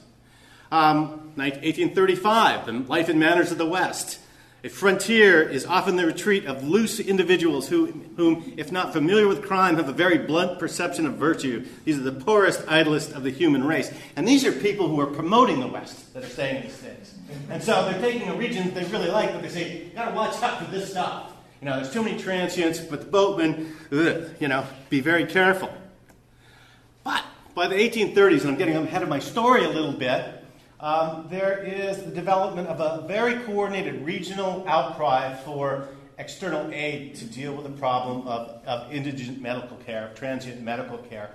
Um, 0.71 1.33
1835, 1.37 2.67
the 2.67 2.73
life 2.73 3.09
and 3.09 3.21
manners 3.21 3.53
of 3.53 3.59
the 3.59 3.67
West. 3.67 4.19
A 4.67 4.69
frontier 4.69 5.49
is 5.49 5.65
often 5.65 5.95
the 5.95 6.05
retreat 6.05 6.47
of 6.47 6.65
loose 6.67 6.99
individuals 6.99 7.69
who, 7.69 7.87
whom, 8.17 8.53
if 8.57 8.73
not 8.73 8.93
familiar 8.93 9.29
with 9.29 9.45
crime, 9.45 9.77
have 9.77 9.89
a 9.89 9.93
very 9.93 10.19
blunt 10.19 10.59
perception 10.59 11.07
of 11.07 11.15
virtue. 11.15 11.65
These 11.85 11.99
are 11.99 12.03
the 12.03 12.11
poorest, 12.11 12.65
idlest 12.67 13.13
of 13.13 13.23
the 13.23 13.31
human 13.31 13.63
race. 13.63 13.93
And 14.17 14.27
these 14.27 14.45
are 14.45 14.51
people 14.51 14.89
who 14.89 14.99
are 14.99 15.07
promoting 15.07 15.61
the 15.61 15.69
West 15.69 16.13
that 16.15 16.25
are 16.25 16.29
saying 16.29 16.65
these 16.65 16.75
things. 16.79 17.15
And 17.49 17.63
so 17.63 17.89
they're 17.89 18.01
taking 18.01 18.29
a 18.29 18.35
region 18.35 18.65
that 18.65 18.75
they 18.75 18.85
really 18.91 19.09
like, 19.09 19.33
but 19.35 19.43
they 19.43 19.51
say, 19.51 19.85
you 19.85 19.91
gotta 19.95 20.17
watch 20.17 20.43
out 20.43 20.65
for 20.65 20.69
this 20.69 20.91
stuff. 20.91 21.31
You 21.61 21.67
know, 21.67 21.77
there's 21.77 21.93
too 21.93 22.03
many 22.03 22.19
transients, 22.19 22.81
but 22.81 23.03
the 23.03 23.07
boatmen, 23.07 23.73
ugh, 23.93 24.31
you 24.41 24.49
know, 24.49 24.67
be 24.91 24.99
very 24.99 25.27
careful. 25.27 25.73
But 27.05 27.23
by 27.55 27.69
the 27.69 27.77
1830s, 27.77 28.41
and 28.41 28.51
I'm 28.51 28.57
getting 28.57 28.75
ahead 28.75 29.05
of 29.05 29.09
my 29.09 29.21
story 29.21 29.65
a 29.65 29.69
little 29.69 29.93
bit, 29.93 30.36
um, 30.81 31.27
there 31.31 31.59
is 31.59 32.03
the 32.03 32.11
development 32.11 32.69
of 32.69 32.81
a 32.81 33.07
very 33.07 33.43
coordinated 33.45 34.05
regional 34.05 34.65
outcry 34.69 35.35
for 35.35 35.89
external 36.19 36.71
aid 36.73 37.15
to 37.17 37.25
deal 37.25 37.55
with 37.55 37.65
the 37.65 37.79
problem 37.79 38.27
of, 38.27 38.63
of 38.67 38.93
indigent 38.93 39.41
medical 39.41 39.77
care, 39.79 40.13
transient 40.15 40.61
medical 40.63 40.99
care, 40.99 41.31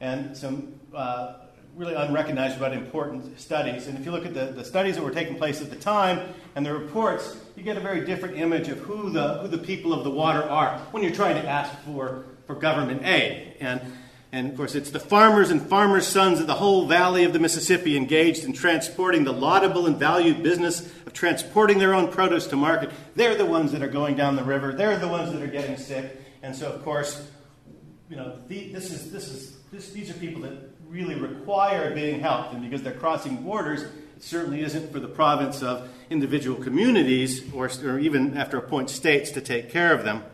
and 0.00 0.36
some 0.36 0.74
uh, 0.94 1.34
really 1.74 1.94
unrecognized 1.94 2.58
but 2.58 2.72
important 2.72 3.38
studies. 3.38 3.86
And 3.86 3.98
if 3.98 4.04
you 4.04 4.10
look 4.10 4.24
at 4.24 4.32
the, 4.32 4.46
the 4.46 4.64
studies 4.64 4.96
that 4.96 5.04
were 5.04 5.10
taking 5.10 5.36
place 5.36 5.60
at 5.60 5.68
the 5.68 5.76
time 5.76 6.34
and 6.54 6.64
the 6.64 6.72
reports, 6.72 7.36
you 7.54 7.62
get 7.62 7.76
a 7.76 7.80
very 7.80 8.04
different 8.04 8.38
image 8.38 8.68
of 8.68 8.78
who 8.78 9.10
the, 9.10 9.38
who 9.38 9.48
the 9.48 9.58
people 9.58 9.92
of 9.92 10.02
the 10.04 10.10
water 10.10 10.42
are 10.42 10.78
when 10.90 11.02
you're 11.02 11.12
trying 11.12 11.34
to 11.40 11.46
ask 11.46 11.72
for, 11.80 12.24
for 12.46 12.54
government 12.54 13.04
aid. 13.04 13.56
And 13.60 13.80
and 14.36 14.50
of 14.50 14.56
course, 14.58 14.74
it's 14.74 14.90
the 14.90 15.00
farmers 15.00 15.50
and 15.50 15.62
farmers' 15.62 16.06
sons 16.06 16.40
of 16.40 16.46
the 16.46 16.56
whole 16.56 16.86
valley 16.86 17.24
of 17.24 17.32
the 17.32 17.38
Mississippi 17.38 17.96
engaged 17.96 18.44
in 18.44 18.52
transporting 18.52 19.24
the 19.24 19.32
laudable 19.32 19.86
and 19.86 19.96
valued 19.96 20.42
business 20.42 20.80
of 21.06 21.14
transporting 21.14 21.78
their 21.78 21.94
own 21.94 22.12
produce 22.12 22.46
to 22.48 22.56
market. 22.56 22.90
They're 23.14 23.34
the 23.34 23.46
ones 23.46 23.72
that 23.72 23.82
are 23.82 23.88
going 23.88 24.14
down 24.14 24.36
the 24.36 24.44
river. 24.44 24.74
They're 24.74 24.98
the 24.98 25.08
ones 25.08 25.32
that 25.32 25.40
are 25.40 25.46
getting 25.46 25.78
sick. 25.78 26.20
And 26.42 26.54
so, 26.54 26.70
of 26.70 26.84
course, 26.84 27.30
you 28.10 28.16
know, 28.16 28.38
the, 28.46 28.70
this 28.74 28.90
is, 28.90 29.10
this 29.10 29.28
is, 29.28 29.56
this, 29.72 29.90
these 29.92 30.10
are 30.10 30.14
people 30.18 30.42
that 30.42 30.52
really 30.86 31.14
require 31.14 31.94
being 31.94 32.20
helped. 32.20 32.52
And 32.52 32.62
because 32.62 32.82
they're 32.82 32.92
crossing 32.92 33.36
borders, 33.36 33.84
it 33.84 34.22
certainly 34.22 34.60
isn't 34.60 34.92
for 34.92 35.00
the 35.00 35.08
province 35.08 35.62
of 35.62 35.88
individual 36.10 36.62
communities 36.62 37.42
or, 37.54 37.70
or 37.82 37.98
even, 37.98 38.36
after 38.36 38.58
a 38.58 38.62
point, 38.62 38.90
states 38.90 39.30
to 39.30 39.40
take 39.40 39.70
care 39.70 39.94
of 39.94 40.04
them 40.04 40.24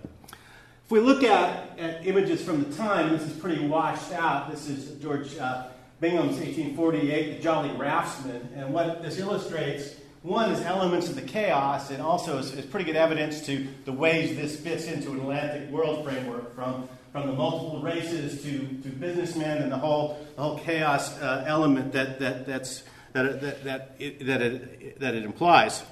we 0.93 1.01
look 1.01 1.25
at, 1.25 1.79
at 1.79 2.07
images 2.07 2.45
from 2.45 2.63
the 2.63 2.77
time, 2.77 3.17
this 3.17 3.23
is 3.23 3.33
pretty 3.39 3.67
washed 3.67 4.13
out. 4.13 4.51
This 4.51 4.69
is 4.69 5.01
George 5.01 5.39
uh, 5.39 5.69
Bingham's 6.01 6.37
1848, 6.37 7.37
The 7.39 7.43
Jolly 7.43 7.71
Raftsman. 7.71 8.47
And 8.55 8.75
what 8.75 9.03
this 9.03 9.19
illustrates, 9.19 9.95
one 10.21 10.51
is 10.51 10.61
elements 10.61 11.09
of 11.09 11.15
the 11.15 11.23
chaos, 11.23 11.91
and 11.91 12.03
also 12.03 12.37
is, 12.37 12.53
is 12.53 12.67
pretty 12.67 12.85
good 12.85 12.97
evidence 12.97 13.41
to 13.47 13.67
the 13.87 13.93
ways 13.93 14.37
this 14.37 14.61
fits 14.61 14.85
into 14.85 15.13
an 15.13 15.21
Atlantic 15.21 15.71
world 15.71 16.05
framework 16.05 16.55
from, 16.55 16.87
from 17.11 17.27
the 17.27 17.33
multiple 17.33 17.81
races 17.81 18.43
to, 18.43 18.59
to 18.59 18.89
businessmen 18.91 19.63
and 19.63 19.73
the 19.73 19.79
whole, 19.79 20.19
the 20.37 20.43
whole 20.43 20.59
chaos 20.59 21.19
uh, 21.23 21.43
element 21.47 21.93
that, 21.95 22.19
that, 22.19 22.47
that's, 22.47 22.83
that, 23.15 23.41
that, 23.41 23.65
that, 23.65 23.97
it, 23.99 24.27
that, 24.27 24.43
it, 24.43 25.01
that 25.01 25.15
it 25.15 25.25
implies. 25.25 25.85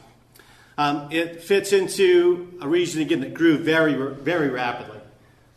Um, 0.77 1.09
it 1.11 1.43
fits 1.43 1.73
into 1.75 2.59
a 2.63 2.69
region, 2.69 3.03
again, 3.03 3.21
that 3.21 3.35
grew 3.35 3.59
very, 3.59 3.95
very 4.15 4.49
rapidly. 4.49 5.00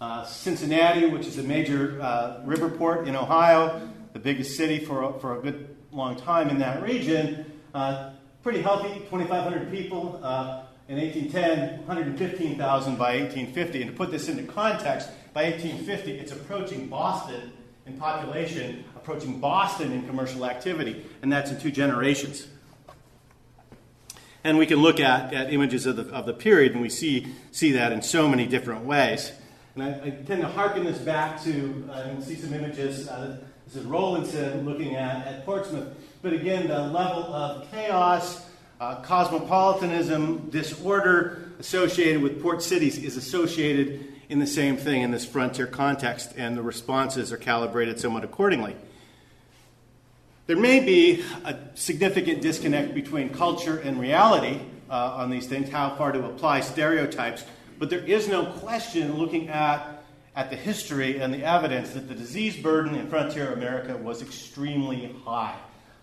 Uh, 0.04 0.26
Cincinnati, 0.26 1.06
which 1.06 1.26
is 1.26 1.38
a 1.38 1.44
major 1.44 1.98
uh, 2.02 2.42
river 2.44 2.68
port 2.68 3.08
in 3.08 3.16
Ohio, 3.16 3.90
the 4.12 4.20
biggest 4.20 4.58
city 4.58 4.78
for, 4.78 5.18
for 5.22 5.40
a 5.40 5.42
good 5.42 5.78
long 5.94 6.18
time 6.18 6.50
in 6.50 6.60
that 6.60 6.84
region, 6.84 7.50
uh, 7.74 8.10
pretty 8.42 8.62
healthy, 8.62 9.00
2,500 9.10 9.72
people. 9.72 10.20
Uh, 10.22 10.66
in 10.90 10.98
1810, 10.98 11.88
115,000 11.88 12.98
by 12.98 13.16
1850. 13.16 13.82
And 13.82 13.92
to 13.92 13.96
put 13.96 14.12
this 14.12 14.28
into 14.28 14.44
context, 14.44 15.08
by 15.32 15.44
1850, 15.46 16.20
it's 16.20 16.34
approaching 16.34 16.90
Boston 16.90 17.54
in 17.86 17.94
population, 17.98 18.84
approaching 18.98 19.40
Boston 19.40 19.94
in 19.94 20.06
commercial 20.06 20.46
activity, 20.46 21.06
and 21.22 21.32
that's 21.32 21.50
in 21.50 21.62
two 21.62 21.72
generations. 21.72 22.48
And 24.44 24.58
we 24.58 24.66
can 24.66 24.80
look 24.80 25.00
at, 25.00 25.34
at 25.34 25.54
images 25.54 25.86
of 25.86 25.96
the, 25.96 26.10
of 26.14 26.26
the 26.26 26.34
period, 26.34 26.74
and 26.74 26.82
we 26.82 26.90
see, 26.90 27.26
see 27.52 27.72
that 27.72 27.94
in 27.94 28.02
so 28.02 28.28
many 28.28 28.46
different 28.46 28.84
ways. 28.84 29.32
And 29.76 29.84
I, 29.84 29.90
I 30.06 30.10
tend 30.12 30.42
to 30.42 30.48
harken 30.48 30.84
this 30.84 31.00
back 31.00 31.42
to, 31.44 31.90
uh, 31.90 31.94
and 31.94 32.24
see 32.24 32.36
some 32.36 32.54
images. 32.54 33.08
Uh, 33.08 33.40
this 33.66 33.76
is 33.76 33.86
Rowlandson 33.86 34.66
looking 34.66 34.96
at, 34.96 35.26
at 35.26 35.46
Portsmouth. 35.46 35.88
But 36.22 36.34
again, 36.34 36.68
the 36.68 36.80
level 36.80 37.24
of 37.24 37.72
chaos, 37.72 38.46
uh, 38.80 39.02
cosmopolitanism, 39.02 40.52
disorder 40.52 41.54
associated 41.60 42.22
with 42.22 42.42
port 42.42 42.62
cities 42.62 43.00
is 43.00 43.18
associated 43.18 44.06
in 44.30 44.38
the 44.38 44.48
same 44.48 44.78
thing 44.78 45.02
in 45.02 45.10
this 45.10 45.26
frontier 45.26 45.66
context, 45.66 46.34
and 46.38 46.56
the 46.56 46.62
responses 46.62 47.32
are 47.32 47.38
calibrated 47.38 48.00
somewhat 48.00 48.24
accordingly. 48.24 48.76
There 50.46 50.58
may 50.58 50.82
be 50.82 51.24
a 51.46 51.58
significant 51.74 52.42
disconnect 52.42 52.94
between 52.94 53.30
culture 53.30 53.80
and 53.80 54.00
reality 54.00 54.60
uh, 54.90 55.16
on 55.16 55.30
these 55.30 55.48
things, 55.48 55.70
how 55.70 55.96
far 55.96 56.12
to 56.12 56.26
apply 56.26 56.60
stereotypes, 56.60 57.44
but 57.84 57.90
there 57.90 58.00
is 58.00 58.30
no 58.30 58.46
question 58.46 59.18
looking 59.18 59.50
at, 59.50 60.06
at 60.38 60.50
the 60.50 60.56
history 60.56 61.20
and 61.20 61.34
the 61.34 61.44
evidence 61.44 61.90
that 61.90 62.08
the 62.08 62.16
disease 62.16 62.56
burden 62.56 62.96
in 62.96 63.10
frontier 63.10 63.52
America 63.52 63.98
was 63.98 64.22
extremely 64.22 65.14
high, 65.26 65.54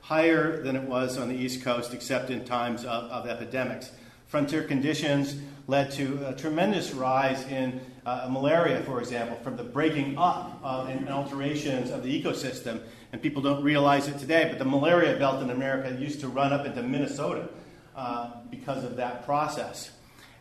higher 0.03 0.63
than 0.63 0.77
it 0.77 0.83
was 0.83 1.17
on 1.17 1.31
the 1.31 1.35
East 1.35 1.65
Coast, 1.65 1.95
except 1.95 2.29
in 2.29 2.45
times 2.45 2.85
of, 2.85 3.05
of 3.05 3.27
epidemics. 3.27 3.93
Frontier 4.27 4.63
conditions 4.65 5.37
led 5.69 5.91
to 5.93 6.23
a 6.29 6.35
tremendous 6.35 6.93
rise 6.93 7.47
in 7.47 7.81
uh, 8.05 8.29
malaria, 8.31 8.83
for 8.83 9.01
example, 9.01 9.39
from 9.43 9.57
the 9.57 9.65
breaking 9.65 10.19
up 10.19 10.61
of, 10.63 10.87
and 10.91 11.09
alterations 11.09 11.91
of 11.91 12.03
the 12.03 12.23
ecosystem 12.23 12.83
and 13.11 13.23
people 13.23 13.41
don't 13.41 13.65
realize 13.65 14.07
it 14.07 14.19
today, 14.19 14.49
but 14.51 14.59
the 14.59 14.67
malaria 14.67 15.19
belt 15.19 15.43
in 15.43 15.49
America 15.49 15.97
used 15.99 16.21
to 16.21 16.29
run 16.29 16.53
up 16.53 16.67
into 16.67 16.83
Minnesota 16.83 17.49
uh, 17.97 18.33
because 18.51 18.85
of 18.85 18.97
that 18.97 19.25
process. 19.25 19.93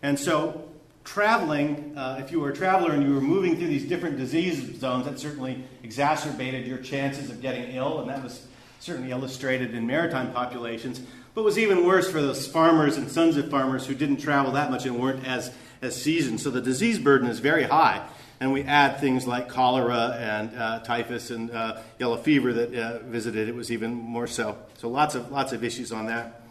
And 0.04 0.20
so, 0.20 0.66
traveling, 1.10 1.98
uh, 1.98 2.22
if 2.24 2.32
you 2.32 2.40
were 2.40 2.52
a 2.52 2.56
traveler 2.56 2.92
and 2.92 3.02
you 3.02 3.12
were 3.12 3.20
moving 3.20 3.58
through 3.58 3.68
these 3.68 3.86
different 3.86 4.16
disease 4.16 4.80
zones, 4.80 5.06
that 5.06 5.18
certainly 5.18 5.64
exacerbated 5.82 6.68
your 6.68 6.78
chances 6.78 7.32
of 7.32 7.42
getting 7.42 7.76
ill, 7.76 8.00
and 8.00 8.10
that 8.12 8.24
was 8.24 8.46
certainly 8.80 9.10
illustrated 9.10 9.74
in 9.74 9.88
maritime 9.88 10.32
populations. 10.32 11.02
But 11.34 11.44
was 11.44 11.58
even 11.58 11.84
worse 11.84 12.12
for 12.12 12.22
those 12.22 12.48
farmers 12.48 12.96
and 12.96 13.10
sons 13.10 13.38
of 13.38 13.50
farmers 13.50 13.88
who 13.88 13.96
didn't 13.96 14.18
travel 14.18 14.52
that 14.52 14.70
much 14.70 14.86
and 14.86 15.02
weren't 15.02 15.26
as, 15.26 15.52
as 15.82 16.00
seasoned. 16.00 16.42
So 16.42 16.52
the 16.52 16.62
disease 16.62 17.00
burden 17.00 17.28
is 17.28 17.40
very 17.40 17.64
high 17.64 18.08
and 18.40 18.54
we 18.54 18.62
add 18.64 19.00
things 19.00 19.26
like 19.26 19.50
cholera 19.50 20.16
and 20.20 20.56
uh, 20.56 20.80
typhus 20.82 21.32
and 21.32 21.50
uh, 21.50 21.82
yellow 21.98 22.18
fever 22.18 22.54
that 22.54 22.74
uh, 22.76 23.00
visited, 23.00 23.50
it 23.50 23.56
was 23.56 23.72
even 23.72 23.94
more 23.94 24.28
so. 24.28 24.58
So 24.78 24.90
lots 24.90 25.16
of 25.16 25.32
lots 25.32 25.54
of 25.54 25.64
issues 25.64 25.92
on 25.92 26.06
that. 26.06 26.42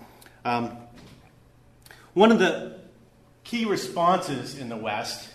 Um, 0.45 0.77
one 2.13 2.33
of 2.33 2.39
the 2.39 2.78
key 3.49 3.65
responses 3.65 4.57
in 4.57 4.69
the 4.69 4.77
West, 4.77 5.29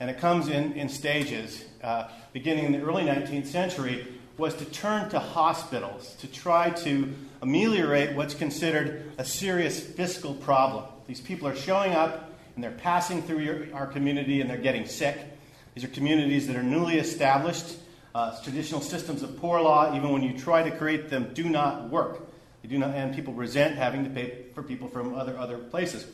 and 0.00 0.10
it 0.10 0.18
comes 0.18 0.48
in 0.48 0.74
in 0.74 0.88
stages, 0.88 1.64
uh, 1.82 2.08
beginning 2.32 2.66
in 2.66 2.72
the 2.72 2.82
early 2.82 3.04
19th 3.04 3.46
century, 3.46 4.06
was 4.36 4.54
to 4.56 4.64
turn 4.66 5.08
to 5.10 5.18
hospitals 5.18 6.14
to 6.16 6.26
try 6.26 6.70
to 6.70 7.14
ameliorate 7.40 8.14
what's 8.14 8.34
considered 8.34 9.10
a 9.16 9.24
serious 9.24 9.80
fiscal 9.80 10.34
problem. 10.34 10.84
These 11.06 11.20
people 11.20 11.48
are 11.48 11.56
showing 11.56 11.92
up 11.92 12.34
and 12.54 12.62
they're 12.62 12.70
passing 12.70 13.22
through 13.22 13.40
your, 13.40 13.66
our 13.74 13.86
community 13.86 14.40
and 14.40 14.50
they're 14.50 14.56
getting 14.58 14.86
sick 14.86 15.18
these 15.74 15.84
are 15.84 15.88
communities 15.88 16.46
that 16.48 16.56
are 16.56 16.62
newly 16.62 16.98
established. 16.98 17.76
Uh, 18.14 18.38
traditional 18.42 18.82
systems 18.82 19.22
of 19.22 19.38
poor 19.38 19.60
law, 19.60 19.96
even 19.96 20.12
when 20.12 20.22
you 20.22 20.38
try 20.38 20.62
to 20.62 20.70
create 20.76 21.08
them, 21.08 21.32
do 21.32 21.48
not 21.48 21.88
work. 21.88 22.20
They 22.62 22.68
do 22.68 22.78
not, 22.78 22.94
and 22.94 23.14
people 23.14 23.32
resent 23.32 23.76
having 23.76 24.04
to 24.04 24.10
pay 24.10 24.44
for 24.54 24.62
people 24.62 24.88
from 24.88 25.14
other, 25.14 25.36
other 25.38 25.56
places. 25.56 26.06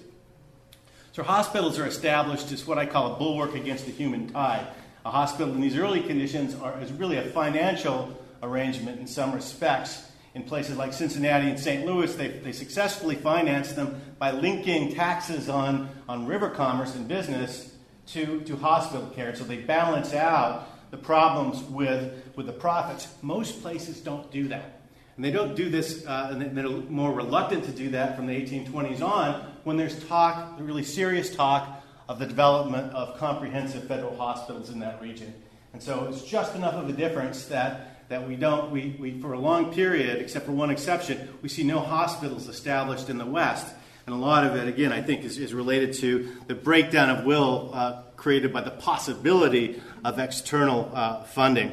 So 1.18 1.24
hospitals 1.24 1.81
are 1.81 1.87
established 1.88 2.52
as 2.52 2.64
what 2.64 2.78
I 2.78 2.87
call 2.87 3.12
a 3.12 3.18
bulwark 3.18 3.57
against 3.57 3.87
the 3.87 3.90
human 3.90 4.28
tide. 4.28 4.64
A 5.04 5.11
hospital 5.11 5.52
in 5.52 5.61
these 5.61 5.76
early 5.76 6.00
conditions 6.00 6.54
are, 6.54 6.81
is 6.81 6.92
really 6.92 7.16
a 7.16 7.22
financial 7.22 8.16
arrangement 8.40 9.00
in 9.00 9.09
some 9.09 9.33
respects. 9.33 10.12
In 10.37 10.44
places 10.44 10.76
like 10.76 10.92
Cincinnati 10.92 11.48
and 11.48 11.59
St. 11.59 11.85
Louis, 11.85 12.14
they, 12.14 12.28
they 12.28 12.52
successfully 12.52 13.16
financed 13.16 13.74
them 13.74 14.00
by 14.20 14.31
linking 14.31 14.94
taxes 14.94 15.48
on, 15.48 15.88
on 16.09 16.24
river 16.24 16.50
commerce 16.50 16.94
and 16.94 17.09
business 17.09 17.74
to, 18.12 18.40
to 18.42 18.54
hospital 18.54 19.09
care. 19.09 19.35
So 19.35 19.42
they 19.42 19.57
balance 19.57 20.14
out 20.14 20.68
the 20.92 20.98
problems 20.98 21.64
with, 21.64 22.33
with 22.37 22.46
the 22.46 22.52
profits. 22.52 23.09
Most 23.22 23.61
places 23.61 23.98
don't 23.98 24.31
do 24.31 24.46
that. 24.46 24.78
And 25.18 25.24
they 25.24 25.33
don't 25.33 25.57
do 25.57 25.68
this, 25.68 26.07
uh, 26.07 26.28
and 26.31 26.57
they're 26.57 26.68
more 26.68 27.12
reluctant 27.12 27.64
to 27.64 27.72
do 27.72 27.90
that 27.90 28.14
from 28.14 28.28
the 28.28 28.40
1820s 28.40 29.02
on 29.02 29.50
when 29.64 29.76
there's 29.76 30.04
talk, 30.04 30.54
really 30.61 30.85
serious 30.85 31.35
talk, 31.35 31.83
of 32.09 32.20
the 32.20 32.26
development 32.26 32.92
of 32.92 33.18
comprehensive 33.18 33.88
federal 33.88 34.16
hospitals 34.16 34.70
in 34.70 34.78
that 34.78 35.02
region. 35.02 35.35
And 35.72 35.83
so 35.83 36.07
it's 36.09 36.22
just 36.22 36.54
enough 36.54 36.74
of 36.74 36.88
a 36.88 36.92
difference 36.92 37.46
that, 37.46 38.09
that 38.11 38.28
we 38.28 38.37
don't, 38.37 38.70
we, 38.70 38.96
we, 39.00 39.20
for 39.20 39.33
a 39.33 39.40
long 39.40 39.74
period, 39.74 40.22
except 40.22 40.46
for 40.46 40.52
one 40.52 40.70
exception, 40.70 41.37
we 41.42 41.48
see 41.48 41.64
no 41.64 41.81
hospitals 41.81 42.46
established 42.46 43.11
in 43.11 43.18
the 43.18 43.26
West. 43.26 43.66
And 44.07 44.14
a 44.14 44.18
lot 44.18 44.46
of 44.46 44.54
it, 44.54 44.68
again, 44.68 44.92
I 44.92 45.02
think 45.02 45.24
is, 45.24 45.37
is 45.37 45.52
related 45.52 45.94
to 45.94 46.33
the 46.46 46.54
breakdown 46.54 47.11
of 47.11 47.24
will 47.24 47.72
uh, 47.74 48.02
created 48.14 48.52
by 48.52 48.61
the 48.61 48.70
possibility 48.70 49.83
of 50.04 50.20
external 50.20 50.92
uh, 50.94 51.24
funding. 51.24 51.72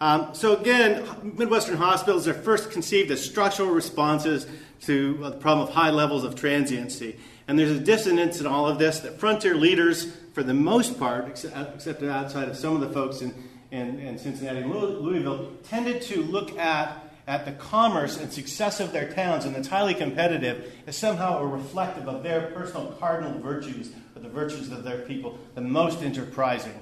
Um, 0.00 0.32
so, 0.32 0.56
again, 0.56 1.06
Midwestern 1.36 1.76
hospitals 1.76 2.28
are 2.28 2.34
first 2.34 2.70
conceived 2.70 3.10
as 3.10 3.24
structural 3.24 3.70
responses 3.70 4.46
to 4.82 5.18
uh, 5.22 5.30
the 5.30 5.36
problem 5.36 5.66
of 5.66 5.74
high 5.74 5.90
levels 5.90 6.22
of 6.22 6.36
transiency. 6.36 7.16
And 7.48 7.58
there's 7.58 7.72
a 7.72 7.80
dissonance 7.80 8.40
in 8.40 8.46
all 8.46 8.68
of 8.68 8.78
this 8.78 9.00
that 9.00 9.18
frontier 9.18 9.54
leaders, 9.54 10.12
for 10.34 10.42
the 10.42 10.54
most 10.54 10.98
part, 10.98 11.26
except 11.28 12.02
outside 12.02 12.48
of 12.48 12.56
some 12.56 12.74
of 12.74 12.80
the 12.80 12.90
folks 12.90 13.22
in, 13.22 13.34
in, 13.70 13.98
in 13.98 14.18
Cincinnati 14.18 14.60
and 14.60 14.70
Louisville, 14.70 15.52
tended 15.64 16.02
to 16.02 16.22
look 16.22 16.56
at 16.58 17.04
at 17.28 17.44
the 17.44 17.52
commerce 17.52 18.16
and 18.16 18.32
success 18.32 18.80
of 18.80 18.90
their 18.90 19.12
towns 19.12 19.44
and 19.44 19.54
it's 19.54 19.68
highly 19.68 19.92
competitive 19.92 20.72
as 20.86 20.96
somehow 20.96 21.38
a 21.38 21.46
reflective 21.46 22.08
of 22.08 22.22
their 22.22 22.46
personal 22.52 22.86
cardinal 22.98 23.38
virtues 23.40 23.92
or 24.16 24.22
the 24.22 24.28
virtues 24.30 24.72
of 24.72 24.82
their 24.82 25.00
people, 25.00 25.38
the 25.54 25.60
most 25.60 26.02
enterprising, 26.02 26.80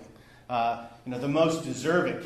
uh, 0.49 0.87
you 1.05 1.11
know, 1.11 1.19
the 1.19 1.27
most 1.27 1.65
deserving. 1.65 2.25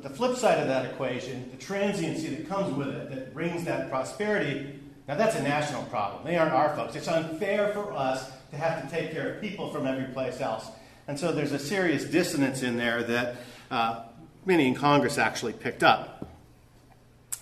But 0.00 0.10
the 0.10 0.16
flip 0.16 0.36
side 0.36 0.60
of 0.60 0.68
that 0.68 0.84
equation, 0.84 1.50
the 1.50 1.56
transiency 1.56 2.28
that 2.28 2.48
comes 2.48 2.72
with 2.76 2.86
it, 2.86 3.10
that 3.10 3.34
brings 3.34 3.64
that 3.64 3.90
prosperity, 3.90 4.78
now 5.08 5.16
that's 5.16 5.34
a 5.34 5.42
national 5.42 5.82
problem. 5.84 6.24
They 6.24 6.36
aren't 6.36 6.52
our 6.52 6.76
folks. 6.76 6.94
It's 6.94 7.08
unfair 7.08 7.72
for 7.72 7.92
us 7.92 8.30
to 8.52 8.56
have 8.56 8.84
to 8.84 8.88
take 8.96 9.10
care 9.10 9.34
of 9.34 9.40
people 9.40 9.72
from 9.72 9.88
every 9.88 10.04
place 10.12 10.40
else. 10.40 10.66
And 11.08 11.18
so 11.18 11.32
there's 11.32 11.50
a 11.50 11.58
serious 11.58 12.04
dissonance 12.04 12.62
in 12.62 12.76
there 12.76 13.02
that 13.02 13.36
uh, 13.72 14.04
many 14.44 14.68
in 14.68 14.76
Congress 14.76 15.18
actually 15.18 15.54
picked 15.54 15.82
up. 15.82 16.28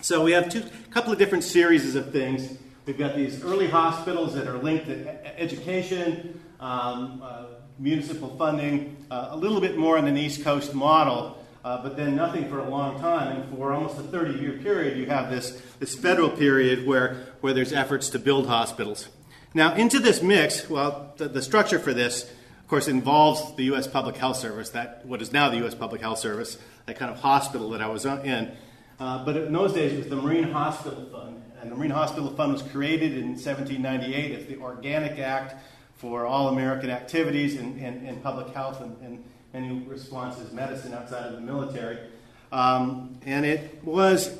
So 0.01 0.23
we 0.23 0.31
have 0.31 0.55
a 0.55 0.63
couple 0.89 1.11
of 1.11 1.19
different 1.19 1.43
series 1.43 1.93
of 1.93 2.11
things. 2.11 2.57
We've 2.87 2.97
got 2.97 3.15
these 3.15 3.43
early 3.43 3.69
hospitals 3.69 4.33
that 4.33 4.47
are 4.47 4.57
linked 4.57 4.87
to 4.87 5.39
education, 5.39 6.41
um, 6.59 7.21
uh, 7.23 7.45
municipal 7.77 8.35
funding, 8.35 9.05
uh, 9.11 9.27
a 9.29 9.37
little 9.37 9.61
bit 9.61 9.77
more 9.77 9.99
on 9.99 10.07
an 10.07 10.17
East 10.17 10.43
Coast 10.43 10.73
model, 10.73 11.36
uh, 11.67 11.83
but 11.83 11.97
then 11.97 12.15
nothing 12.15 12.47
for 12.47 12.59
a 12.59 12.69
long 12.69 12.97
time. 12.97 13.41
And 13.41 13.57
for 13.57 13.73
almost 13.73 13.97
a 13.97 14.03
30 14.03 14.39
year 14.39 14.53
period, 14.53 14.97
you 14.97 15.05
have 15.07 15.29
this, 15.29 15.61
this 15.79 15.95
federal 15.95 16.29
period 16.29 16.87
where, 16.87 17.25
where 17.41 17.53
there's 17.53 17.73
efforts 17.73 18.09
to 18.11 18.19
build 18.19 18.47
hospitals. 18.47 19.09
Now, 19.53 19.75
into 19.75 19.99
this 19.99 20.21
mix, 20.21 20.69
well, 20.69 21.13
the, 21.17 21.27
the 21.27 21.41
structure 21.41 21.77
for 21.77 21.93
this, 21.93 22.23
of 22.23 22.67
course, 22.69 22.87
involves 22.87 23.53
the 23.57 23.65
U.S. 23.65 23.85
Public 23.85 24.15
Health 24.15 24.37
Service, 24.37 24.69
that 24.69 25.05
what 25.05 25.21
is 25.21 25.33
now 25.33 25.49
the 25.49 25.57
U.S. 25.57 25.75
Public 25.75 25.99
Health 25.99 26.19
Service, 26.19 26.57
that 26.85 26.97
kind 26.97 27.11
of 27.11 27.19
hospital 27.19 27.69
that 27.71 27.81
I 27.81 27.89
was 27.89 28.05
in. 28.05 28.49
Uh, 28.97 29.25
but 29.25 29.35
in 29.35 29.51
those 29.51 29.73
days, 29.73 29.91
it 29.91 29.97
was 29.97 30.07
the 30.07 30.15
Marine 30.15 30.51
Hospital 30.51 31.05
Fund. 31.11 31.41
And 31.61 31.69
the 31.69 31.75
Marine 31.75 31.91
Hospital 31.91 32.29
Fund 32.29 32.53
was 32.53 32.61
created 32.61 33.17
in 33.17 33.31
1798 33.31 34.39
as 34.39 34.45
the 34.45 34.57
Organic 34.59 35.19
Act 35.19 35.55
for 35.97 36.25
all 36.25 36.47
American 36.47 36.89
activities 36.89 37.55
in, 37.55 37.77
in, 37.79 38.05
in 38.05 38.15
public 38.21 38.53
health 38.53 38.79
and, 38.79 38.95
and, 39.01 39.23
many 39.53 39.85
is 39.89 40.51
medicine 40.51 40.93
outside 40.93 41.25
of 41.27 41.33
the 41.33 41.41
military. 41.41 41.97
Um, 42.51 43.19
and 43.25 43.45
it 43.45 43.83
was 43.83 44.35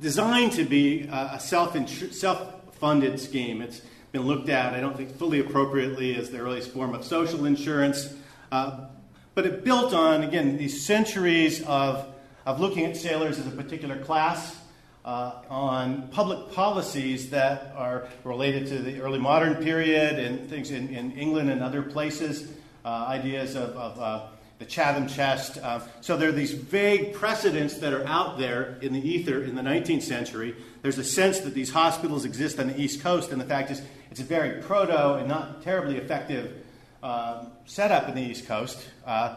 designed 0.00 0.52
to 0.52 0.64
be 0.64 1.08
a 1.10 1.38
self 1.38 2.74
funded 2.76 3.20
scheme. 3.20 3.62
It's 3.62 3.82
been 4.10 4.22
looked 4.22 4.48
at, 4.48 4.74
I 4.74 4.80
don't 4.80 4.96
think, 4.96 5.16
fully 5.16 5.40
appropriately 5.40 6.14
as 6.16 6.30
the 6.30 6.38
earliest 6.38 6.70
form 6.70 6.94
of 6.94 7.04
social 7.04 7.44
insurance. 7.44 8.14
Uh, 8.50 8.86
but 9.34 9.46
it 9.46 9.64
built 9.64 9.94
on, 9.94 10.22
again, 10.22 10.58
these 10.58 10.84
centuries 10.84 11.62
of 11.64 12.12
of 12.44 12.60
looking 12.60 12.84
at 12.84 12.96
sailors 12.96 13.38
as 13.38 13.46
a 13.46 13.50
particular 13.50 13.98
class, 13.98 14.58
uh, 15.04 15.32
on 15.48 16.08
public 16.08 16.52
policies 16.52 17.30
that 17.30 17.72
are 17.76 18.06
related 18.24 18.66
to 18.68 18.78
the 18.78 19.00
early 19.00 19.18
modern 19.18 19.56
period 19.62 20.18
and 20.18 20.48
things 20.48 20.70
in, 20.70 20.88
in 20.94 21.12
England 21.12 21.50
and 21.50 21.60
other 21.62 21.82
places, 21.82 22.52
uh, 22.84 23.06
ideas 23.08 23.56
of, 23.56 23.70
of 23.70 24.00
uh, 24.00 24.26
the 24.62 24.68
Chatham 24.68 25.08
chest. 25.08 25.58
Uh, 25.58 25.80
so 26.00 26.16
there 26.16 26.28
are 26.28 26.32
these 26.32 26.52
vague 26.52 27.14
precedents 27.14 27.78
that 27.78 27.92
are 27.92 28.06
out 28.06 28.38
there 28.38 28.78
in 28.80 28.92
the 28.92 29.00
ether 29.00 29.42
in 29.42 29.56
the 29.56 29.62
19th 29.62 30.02
century. 30.02 30.54
There's 30.82 30.98
a 30.98 31.04
sense 31.04 31.40
that 31.40 31.52
these 31.52 31.72
hospitals 31.72 32.24
exist 32.24 32.60
on 32.60 32.68
the 32.68 32.80
East 32.80 33.02
Coast, 33.02 33.32
and 33.32 33.40
the 33.40 33.44
fact 33.44 33.72
is 33.72 33.82
it's 34.12 34.20
a 34.20 34.24
very 34.24 34.62
proto 34.62 35.14
and 35.14 35.26
not 35.26 35.62
terribly 35.62 35.96
effective 35.96 36.64
uh, 37.02 37.46
setup 37.66 38.08
in 38.08 38.14
the 38.14 38.22
East 38.22 38.46
Coast. 38.46 38.86
Uh, 39.04 39.34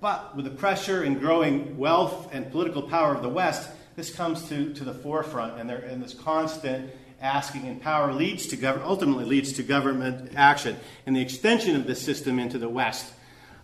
but 0.00 0.36
with 0.36 0.44
the 0.44 0.52
pressure 0.52 1.02
and 1.02 1.18
growing 1.18 1.76
wealth 1.76 2.32
and 2.32 2.48
political 2.52 2.82
power 2.82 3.12
of 3.12 3.22
the 3.22 3.28
West, 3.28 3.68
this 3.96 4.14
comes 4.14 4.48
to, 4.48 4.72
to 4.74 4.84
the 4.84 4.94
forefront, 4.94 5.58
and, 5.58 5.68
there, 5.68 5.78
and 5.78 6.00
this 6.00 6.14
constant 6.14 6.92
asking 7.20 7.66
and 7.66 7.82
power 7.82 8.12
leads 8.12 8.46
to 8.46 8.56
gov- 8.56 8.80
ultimately 8.84 9.24
leads 9.24 9.54
to 9.54 9.64
government 9.64 10.30
action 10.36 10.76
and 11.04 11.16
the 11.16 11.20
extension 11.20 11.74
of 11.74 11.84
this 11.88 12.00
system 12.00 12.38
into 12.38 12.60
the 12.60 12.68
West. 12.68 13.12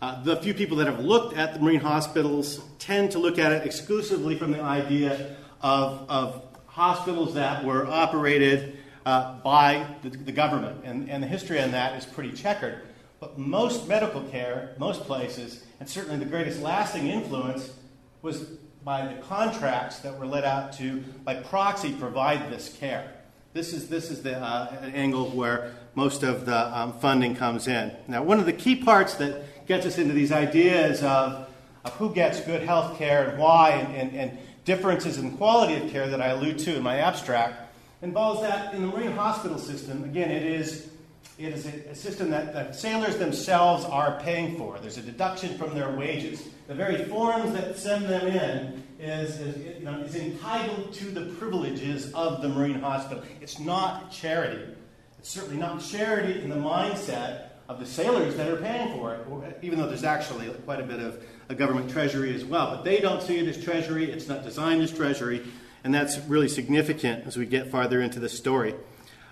Uh, 0.04 0.22
the 0.22 0.36
few 0.36 0.52
people 0.52 0.76
that 0.76 0.86
have 0.86 1.00
looked 1.00 1.34
at 1.34 1.54
the 1.54 1.60
marine 1.60 1.80
hospitals 1.80 2.60
tend 2.78 3.10
to 3.10 3.18
look 3.18 3.38
at 3.38 3.52
it 3.52 3.64
exclusively 3.64 4.36
from 4.36 4.52
the 4.52 4.60
idea 4.60 5.34
of, 5.62 6.04
of 6.10 6.44
hospitals 6.66 7.32
that 7.32 7.64
were 7.64 7.86
operated 7.86 8.76
uh, 9.06 9.40
by 9.40 9.86
the, 10.02 10.10
the 10.10 10.30
government, 10.30 10.84
and, 10.84 11.08
and 11.08 11.22
the 11.22 11.26
history 11.26 11.58
on 11.58 11.70
that 11.70 11.96
is 11.96 12.04
pretty 12.04 12.30
checkered. 12.32 12.82
But 13.18 13.38
most 13.38 13.88
medical 13.88 14.20
care, 14.24 14.74
most 14.76 15.04
places, 15.04 15.64
and 15.80 15.88
certainly 15.88 16.18
the 16.18 16.26
greatest 16.26 16.60
lasting 16.60 17.06
influence 17.06 17.72
was 18.20 18.42
by 18.84 19.06
the 19.06 19.22
contracts 19.22 20.00
that 20.00 20.18
were 20.18 20.26
let 20.26 20.44
out 20.44 20.74
to, 20.74 21.02
by 21.24 21.36
proxy, 21.36 21.94
provide 21.94 22.52
this 22.52 22.76
care. 22.76 23.10
This 23.54 23.72
is, 23.72 23.88
this 23.88 24.10
is 24.10 24.20
the 24.20 24.36
uh, 24.36 24.90
angle 24.92 25.30
where 25.30 25.70
most 25.94 26.24
of 26.24 26.44
the 26.44 26.76
um, 26.76 26.92
funding 26.98 27.36
comes 27.36 27.68
in. 27.68 27.92
Now, 28.08 28.24
one 28.24 28.40
of 28.40 28.46
the 28.46 28.52
key 28.52 28.74
parts 28.74 29.14
that 29.14 29.68
gets 29.68 29.86
us 29.86 29.96
into 29.96 30.12
these 30.12 30.32
ideas 30.32 31.04
of, 31.04 31.48
of 31.84 31.92
who 31.92 32.12
gets 32.12 32.40
good 32.40 32.62
health 32.62 32.98
care 32.98 33.28
and 33.28 33.38
why, 33.38 33.70
and, 33.70 33.94
and, 33.94 34.16
and 34.16 34.38
differences 34.64 35.18
in 35.18 35.36
quality 35.36 35.76
of 35.76 35.88
care 35.92 36.08
that 36.08 36.20
I 36.20 36.30
allude 36.30 36.58
to 36.60 36.74
in 36.74 36.82
my 36.82 36.98
abstract, 36.98 37.76
involves 38.02 38.40
that 38.40 38.74
in 38.74 38.82
the 38.82 38.88
marine 38.88 39.12
hospital 39.12 39.58
system, 39.58 40.02
again, 40.02 40.32
it 40.32 40.42
is 40.42 40.90
it 41.38 41.52
is 41.52 41.66
a, 41.66 41.94
system 41.96 42.30
that, 42.30 42.52
that 42.52 42.76
sailors 42.76 43.16
themselves 43.16 43.84
are 43.86 44.20
paying 44.20 44.56
for. 44.56 44.78
There's 44.78 44.98
a 44.98 45.02
deduction 45.02 45.58
from 45.58 45.74
their 45.74 45.90
wages. 45.90 46.48
The 46.68 46.74
very 46.74 47.04
forms 47.06 47.52
that 47.54 47.76
send 47.76 48.06
them 48.06 48.28
in 48.28 48.83
is, 49.04 49.40
is, 49.40 49.78
you 49.78 49.84
know, 49.84 50.00
is 50.00 50.16
entitled 50.16 50.92
to 50.94 51.10
the 51.10 51.26
privileges 51.34 52.12
of 52.14 52.42
the 52.42 52.48
Marine 52.48 52.80
Hospital. 52.80 53.22
It's 53.40 53.58
not 53.58 54.10
charity. 54.10 54.74
It's 55.18 55.28
certainly 55.28 55.58
not 55.58 55.80
charity 55.80 56.40
in 56.40 56.48
the 56.48 56.56
mindset 56.56 57.50
of 57.68 57.80
the 57.80 57.86
sailors 57.86 58.34
that 58.36 58.48
are 58.48 58.56
paying 58.56 58.96
for 58.98 59.14
it, 59.14 59.58
even 59.62 59.78
though 59.78 59.86
there's 59.86 60.04
actually 60.04 60.48
quite 60.64 60.80
a 60.80 60.84
bit 60.84 61.00
of 61.00 61.22
a 61.48 61.54
government 61.54 61.90
treasury 61.90 62.34
as 62.34 62.44
well. 62.44 62.76
But 62.76 62.84
they 62.84 63.00
don't 63.00 63.22
see 63.22 63.38
it 63.38 63.46
as 63.46 63.62
treasury. 63.62 64.10
It's 64.10 64.28
not 64.28 64.42
designed 64.42 64.82
as 64.82 64.92
treasury. 64.92 65.42
And 65.82 65.94
that's 65.94 66.18
really 66.20 66.48
significant 66.48 67.26
as 67.26 67.36
we 67.36 67.46
get 67.46 67.70
farther 67.70 68.00
into 68.00 68.18
the 68.20 68.28
story. 68.28 68.74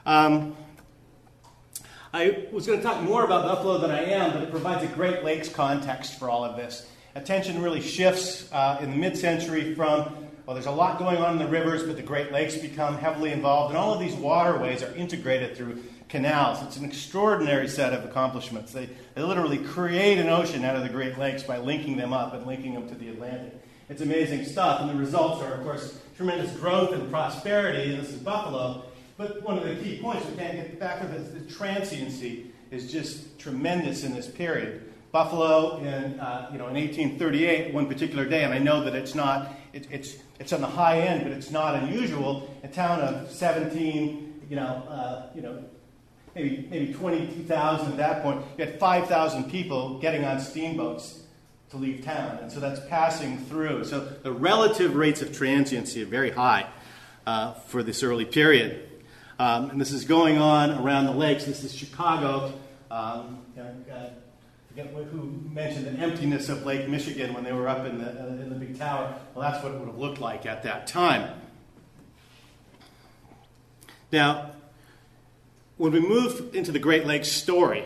Um, 0.05 0.57
I 2.13 2.47
was 2.53 2.67
going 2.67 2.79
to 2.79 2.85
talk 2.85 3.03
more 3.03 3.25
about 3.25 3.47
Buffalo 3.47 3.79
than 3.79 3.91
I 3.91 4.03
am, 4.05 4.33
but 4.33 4.43
it 4.43 4.51
provides 4.51 4.85
a 4.85 4.95
Great 4.95 5.25
Lakes 5.25 5.49
context 5.49 6.19
for 6.19 6.29
all 6.29 6.45
of 6.45 6.57
this. 6.57 6.87
Attention 7.15 7.61
really 7.61 7.83
shifts 7.83 8.51
uh, 8.53 8.79
in 8.81 8.91
the 8.91 8.97
mid 8.97 9.19
century 9.19 9.75
from, 9.75 10.29
well, 10.47 10.55
there's 10.55 10.67
a 10.67 10.71
lot 10.71 10.99
going 10.99 11.19
on 11.19 11.33
in 11.35 11.39
the 11.39 11.47
rivers, 11.47 11.83
but 11.83 11.97
the 11.97 12.03
Great 12.03 12.33
Lakes 12.33 12.57
become 12.57 12.97
heavily 12.97 13.33
involved, 13.33 13.71
and 13.71 13.79
all 13.79 13.93
of 13.93 14.01
these 14.01 14.15
waterways 14.15 14.83
are 14.83 14.95
integrated 14.95 15.57
through 15.57 15.83
canals. 16.09 16.63
It's 16.63 16.79
an 16.79 16.85
extraordinary 16.87 17.69
set 17.69 17.93
of 17.93 18.05
accomplishments. 18.05 18.73
They, 18.73 18.89
they 19.15 19.23
literally 19.23 19.59
create 19.59 20.19
an 20.19 20.29
ocean 20.29 20.65
out 20.65 20.75
of 20.75 20.83
the 20.83 20.89
Great 20.89 21.19
Lakes 21.19 21.43
by 21.43 21.59
linking 21.59 21.99
them 21.99 22.15
up 22.15 22.33
and 22.33 22.47
linking 22.47 22.75
them 22.75 22.89
to 22.89 22.95
the 22.95 23.11
Atlantic. 23.11 23.55
It's 23.91 24.01
amazing 24.01 24.47
stuff, 24.47 24.81
and 24.81 24.89
the 24.89 24.95
results 24.95 25.43
are, 25.43 25.53
of 25.53 25.65
course, 25.65 25.99
tremendous 26.17 26.55
growth 26.57 26.93
and 26.93 27.11
prosperity. 27.11 27.93
And 27.93 28.03
this 28.03 28.11
is 28.11 28.19
Buffalo. 28.19 28.85
But 29.19 29.43
one 29.43 29.59
of 29.59 29.65
the 29.65 29.75
key 29.77 30.01
points 30.01 30.27
we 30.27 30.37
can't 30.37 30.57
get 30.57 30.81
back 30.81 31.01
to 31.01 31.07
is 31.15 31.33
the 31.33 31.53
transiency 31.53 32.51
is 32.71 32.91
just 32.91 33.39
tremendous 33.39 34.03
in 34.03 34.15
this 34.15 34.29
period. 34.29 34.92
Buffalo 35.13 35.79
in, 35.79 36.19
uh, 36.19 36.49
you 36.51 36.59
know, 36.59 36.69
in 36.69 36.75
1838, 36.75 37.75
one 37.75 37.87
particular 37.87 38.25
day, 38.25 38.45
and 38.45 38.53
I 38.53 38.59
know 38.59 38.83
that 38.83 38.95
it's 38.95 39.15
not 39.15 39.53
it, 39.73 39.87
it's, 39.91 40.17
it's 40.39 40.53
on 40.53 40.61
the 40.61 40.67
high 40.67 41.01
end, 41.01 41.23
but 41.23 41.33
it's 41.33 41.51
not 41.51 41.75
unusual. 41.75 42.55
A 42.63 42.69
town 42.69 43.01
of 43.01 43.31
17, 43.31 44.43
you 44.49 44.57
know, 44.57 44.83
uh, 44.89 45.27
you 45.35 45.43
know, 45.43 45.65
maybe, 46.35 46.67
maybe 46.71 46.93
22,000 46.93 47.93
at 47.93 47.97
that 47.97 48.23
point, 48.23 48.45
you 48.59 48.67
had 48.67 48.79
5,000 48.79 49.51
people 49.51 49.99
getting 49.99 50.25
on 50.25 50.41
steamboats 50.41 51.23
to 51.71 51.79
leave 51.79 52.05
town. 52.05 52.39
And 52.43 52.53
so 52.53 52.61
that's 52.61 52.81
passing 52.89 53.39
through. 53.39 53.85
So 53.85 54.01
the 54.01 54.33
relative 54.33 54.95
rates 54.95 55.23
of 55.23 55.35
transiency 55.35 56.03
are 56.03 56.07
very 56.07 56.31
high 56.31 56.67
uh, 57.27 57.55
for 57.55 57.83
this 57.83 58.03
early 58.03 58.27
period. 58.27 58.91
Um, 59.39 59.71
and 59.71 59.81
this 59.81 59.91
is 59.91 60.05
going 60.05 60.39
on 60.39 60.71
around 60.71 61.07
the 61.07 61.13
lakes. 61.13 61.47
This 61.47 61.65
is 61.65 61.75
Chicago. 61.75 62.53
Um, 62.91 63.39
uh, 63.59 64.11
who 64.77 65.41
mentioned 65.51 65.87
the 65.87 66.03
emptiness 66.03 66.49
of 66.49 66.65
Lake 66.65 66.89
Michigan 66.89 67.35
when 67.35 67.45
they 67.45 67.53
were 67.53 67.69
up 67.69 67.87
in 67.87 67.99
the, 67.99 68.23
uh, 68.23 68.27
in 68.29 68.49
the 68.49 68.55
big 68.55 68.79
tower. 68.79 69.15
Well, 69.35 69.51
that's 69.51 69.63
what 69.63 69.73
it 69.73 69.79
would 69.79 69.89
have 69.89 69.99
looked 69.99 70.21
like 70.21 70.47
at 70.47 70.63
that 70.63 70.87
time. 70.87 71.39
Now, 74.11 74.53
when 75.77 75.93
we 75.93 76.01
move 76.01 76.55
into 76.55 76.73
the 76.73 76.79
Great 76.79 77.07
Lakes 77.07 77.29
story, 77.29 77.85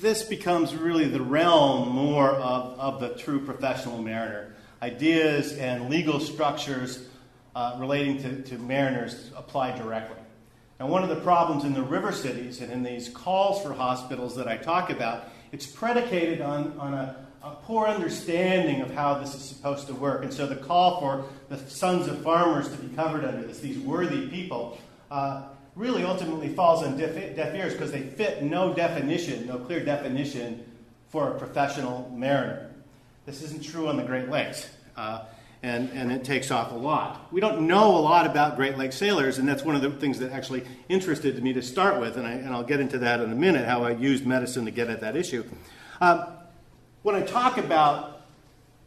this 0.00 0.22
becomes 0.22 0.74
really 0.74 1.08
the 1.08 1.22
realm 1.22 1.88
more 1.88 2.30
of, 2.30 2.78
of 2.78 3.00
the 3.00 3.10
true 3.20 3.44
professional 3.44 4.02
mariner. 4.02 4.54
Ideas 4.82 5.52
and 5.52 5.88
legal 5.88 6.20
structures 6.20 7.08
uh, 7.54 7.76
relating 7.78 8.22
to, 8.22 8.42
to 8.42 8.58
mariners 8.58 9.30
apply 9.34 9.76
directly. 9.78 10.18
Now, 10.78 10.88
one 10.88 11.02
of 11.02 11.08
the 11.08 11.16
problems 11.16 11.64
in 11.64 11.72
the 11.72 11.82
river 11.82 12.12
cities 12.12 12.60
and 12.60 12.70
in 12.70 12.82
these 12.82 13.08
calls 13.08 13.62
for 13.62 13.72
hospitals 13.72 14.36
that 14.36 14.46
I 14.46 14.58
talk 14.58 14.90
about, 14.90 15.30
it's 15.56 15.66
predicated 15.66 16.42
on, 16.42 16.78
on 16.78 16.92
a, 16.92 17.16
a 17.42 17.50
poor 17.64 17.86
understanding 17.86 18.82
of 18.82 18.92
how 18.92 19.14
this 19.14 19.34
is 19.34 19.40
supposed 19.40 19.86
to 19.86 19.94
work. 19.94 20.22
And 20.22 20.30
so 20.30 20.46
the 20.46 20.54
call 20.54 21.00
for 21.00 21.24
the 21.48 21.56
sons 21.70 22.08
of 22.08 22.22
farmers 22.22 22.68
to 22.68 22.76
be 22.76 22.94
covered 22.94 23.24
under 23.24 23.46
this, 23.46 23.60
these 23.60 23.78
worthy 23.78 24.28
people, 24.28 24.76
uh, 25.10 25.44
really 25.74 26.04
ultimately 26.04 26.50
falls 26.50 26.82
on 26.82 26.98
deaf, 26.98 27.14
deaf 27.34 27.54
ears 27.54 27.72
because 27.72 27.90
they 27.90 28.02
fit 28.02 28.42
no 28.42 28.74
definition, 28.74 29.46
no 29.46 29.56
clear 29.56 29.82
definition 29.82 30.62
for 31.08 31.30
a 31.30 31.38
professional 31.38 32.12
mariner. 32.14 32.70
This 33.24 33.40
isn't 33.40 33.64
true 33.64 33.88
on 33.88 33.96
the 33.96 34.04
Great 34.04 34.28
Lakes. 34.28 34.68
Uh, 34.94 35.24
and, 35.66 35.90
and 35.90 36.12
it 36.12 36.22
takes 36.22 36.52
off 36.52 36.70
a 36.70 36.76
lot. 36.76 37.26
We 37.32 37.40
don't 37.40 37.66
know 37.66 37.96
a 37.96 37.98
lot 37.98 38.24
about 38.24 38.54
Great 38.54 38.78
Lakes 38.78 38.94
sailors, 38.94 39.38
and 39.38 39.48
that's 39.48 39.64
one 39.64 39.74
of 39.74 39.82
the 39.82 39.90
things 39.90 40.20
that 40.20 40.30
actually 40.30 40.62
interested 40.88 41.42
me 41.42 41.52
to 41.54 41.62
start 41.62 42.00
with, 42.00 42.16
and, 42.16 42.24
I, 42.24 42.32
and 42.34 42.50
I'll 42.50 42.62
get 42.62 42.78
into 42.78 42.98
that 42.98 43.20
in 43.20 43.32
a 43.32 43.34
minute, 43.34 43.66
how 43.66 43.82
I 43.82 43.90
used 43.90 44.24
medicine 44.24 44.64
to 44.66 44.70
get 44.70 44.88
at 44.88 45.00
that 45.00 45.16
issue. 45.16 45.44
Um, 46.00 46.24
when 47.02 47.16
I 47.16 47.22
talk 47.22 47.58
about 47.58 48.22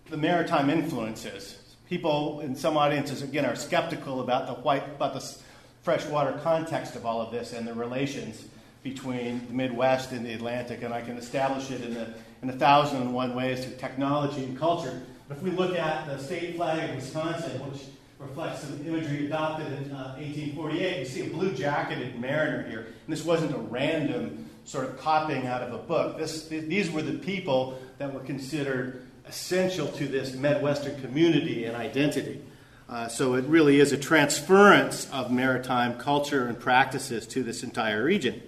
the 0.10 0.15
maritime 0.15 0.70
influences, 0.70 1.60
people 1.89 2.39
in 2.39 2.56
some 2.56 2.78
audiences, 2.78 3.24
again, 3.24 3.44
are 3.44 3.58
skeptical 3.58 4.22
about 4.22 4.48
the 4.48 4.54
white, 4.54 4.88
about 4.88 5.13
the 5.13 5.38
freshwater 5.84 6.39
context 6.44 6.96
of 6.96 7.06
all 7.06 7.22
of 7.22 7.30
this 7.30 7.52
and 7.52 7.68
the 7.68 7.74
relations 7.74 8.46
between 8.84 9.46
the 9.48 9.54
Midwest 9.54 10.13
and 10.13 10.26
the 10.26 10.32
Atlantic, 10.32 10.82
and 10.84 10.94
I 10.94 11.02
can 11.02 11.18
establish 11.18 11.72
it 11.72 11.82
in, 11.82 12.13
in 12.42 12.50
a 12.50 12.54
thousand 12.54 13.02
and 13.02 13.13
one 13.13 13.36
ways 13.36 13.65
through 13.65 13.76
technology 13.76 14.46
and 14.46 14.58
culture. 14.58 15.02
If 15.30 15.44
we 15.44 15.52
look 15.52 15.76
at 15.76 16.08
the 16.08 16.18
state 16.18 16.56
flag 16.56 16.89
of 16.89 16.96
Wisconsin, 16.96 17.60
which 17.70 17.84
reflects 18.18 18.62
some 18.62 18.84
imagery 18.86 19.28
adopted 19.28 19.68
in 19.68 19.92
uh, 19.92 20.15
1848, 20.18 21.00
you 21.00 21.06
see 21.06 21.28
a 21.28 21.30
blue 21.30 21.54
jacketed 21.54 22.20
mariner 22.20 22.68
here. 22.68 22.80
And 22.80 23.15
this 23.15 23.24
wasn't 23.24 23.54
a 23.54 23.60
random 23.60 24.50
sort 24.65 24.86
of 24.86 25.00
copying 25.00 25.46
out 25.46 25.62
of 25.62 25.72
a 25.74 25.78
book. 25.78 26.18
This, 26.18 26.48
these 26.48 26.89
were 26.89 27.04
the 27.04 27.18
people 27.20 27.80
that 28.00 28.12
were 28.12 28.22
considered 28.22 29.06
essential 29.28 29.88
to 29.88 30.08
this 30.08 30.34
Midwestern 30.34 31.00
community 31.00 31.65
and 31.65 31.76
identity. 31.76 32.42
Uh, 32.89 33.08
so 33.08 33.36
it 33.36 33.46
really 33.46 33.80
is 33.80 33.92
a 33.92 33.98
transference 33.98 35.08
of 35.12 35.32
maritime 35.32 35.96
culture 36.00 36.48
and 36.48 36.60
practices 36.60 37.28
to 37.28 37.44
this 37.44 37.62
entire 37.62 38.04
region. 38.04 38.42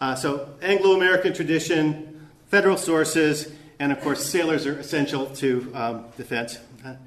Uh, 0.00 0.14
so 0.14 0.54
Anglo 0.62 0.96
American 0.96 1.34
tradition, 1.34 2.28
federal 2.46 2.78
sources, 2.78 3.52
and 3.78 3.92
of 3.92 4.00
course, 4.00 4.24
sailors 4.24 4.66
are 4.66 4.78
essential 4.78 5.26
to 5.26 5.70
um, 5.74 6.04
defense. 6.16 6.58
I'm 6.84 6.98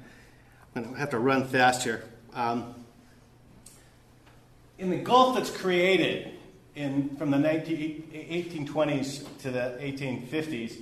going 0.74 0.94
to 0.94 0.98
have 0.98 1.10
to 1.10 1.18
run 1.18 1.46
fast 1.46 1.84
here. 1.84 2.04
Um, 2.34 2.74
in 4.78 4.90
the 4.90 4.96
gulf 4.96 5.36
that's 5.36 5.50
created 5.50 6.32
in, 6.74 7.16
from 7.16 7.30
the 7.30 7.38
19, 7.38 8.10
1820s 8.30 9.24
to 9.40 9.50
the 9.50 9.76
1850s, 9.80 10.80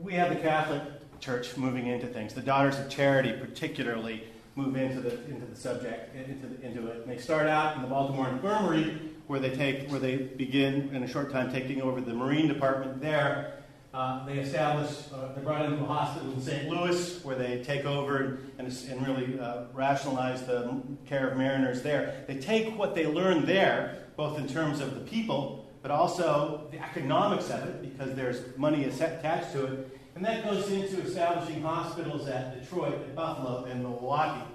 we 0.00 0.12
have 0.12 0.30
the 0.30 0.40
Catholic 0.40 0.82
Church 1.20 1.56
moving 1.56 1.88
into 1.88 2.06
things. 2.06 2.32
The 2.32 2.40
Daughters 2.40 2.78
of 2.78 2.88
Charity, 2.88 3.32
particularly, 3.32 4.22
move 4.54 4.76
into 4.76 5.00
the 5.00 5.14
into 5.24 5.46
the 5.46 5.56
subject 5.56 6.14
into 6.14 6.46
the, 6.46 6.66
into 6.66 6.86
it. 6.88 7.02
And 7.02 7.10
they 7.10 7.18
start 7.18 7.48
out 7.48 7.76
in 7.76 7.82
the 7.82 7.88
Baltimore 7.88 8.28
Infirmary, 8.28 9.00
where 9.26 9.40
they 9.40 9.50
take 9.50 9.90
where 9.90 10.00
they 10.00 10.16
begin 10.16 10.94
in 10.94 11.02
a 11.02 11.08
short 11.08 11.32
time 11.32 11.52
taking 11.52 11.82
over 11.82 12.00
the 12.00 12.14
Marine 12.14 12.46
Department 12.46 13.00
there. 13.00 13.57
Uh, 13.98 14.24
they 14.26 14.38
establish, 14.38 14.90
uh, 15.12 15.32
they're 15.34 15.42
brought 15.42 15.64
into 15.64 15.82
a 15.82 15.84
hospital 15.84 16.30
in 16.30 16.40
St. 16.40 16.68
Louis 16.68 17.20
where 17.24 17.34
they 17.34 17.64
take 17.64 17.84
over 17.84 18.38
and, 18.56 18.68
and 18.68 19.04
really 19.04 19.40
uh, 19.40 19.64
rationalize 19.74 20.46
the 20.46 20.80
care 21.04 21.28
of 21.28 21.36
mariners 21.36 21.82
there. 21.82 22.22
They 22.28 22.36
take 22.36 22.78
what 22.78 22.94
they 22.94 23.08
learn 23.08 23.44
there, 23.44 24.04
both 24.14 24.38
in 24.38 24.46
terms 24.46 24.78
of 24.78 24.94
the 24.94 25.00
people, 25.00 25.68
but 25.82 25.90
also 25.90 26.68
the 26.70 26.78
economics 26.78 27.50
of 27.50 27.68
it, 27.68 27.82
because 27.82 28.14
there's 28.14 28.56
money 28.56 28.84
attached 28.84 29.50
to 29.54 29.64
it, 29.64 29.98
and 30.14 30.24
that 30.24 30.44
goes 30.44 30.70
into 30.70 31.00
establishing 31.02 31.60
hospitals 31.60 32.28
at 32.28 32.62
Detroit, 32.62 32.94
at 32.94 33.16
Buffalo, 33.16 33.64
and 33.64 33.82
Milwaukee. 33.82 34.46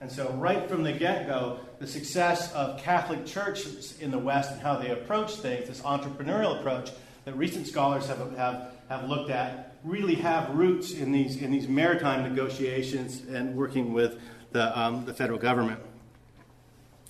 And 0.00 0.12
so, 0.12 0.30
right 0.34 0.68
from 0.68 0.84
the 0.84 0.92
get 0.92 1.26
go, 1.26 1.58
the 1.80 1.88
success 1.88 2.52
of 2.52 2.80
Catholic 2.80 3.26
churches 3.26 3.98
in 3.98 4.12
the 4.12 4.18
West 4.18 4.52
and 4.52 4.60
how 4.60 4.76
they 4.76 4.90
approach 4.90 5.34
things, 5.34 5.66
this 5.66 5.80
entrepreneurial 5.80 6.60
approach 6.60 6.92
that 7.24 7.36
recent 7.36 7.66
scholars 7.66 8.06
have, 8.06 8.36
have, 8.36 8.71
have 8.92 9.08
looked 9.08 9.30
at, 9.30 9.74
really 9.84 10.16
have 10.16 10.50
roots 10.50 10.92
in 10.92 11.12
these, 11.12 11.40
in 11.40 11.50
these 11.50 11.66
maritime 11.66 12.22
negotiations 12.22 13.22
and 13.26 13.56
working 13.56 13.94
with 13.94 14.20
the, 14.50 14.78
um, 14.78 15.06
the 15.06 15.14
federal 15.14 15.38
government. 15.38 15.80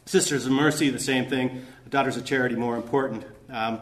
Sisters 0.06 0.46
of 0.46 0.52
Mercy, 0.52 0.90
the 0.90 1.00
same 1.00 1.28
thing. 1.28 1.66
Daughters 1.90 2.16
of 2.16 2.24
Charity, 2.24 2.54
more 2.54 2.76
important. 2.76 3.24
Um, 3.50 3.80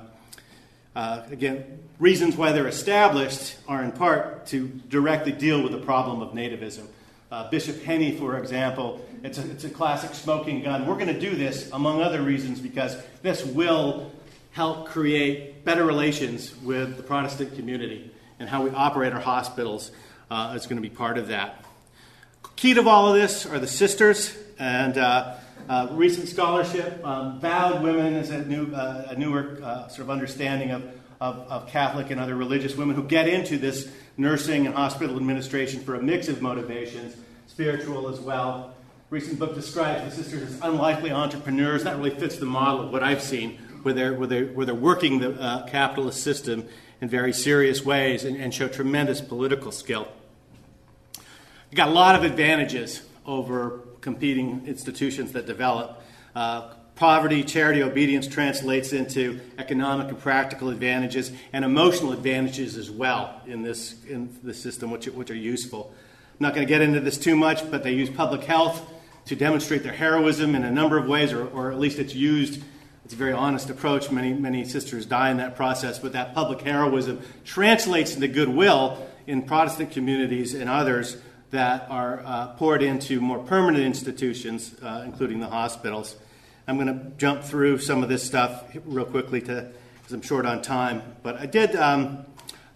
uh, 0.97 1.25
again, 1.31 1.79
reasons 1.99 2.37
why 2.37 2.53
they're 2.53 2.69
established 2.69 3.59
are 3.69 3.85
in 3.85 3.93
part 3.93 4.47
to 4.47 4.69
directly 4.89 5.33
deal 5.33 5.63
with 5.63 5.73
the 5.73 5.79
problem 5.79 6.23
of 6.23 6.33
nativism. 6.33 6.87
Uh, 7.31 7.51
Bishop 7.51 7.77
Henni, 7.77 8.19
for 8.19 8.39
example, 8.39 9.07
it's 9.23 9.37
a, 9.37 9.51
it's 9.51 9.65
a 9.65 9.71
classic 9.71 10.15
smoking 10.15 10.63
gun. 10.63 10.87
We're 10.87 10.95
going 10.95 11.15
to 11.15 11.21
do 11.21 11.37
this, 11.37 11.71
among 11.71 12.01
other 12.01 12.23
reasons, 12.23 12.61
because 12.61 12.97
this 13.21 13.45
will 13.45 14.11
help 14.53 14.89
create 14.89 15.65
better 15.65 15.85
relations 15.85 16.55
with 16.63 16.97
the 16.97 17.03
Protestant 17.03 17.55
community 17.55 18.11
and 18.39 18.49
how 18.49 18.63
we 18.65 18.71
operate 18.71 19.13
our 19.13 19.21
hospitals 19.21 19.91
uh, 20.31 20.55
is 20.57 20.67
going 20.67 20.81
to 20.81 20.89
be 20.89 20.95
part 20.95 21.19
of 21.19 21.29
that. 21.29 21.65
Key 22.57 22.75
to 22.75 22.89
all 22.89 23.09
of 23.09 23.15
this 23.15 23.47
are 23.47 23.59
the 23.59 23.67
sisters, 23.67 24.37
and 24.59 24.99
uh, 24.99 25.37
uh, 25.69 25.89
recent 25.93 26.29
scholarship, 26.29 27.05
um, 27.05 27.41
vowed 27.41 27.83
women 27.83 28.15
is 28.15 28.31
a, 28.31 28.45
new, 28.45 28.75
uh, 28.75 29.09
a 29.11 29.17
newer 29.17 29.59
uh, 29.63 29.89
sort 29.89 30.01
of 30.01 30.11
understanding 30.11 30.71
of, 30.71 30.83
of, 31.21 31.37
of, 31.51 31.69
Catholic 31.69 32.11
and 32.11 32.21
other 32.21 32.35
religious 32.35 32.77
women 32.77 32.97
who 32.97 33.03
get 33.03 33.29
into 33.29 33.57
this 33.57 33.91
nursing 34.17 34.67
and 34.67 34.75
hospital 34.75 35.17
administration 35.17 35.81
for 35.81 35.95
a 35.95 36.03
mix 36.03 36.29
of 36.29 36.43
motivations, 36.43 37.17
spiritual 37.47 38.09
as 38.09 38.21
well. 38.21 38.75
Recent 39.11 39.39
book 39.39 39.55
describes 39.55 40.05
the 40.05 40.23
sisters 40.23 40.43
as 40.43 40.61
unlikely 40.61 41.11
entrepreneurs. 41.11 41.85
That 41.85 41.97
really 41.97 42.11
fits 42.11 42.37
the 42.37 42.47
model 42.47 42.83
of 42.83 42.93
what 42.93 43.03
I've 43.03 43.23
seen, 43.23 43.59
where 43.85 43.95
they're, 43.95 44.15
where 44.15 44.27
they're, 44.27 44.47
where 44.47 44.67
they're 44.67 44.75
working 44.75 45.21
the 45.21 45.41
uh, 45.41 45.67
capitalist 45.67 46.23
system 46.23 46.67
in 47.01 47.09
very 47.09 47.33
serious 47.33 47.85
ways 47.85 48.25
and, 48.25 48.37
and 48.37 48.53
show 48.53 48.69
tremendous 48.69 49.21
political 49.21 49.73
skill. 49.73 50.09
You've 51.17 51.77
got 51.77 51.89
a 51.89 51.93
lot 51.93 52.17
of 52.17 52.25
advantages 52.25 53.03
over 53.25 53.81
competing 54.01 54.67
institutions 54.67 55.33
that 55.33 55.47
develop. 55.47 56.03
Uh, 56.35 56.75
poverty, 56.97 57.43
charity, 57.43 57.83
obedience 57.83 58.27
translates 58.27 58.93
into 58.93 59.41
economic 59.57 60.09
and 60.09 60.19
practical 60.19 60.69
advantages 60.69 61.33
and 61.53 61.65
emotional 61.65 62.13
advantages 62.13 62.77
as 62.77 62.91
well 62.91 63.41
in 63.47 63.63
this 63.63 64.05
in 64.05 64.37
the 64.43 64.53
system, 64.53 64.91
which, 64.91 65.07
which 65.07 65.31
are 65.31 65.37
useful. 65.37 65.95
I'm 66.33 66.37
not 66.41 66.55
going 66.55 66.67
to 66.67 66.69
get 66.69 66.83
into 66.83 67.01
this 67.01 67.19
too 67.19 67.37
much, 67.37 67.71
but 67.71 67.83
they 67.83 67.93
use 67.93 68.11
public 68.11 68.43
health 68.45 68.87
to 69.27 69.37
demonstrate 69.37 69.83
their 69.83 69.93
heroism 69.93 70.55
in 70.55 70.65
a 70.65 70.71
number 70.71 70.99
of 70.99 71.07
ways, 71.07 71.33
or, 71.33 71.47
or 71.47 71.71
at 71.71 71.79
least 71.79 71.99
it's 71.99 72.15
used. 72.15 72.63
It's 73.11 73.17
a 73.17 73.19
very 73.19 73.33
honest 73.33 73.69
approach. 73.71 74.09
Many, 74.13 74.33
many 74.33 74.65
sisters 74.65 75.05
die 75.05 75.33
in 75.33 75.39
that 75.39 75.57
process, 75.57 75.99
but 75.99 76.13
that 76.13 76.33
public 76.33 76.61
heroism 76.61 77.21
translates 77.45 78.15
into 78.15 78.29
goodwill 78.29 79.05
in 79.27 79.43
Protestant 79.43 79.91
communities 79.91 80.55
and 80.55 80.71
others 80.71 81.17
that 81.51 81.91
are 81.91 82.23
uh, 82.25 82.47
poured 82.55 82.85
into 82.85 83.21
more 83.21 83.41
permanent 83.41 83.83
institutions, 83.83 84.77
uh, 84.81 85.03
including 85.05 85.41
the 85.41 85.49
hospitals. 85.49 86.15
I'm 86.69 86.77
going 86.77 86.87
to 86.87 87.11
jump 87.19 87.43
through 87.43 87.79
some 87.79 88.05
of 88.05 88.09
this 88.09 88.23
stuff 88.23 88.63
real 88.85 89.07
quickly 89.07 89.41
because 89.41 89.73
I'm 90.13 90.23
short 90.23 90.47
on 90.47 90.63
time. 90.63 91.03
But 91.25 91.37
I 91.37 91.47
did 91.47 91.75
um, 91.75 92.25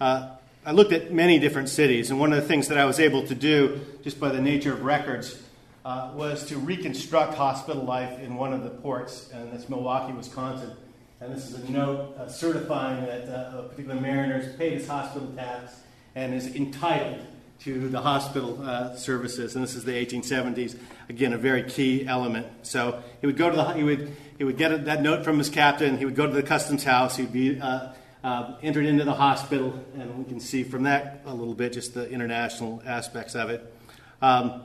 uh, 0.01 0.31
I 0.67 0.73
looked 0.73 0.93
at 0.93 1.13
many 1.13 1.39
different 1.39 1.69
cities, 1.69 2.11
and 2.11 2.19
one 2.19 2.33
of 2.33 2.43
the 2.43 2.49
things 2.49 2.67
that 2.67 2.79
I 2.79 2.87
was 2.87 2.99
able 2.99 3.25
to 3.29 3.37
do, 3.37 3.83
just 4.03 4.19
by 4.19 4.31
the 4.31 4.41
nature 4.41 4.73
of 4.73 4.85
records, 4.85 5.41
uh, 5.85 6.11
was 6.15 6.47
to 6.47 6.57
reconstruct 6.57 7.35
hospital 7.35 7.83
life 7.83 8.19
in 8.21 8.37
one 8.37 8.53
of 8.53 8.65
the 8.65 8.71
ports, 8.71 9.31
and 9.33 9.53
that's 9.53 9.69
Milwaukee, 9.69 10.13
Wisconsin. 10.13 10.73
And 11.21 11.35
this 11.35 11.51
is 11.51 11.55
a 11.55 11.71
note 11.71 12.17
uh, 12.19 12.29
certifying 12.29 13.05
that 13.07 13.29
uh, 13.29 13.59
a 13.59 13.63
particular 13.65 14.01
mariner 14.01 14.47
paid 14.59 14.75
his 14.75 14.87
hospital 14.87 15.29
tax 15.37 15.75
and 16.15 16.35
is 16.35 16.55
entitled 16.55 17.25
to 17.61 17.89
the 17.89 18.01
hospital 18.01 18.61
uh, 18.63 18.95
services. 18.95 19.55
And 19.55 19.65
this 19.65 19.75
is 19.75 19.85
the 19.85 19.93
1870s. 19.93 20.77
Again, 21.09 21.33
a 21.33 21.39
very 21.39 21.63
key 21.63 22.07
element. 22.07 22.47
So 22.63 23.03
he 23.21 23.27
would 23.27 23.37
go 23.37 23.49
to 23.49 23.57
the 23.57 23.73
he 23.73 23.83
would 23.83 24.15
he 24.37 24.45
would 24.45 24.59
get 24.59 24.73
a, 24.73 24.79
that 24.79 25.03
note 25.03 25.25
from 25.25 25.39
his 25.39 25.49
captain. 25.49 25.97
He 25.97 26.05
would 26.05 26.17
go 26.17 26.27
to 26.27 26.33
the 26.33 26.43
customs 26.43 26.85
house. 26.85 27.17
He'd 27.17 27.33
be 27.33 27.61
uh, 27.61 27.93
uh, 28.23 28.57
entered 28.63 28.87
into 28.87 29.05
the 29.05 29.15
hospital, 29.15 29.79
and 29.95 30.19
we 30.19 30.25
can 30.25 30.41
see 30.41 30.65
from 30.65 30.83
that 30.85 31.23
a 31.27 31.35
little 31.35 31.55
bit 31.55 31.73
just 31.73 31.95
the 31.95 32.09
international 32.11 32.83
aspects 32.85 33.35
of 33.35 33.51
it. 33.51 33.75
Um, 34.21 34.63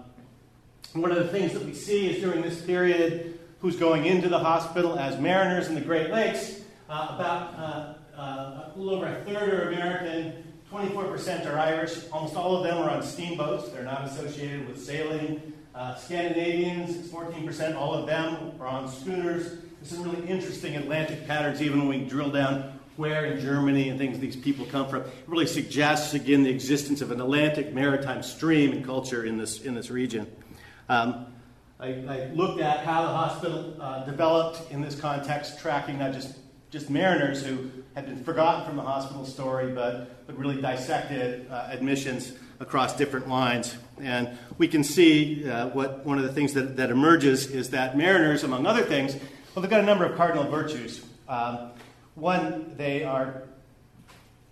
one 0.94 1.12
of 1.12 1.18
the 1.18 1.28
things 1.28 1.54
that 1.54 1.64
we 1.64 1.74
see 1.74 2.10
is 2.10 2.22
during 2.22 2.42
this 2.42 2.62
period, 2.62 3.40
who's 3.60 3.76
going 3.76 4.06
into 4.06 4.30
the 4.30 4.40
hospital 4.40 4.98
as 4.98 5.20
mariners 5.20 5.68
in 5.68 5.76
the 5.76 5.82
Great 5.82 6.10
Lakes. 6.10 6.62
Uh, 6.90 7.08
about 7.12 7.54
uh, 7.56 8.20
uh, 8.20 8.72
a 8.74 8.74
little 8.76 8.96
over 8.96 9.06
a 9.06 9.24
third 9.24 9.54
are 9.54 9.72
American, 9.72 10.44
24% 10.72 11.46
are 11.46 11.60
Irish. 11.60 12.10
Almost 12.12 12.36
all 12.36 12.58
of 12.58 12.64
them 12.64 12.78
are 12.78 12.90
on 12.90 13.04
steamboats. 13.04 13.70
They're 13.70 13.84
not 13.84 14.06
associated 14.06 14.68
with 14.68 14.84
sailing. 14.84 15.54
Uh, 15.76 15.96
Scandinavians, 15.96 17.08
14%, 17.10 17.76
all 17.76 17.94
of 17.94 18.08
them 18.08 18.54
are 18.60 18.68
on 18.68 18.88
schooners. 18.88 19.60
There's 19.80 19.92
some 19.92 20.04
really 20.04 20.28
interesting 20.28 20.76
Atlantic 20.76 21.28
patterns, 21.28 21.62
even 21.62 21.88
when 21.88 22.02
we 22.02 22.08
drill 22.08 22.32
down 22.32 22.80
where 22.98 23.26
in 23.26 23.40
Germany 23.40 23.88
and 23.88 23.98
things 23.98 24.20
these 24.20 24.36
people 24.36 24.66
come 24.66 24.90
from. 24.90 25.04
It 25.04 25.14
really 25.26 25.48
suggests, 25.48 26.14
again, 26.14 26.44
the 26.44 26.50
existence 26.50 27.02
of 27.02 27.12
an 27.12 27.22
Atlantic 27.22 27.74
maritime 27.74 28.24
stream 28.24 28.74
and 28.74 28.84
culture 28.84 29.24
in 29.24 29.38
this, 29.38 29.62
in 29.62 29.74
this 29.74 29.90
region. 29.90 30.28
Um, 30.90 31.28
I, 31.80 31.88
I, 31.88 32.32
looked 32.34 32.60
at 32.60 32.80
how 32.80 33.04
the 33.04 33.10
hospital 33.10 33.78
uh, 33.80 34.04
developed 34.06 34.72
in 34.72 34.82
this 34.82 35.00
context, 35.00 35.60
tracking 35.60 36.00
not 36.00 36.14
just, 36.14 36.36
just 36.72 36.90
mariners 36.90 37.46
who 37.46 37.70
had 37.94 38.08
been 38.08 38.24
forgotten 38.24 38.66
from 38.66 38.76
the 38.76 38.82
hospital 38.82 39.24
story, 39.24 39.72
but, 39.72 40.26
but 40.26 40.36
really 40.36 40.60
dissected 40.60 41.50
uh, 41.52 41.68
admissions 41.70 42.34
across 42.60 42.98
different 42.98 43.30
lines. 43.30 43.78
And 44.02 44.36
we 44.58 44.68
can 44.68 44.84
see 44.84 45.48
uh, 45.48 45.68
what 45.70 46.04
one 46.06 46.18
of 46.18 46.24
the 46.24 46.34
things 46.34 46.54
that, 46.54 46.76
that 46.78 46.90
emerges 46.90 47.46
is 47.46 47.70
that 47.70 47.96
mariners, 47.96 48.44
among 48.44 48.66
other 48.66 48.84
things, 48.84 49.16
well, 49.54 49.62
they've 49.62 49.70
got 49.70 49.82
a 49.82 49.86
number 49.86 50.06
of 50.06 50.18
cardinal 50.18 50.50
virtues. 50.50 51.06
Um, 51.28 51.70
one, 52.16 52.74
they 52.78 53.04
are 53.04 53.44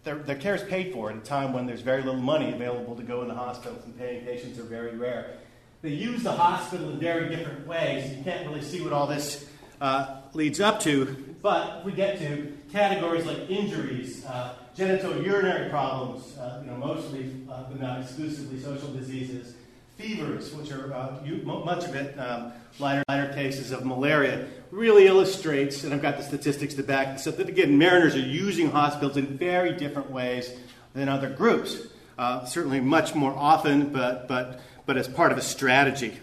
their, 0.04 0.15
their 0.19 0.38
care 0.38 0.56
is 0.56 0.63
paid 0.63 0.93
for 0.93 1.10
at 1.10 1.17
a 1.17 1.19
time 1.19 1.52
when 1.52 1.65
there's 1.65 1.82
very 1.82 2.02
little 2.02 2.21
money 2.21 2.54
available 2.54 2.95
to 2.95 3.04
go 3.04 3.23
into 3.23 3.34
hospitals, 3.34 3.84
and 3.84 3.97
paying 3.97 4.23
patients 4.23 4.58
are 4.58 4.63
very 4.63 4.95
rare. 4.95 5.39
They 5.81 5.93
use 5.93 6.23
the 6.23 6.31
hospital 6.31 6.89
in 6.89 6.99
very 6.99 7.29
different 7.29 7.67
ways. 7.67 8.17
You 8.17 8.23
can't 8.23 8.47
really 8.47 8.63
see 8.63 8.81
what 8.81 8.93
all 8.93 9.05
this 9.05 9.47
uh, 9.79 10.21
leads 10.33 10.59
up 10.59 10.79
to, 10.81 11.35
but 11.43 11.85
we 11.85 11.91
get 11.91 12.17
to 12.17 12.57
categories 12.71 13.25
like 13.25 13.49
injuries, 13.49 14.25
uh, 14.25 14.55
genitourinary 14.75 15.69
problems, 15.69 16.35
uh, 16.37 16.61
you 16.63 16.71
know, 16.71 16.77
mostly 16.77 17.31
uh, 17.49 17.63
but 17.69 17.79
not 17.79 18.01
exclusively 18.01 18.59
social 18.59 18.91
diseases, 18.91 19.53
fevers, 19.97 20.51
which 20.55 20.71
are 20.71 20.91
uh, 20.93 21.19
much 21.43 21.85
of 21.85 21.93
it 21.93 22.17
um, 22.19 22.53
lighter, 22.79 23.03
lighter 23.07 23.31
cases 23.33 23.71
of 23.71 23.85
malaria, 23.85 24.47
really 24.71 25.05
illustrates, 25.05 25.83
and 25.83 25.93
I've 25.93 26.01
got 26.01 26.17
the 26.17 26.23
statistics 26.23 26.73
to 26.73 26.83
back 26.83 27.15
this 27.15 27.27
up, 27.27 27.37
that 27.37 27.49
again, 27.49 27.77
mariners 27.77 28.15
are 28.15 28.19
using 28.19 28.71
hospitals 28.71 29.15
in 29.15 29.37
very 29.37 29.73
different 29.73 30.09
ways 30.09 30.51
than 30.93 31.07
other 31.07 31.29
groups. 31.29 31.77
Uh, 32.17 32.43
certainly 32.45 32.79
much 32.79 33.13
more 33.13 33.33
often, 33.33 33.93
but, 33.93 34.27
but, 34.27 34.59
but 34.88 34.97
as 34.97 35.08
part 35.08 35.32
of 35.32 35.38
a 35.38 35.41
strategy. 35.41 36.17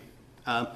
Um, 0.47 0.67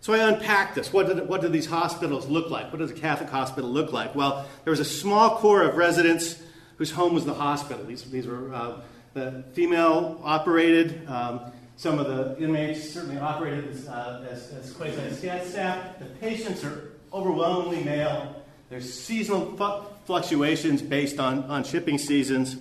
so 0.00 0.12
I 0.12 0.18
unpacked 0.18 0.76
this. 0.76 0.92
What 0.92 1.08
did, 1.08 1.28
what 1.28 1.40
did 1.40 1.52
these 1.52 1.66
hospitals 1.66 2.28
look 2.28 2.50
like? 2.50 2.70
What 2.70 2.78
does 2.78 2.92
a 2.92 2.94
Catholic 2.94 3.30
hospital 3.30 3.68
look 3.68 3.92
like? 3.92 4.14
Well, 4.14 4.46
there 4.62 4.70
was 4.70 4.78
a 4.78 4.84
small 4.84 5.38
core 5.38 5.62
of 5.62 5.74
residents 5.76 6.40
whose 6.76 6.92
home 6.92 7.14
was 7.14 7.24
the 7.24 7.34
hospital. 7.34 7.84
These, 7.84 8.04
these 8.04 8.28
were 8.28 8.54
uh, 8.54 8.80
the 9.14 9.42
female 9.54 10.20
operated. 10.22 11.08
Um, 11.08 11.40
some 11.76 11.98
of 11.98 12.06
the 12.06 12.38
inmates 12.42 12.90
certainly 12.90 13.18
operated 13.18 13.70
as, 13.70 13.88
uh, 13.88 14.26
as, 14.30 14.52
as 14.52 14.72
quasi-staff. 14.72 15.98
The 15.98 16.04
patients 16.20 16.62
are 16.64 16.92
overwhelmingly 17.12 17.82
male. 17.82 18.42
There's 18.68 18.92
seasonal 18.92 19.56
fluctuations 20.04 20.82
based 20.82 21.18
on, 21.18 21.44
on 21.44 21.64
shipping 21.64 21.98
seasons. 21.98 22.56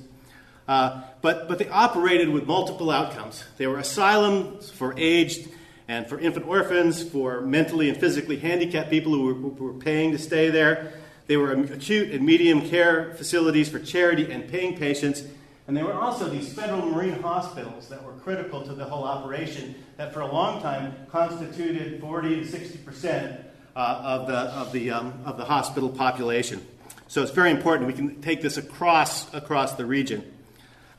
Uh, 0.67 1.01
but, 1.21 1.47
but 1.47 1.59
they 1.59 1.69
operated 1.69 2.29
with 2.29 2.45
multiple 2.45 2.91
outcomes. 2.91 3.43
They 3.57 3.67
were 3.67 3.79
asylums 3.79 4.69
for 4.69 4.93
aged 4.97 5.49
and 5.87 6.07
for 6.07 6.19
infant 6.19 6.45
orphans, 6.45 7.01
for 7.01 7.41
mentally 7.41 7.89
and 7.89 7.97
physically 7.97 8.37
handicapped 8.37 8.89
people 8.89 9.13
who 9.13 9.23
were, 9.23 9.33
who 9.33 9.63
were 9.63 9.73
paying 9.73 10.11
to 10.11 10.17
stay 10.17 10.49
there. 10.49 10.91
They 11.27 11.37
were 11.37 11.53
acute 11.53 12.11
and 12.11 12.25
medium 12.25 12.67
care 12.67 13.13
facilities 13.15 13.69
for 13.69 13.79
charity 13.79 14.31
and 14.31 14.49
paying 14.49 14.77
patients. 14.77 15.23
And 15.67 15.75
there 15.75 15.85
were 15.85 15.93
also 15.93 16.29
these 16.29 16.53
federal 16.53 16.85
marine 16.85 17.21
hospitals 17.21 17.89
that 17.89 18.03
were 18.03 18.13
critical 18.13 18.61
to 18.63 18.73
the 18.73 18.85
whole 18.85 19.03
operation 19.03 19.75
that 19.97 20.13
for 20.13 20.21
a 20.21 20.31
long 20.31 20.61
time 20.61 20.95
constituted 21.09 21.99
40 21.99 22.41
to 22.41 22.47
60 22.47 22.77
percent 22.79 23.41
uh, 23.75 24.01
of, 24.03 24.27
the, 24.27 24.37
of, 24.37 24.71
the, 24.71 24.91
um, 24.91 25.13
of 25.25 25.37
the 25.37 25.45
hospital 25.45 25.89
population. 25.89 26.65
So 27.07 27.21
it's 27.21 27.31
very 27.31 27.51
important. 27.51 27.87
We 27.87 27.93
can 27.93 28.21
take 28.21 28.41
this 28.41 28.57
across, 28.57 29.33
across 29.33 29.75
the 29.75 29.85
region. 29.85 30.33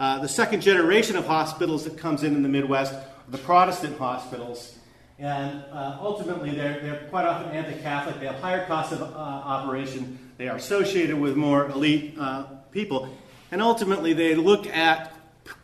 Uh, 0.00 0.20
the 0.20 0.28
second 0.28 0.61
generation 0.61 1.16
of 1.16 1.26
hospitals 1.26 1.84
that 1.84 1.98
comes 1.98 2.22
in 2.22 2.37
in 2.37 2.42
the 2.42 2.48
Midwest 2.48 2.92
are 2.92 3.04
the 3.28 3.38
Protestant 3.38 3.98
hospitals. 3.98 4.78
And 5.18 5.64
uh, 5.72 5.98
ultimately, 6.00 6.52
they're, 6.52 6.80
they're 6.80 7.08
quite 7.11 7.26
often 7.26 7.50
anti 7.50 7.80
Catholic. 7.82 8.20
They 8.20 8.26
have 8.26 8.37
higher 8.37 8.64
costs 8.66 8.92
of 8.92 9.02
uh, 9.02 9.04
operation. 9.06 10.18
They 10.37 10.48
are 10.48 10.56
associated 10.56 11.18
with 11.18 11.37
more 11.37 11.68
elite 11.68 12.14
uh, 12.16 12.44
people. 12.70 13.12
And 13.50 13.61
ultimately, 13.61 14.12
they 14.12 14.37
look 14.37 14.68
at 14.68 15.12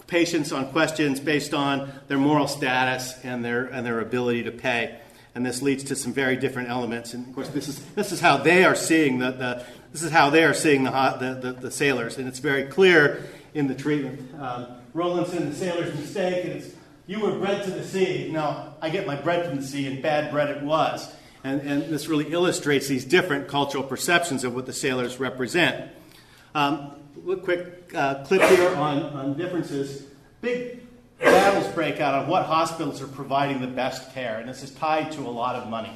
patients 0.09 0.51
on 0.51 0.73
questions 0.73 1.21
based 1.21 1.55
on 1.55 1.93
their 2.09 2.19
moral 2.19 2.49
status 2.49 3.15
and 3.23 3.45
their, 3.45 3.67
and 3.67 3.87
their 3.87 4.01
ability 4.01 4.43
to 4.45 4.51
pay 4.51 4.99
and 5.35 5.45
this 5.45 5.63
leads 5.63 5.83
to 5.85 5.97
some 5.97 6.13
very 6.13 6.37
different 6.37 6.69
elements. 6.69 7.13
And 7.13 7.27
of 7.27 7.35
course, 7.35 7.49
this 7.49 7.69
is 7.69 7.85
this 7.97 8.13
is 8.13 8.21
how 8.21 8.37
they 8.37 8.65
are 8.65 8.77
seeing 8.77 9.19
the, 9.19 9.33
the 9.33 9.65
this 9.93 10.03
is 10.03 10.13
how 10.13 10.31
they 10.31 10.45
are 10.45 10.55
seeing 10.55 10.85
the, 10.85 10.91
the, 10.91 11.35
the, 11.35 11.53
the 11.61 11.71
sailors, 11.71 12.19
and 12.19 12.29
it's 12.29 12.39
very 12.39 12.65
clear 12.65 13.25
in 13.55 13.69
the 13.69 13.75
treatment. 13.75 14.35
Um, 14.41 14.67
Rowlandson, 14.93 15.49
the 15.49 15.57
sailor's 15.57 15.95
mistake, 15.95 16.45
and 16.45 16.53
it's 16.55 16.75
you 17.07 17.21
were 17.21 17.39
bred 17.39 17.65
to 17.65 17.71
the 17.71 17.85
sea. 17.85 18.31
Now 18.31 18.75
I 18.83 18.91
get 18.91 19.07
my 19.07 19.17
bread 19.17 19.49
from 19.49 19.61
the 19.61 19.67
sea, 19.67 19.87
and 19.87 20.03
bad 20.03 20.31
bread 20.31 20.51
it 20.51 20.63
was. 20.63 21.13
And, 21.43 21.61
and 21.61 21.83
this 21.85 22.09
really 22.09 22.33
illustrates 22.33 22.89
these 22.89 23.05
different 23.05 23.49
cultural 23.49 23.85
perceptions 23.85 24.45
of 24.45 24.55
what 24.55 24.67
the 24.67 24.73
sailors 24.73 25.21
represent. 25.21 25.91
Um, 26.55 26.93
a 27.31 27.37
quick 27.37 27.93
uh, 27.95 28.25
clip 28.25 28.43
here 28.43 28.75
on, 28.77 29.03
on 29.03 29.37
differences. 29.37 30.05
Big 30.41 30.81
battles 31.19 31.71
break 31.75 32.01
out 32.01 32.15
on 32.15 32.29
what 32.29 32.45
hospitals 32.45 33.03
are 33.03 33.07
providing 33.07 33.61
the 33.61 33.67
best 33.67 34.13
care, 34.15 34.39
and 34.39 34.49
this 34.49 34.63
is 34.63 34.71
tied 34.71 35.13
to 35.13 35.21
a 35.21 35.29
lot 35.31 35.57
of 35.57 35.69
money. 35.69 35.93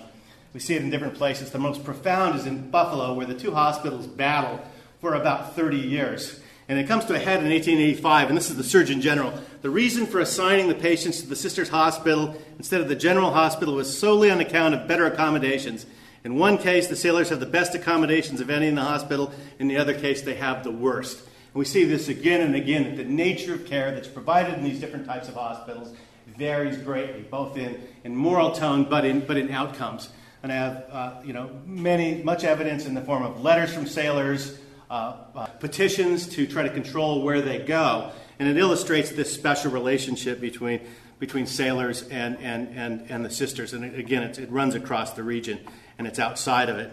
We 0.53 0.61
see 0.61 0.75
it 0.75 0.83
in 0.83 0.90
different 0.90 1.14
places. 1.14 1.51
The 1.51 1.59
most 1.59 1.85
profound 1.85 2.38
is 2.38 2.47
in 2.47 2.71
Buffalo, 2.71 3.14
where 3.14 3.27
the 3.27 3.35
two 3.35 3.53
hospitals 3.53 4.07
battle 4.07 4.61
for 5.01 5.14
about 5.14 5.55
30 5.55 5.77
years. 5.79 6.40
And 6.68 6.78
it 6.78 6.87
comes 6.87 7.07
to 7.07 7.14
a 7.14 7.18
head 7.18 7.42
in 7.42 7.48
1885, 7.48 8.28
and 8.28 8.37
this 8.37 8.50
is 8.50 8.57
the 8.57 8.64
Surgeon 8.64 9.00
General. 9.00 9.33
The 9.62 9.70
reason 9.70 10.04
for 10.04 10.20
assigning 10.20 10.68
the 10.68 10.74
patients 10.74 11.22
to 11.22 11.26
the 11.26 11.35
Sisters 11.35 11.70
Hospital 11.70 12.37
instead 12.59 12.83
of 12.83 12.88
the 12.88 12.94
General 12.94 13.31
Hospital 13.31 13.74
was 13.74 13.98
solely 13.98 14.31
on 14.31 14.38
account 14.40 14.74
of 14.74 14.87
better 14.87 15.07
accommodations. 15.07 15.87
In 16.24 16.37
one 16.37 16.59
case, 16.59 16.87
the 16.87 16.96
sailors 16.96 17.31
have 17.31 17.40
the 17.40 17.46
best 17.46 17.74
accommodations 17.74 18.42
of 18.42 18.50
any 18.50 18.66
in 18.66 18.74
the 18.74 18.83
hospital. 18.83 19.33
In 19.59 19.68
the 19.68 19.78
other 19.78 19.98
case, 19.98 20.20
they 20.20 20.35
have 20.35 20.62
the 20.62 20.70
worst. 20.70 21.20
And 21.20 21.54
we 21.54 21.64
see 21.64 21.85
this 21.85 22.09
again 22.09 22.42
and 22.42 22.54
again 22.54 22.85
that 22.85 23.02
the 23.02 23.09
nature 23.09 23.54
of 23.54 23.64
care 23.64 23.92
that's 23.92 24.09
provided 24.09 24.59
in 24.59 24.62
these 24.62 24.78
different 24.78 25.07
types 25.07 25.27
of 25.27 25.35
hospitals 25.35 25.94
varies 26.37 26.77
greatly, 26.77 27.23
both 27.23 27.56
in, 27.56 27.81
in 28.04 28.14
moral 28.14 28.52
tone 28.52 28.85
but 28.85 29.06
in, 29.06 29.21
but 29.21 29.38
in 29.38 29.50
outcomes. 29.50 30.10
And 30.42 30.52
I 30.52 30.56
have 30.56 30.85
uh, 30.90 31.21
you 31.25 31.33
know, 31.33 31.50
many, 31.64 32.23
much 32.23 32.44
evidence 32.44 32.85
in 32.85 32.94
the 32.94 33.00
form 33.00 33.23
of 33.23 33.42
letters 33.42 33.73
from 33.73 33.87
sailors, 33.87 34.58
Uh, 34.91 35.17
uh, 35.35 35.45
petitions 35.61 36.27
to 36.27 36.47
try 36.47 36.63
to 36.63 36.71
control 36.71 37.21
where 37.21 37.43
they 37.43 37.59
go. 37.59 38.11
And 38.39 38.49
it 38.49 38.57
illustrates 38.57 39.11
this 39.11 39.31
special 39.31 39.71
relationship 39.71 40.41
between, 40.41 40.81
between 41.19 41.45
sailors 41.47 42.09
and, 42.09 42.39
and, 42.39 42.69
and, 42.75 43.11
and 43.11 43.23
the 43.23 43.29
sisters. 43.29 43.75
And 43.75 43.85
it, 43.85 43.99
again, 43.99 44.23
it, 44.23 44.39
it 44.39 44.51
runs 44.51 44.75
across 44.75 45.13
the 45.13 45.23
region 45.23 45.61
and 45.99 46.07
it's 46.07 46.19
outside 46.19 46.71
of 46.71 46.79
it. 46.79 46.91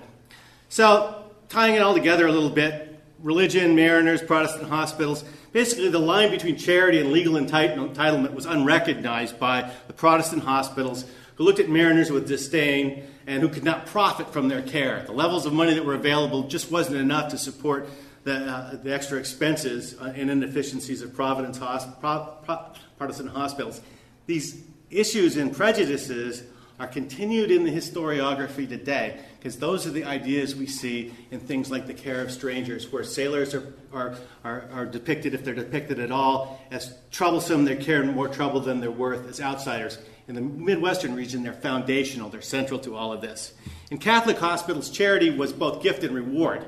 So, 0.67 1.23
tying 1.47 1.75
it 1.75 1.81
all 1.81 1.93
together 1.93 2.27
a 2.27 2.33
little 2.33 2.49
bit, 2.49 2.99
religion, 3.19 3.77
mariners, 3.77 4.21
Protestant 4.21 4.67
hospitals. 4.67 5.23
Basically, 5.53 5.87
the 5.87 5.97
line 5.97 6.31
between 6.31 6.57
charity 6.57 6.99
and 6.99 7.13
legal 7.13 7.35
entitlement 7.35 8.33
was 8.33 8.45
unrecognized 8.45 9.39
by 9.39 9.71
the 9.87 9.93
Protestant 9.93 10.43
hospitals 10.43 11.05
who 11.35 11.45
looked 11.45 11.59
at 11.59 11.69
mariners 11.69 12.11
with 12.11 12.27
disdain 12.27 13.07
and 13.27 13.41
who 13.41 13.49
could 13.49 13.63
not 13.63 13.87
profit 13.87 14.31
from 14.31 14.47
their 14.47 14.61
care. 14.61 15.03
The 15.05 15.11
levels 15.11 15.45
of 15.45 15.53
money 15.53 15.73
that 15.73 15.85
were 15.85 15.95
available 15.95 16.43
just 16.47 16.71
wasn't 16.71 16.97
enough 16.97 17.31
to 17.31 17.37
support 17.37 17.89
the, 18.23 18.33
uh, 18.33 18.75
the 18.77 18.93
extra 18.93 19.17
expenses 19.17 19.95
uh, 19.99 20.13
and 20.15 20.29
inefficiencies 20.29 21.01
of 21.01 21.13
Providence 21.13 21.59
hosp- 21.59 21.99
Pro- 21.99 22.37
Pro- 22.43 22.73
Protestant 22.97 23.29
hospitals. 23.29 23.81
These 24.25 24.63
issues 24.89 25.37
and 25.37 25.55
prejudices 25.55 26.43
are 26.79 26.87
continued 26.87 27.51
in 27.51 27.63
the 27.63 27.71
historiography 27.71 28.67
today 28.67 29.19
because 29.37 29.57
those 29.59 29.85
are 29.85 29.91
the 29.91 30.03
ideas 30.03 30.55
we 30.55 30.65
see 30.65 31.13
in 31.29 31.39
things 31.39 31.69
like 31.69 31.85
the 31.85 31.93
care 31.93 32.19
of 32.21 32.31
strangers, 32.31 32.91
where 32.91 33.03
sailors 33.03 33.53
are, 33.53 33.73
are, 33.93 34.15
are, 34.43 34.67
are 34.73 34.85
depicted, 34.85 35.35
if 35.35 35.45
they're 35.45 35.53
depicted 35.53 35.99
at 35.99 36.11
all, 36.11 36.59
as 36.71 36.97
troublesome, 37.11 37.63
they're 37.63 37.75
carrying 37.75 38.11
more 38.11 38.27
trouble 38.27 38.59
than 38.59 38.79
they're 38.79 38.89
worth 38.89 39.29
as 39.29 39.39
outsiders. 39.39 39.99
In 40.27 40.35
the 40.35 40.41
Midwestern 40.41 41.15
region, 41.15 41.43
they're 41.43 41.53
foundational, 41.53 42.29
they're 42.29 42.41
central 42.41 42.79
to 42.79 42.95
all 42.95 43.13
of 43.13 43.21
this. 43.21 43.53
In 43.91 43.99
Catholic 43.99 44.37
hospitals, 44.37 44.89
charity 44.89 45.29
was 45.29 45.53
both 45.53 45.83
gift 45.83 46.03
and 46.03 46.15
reward. 46.15 46.65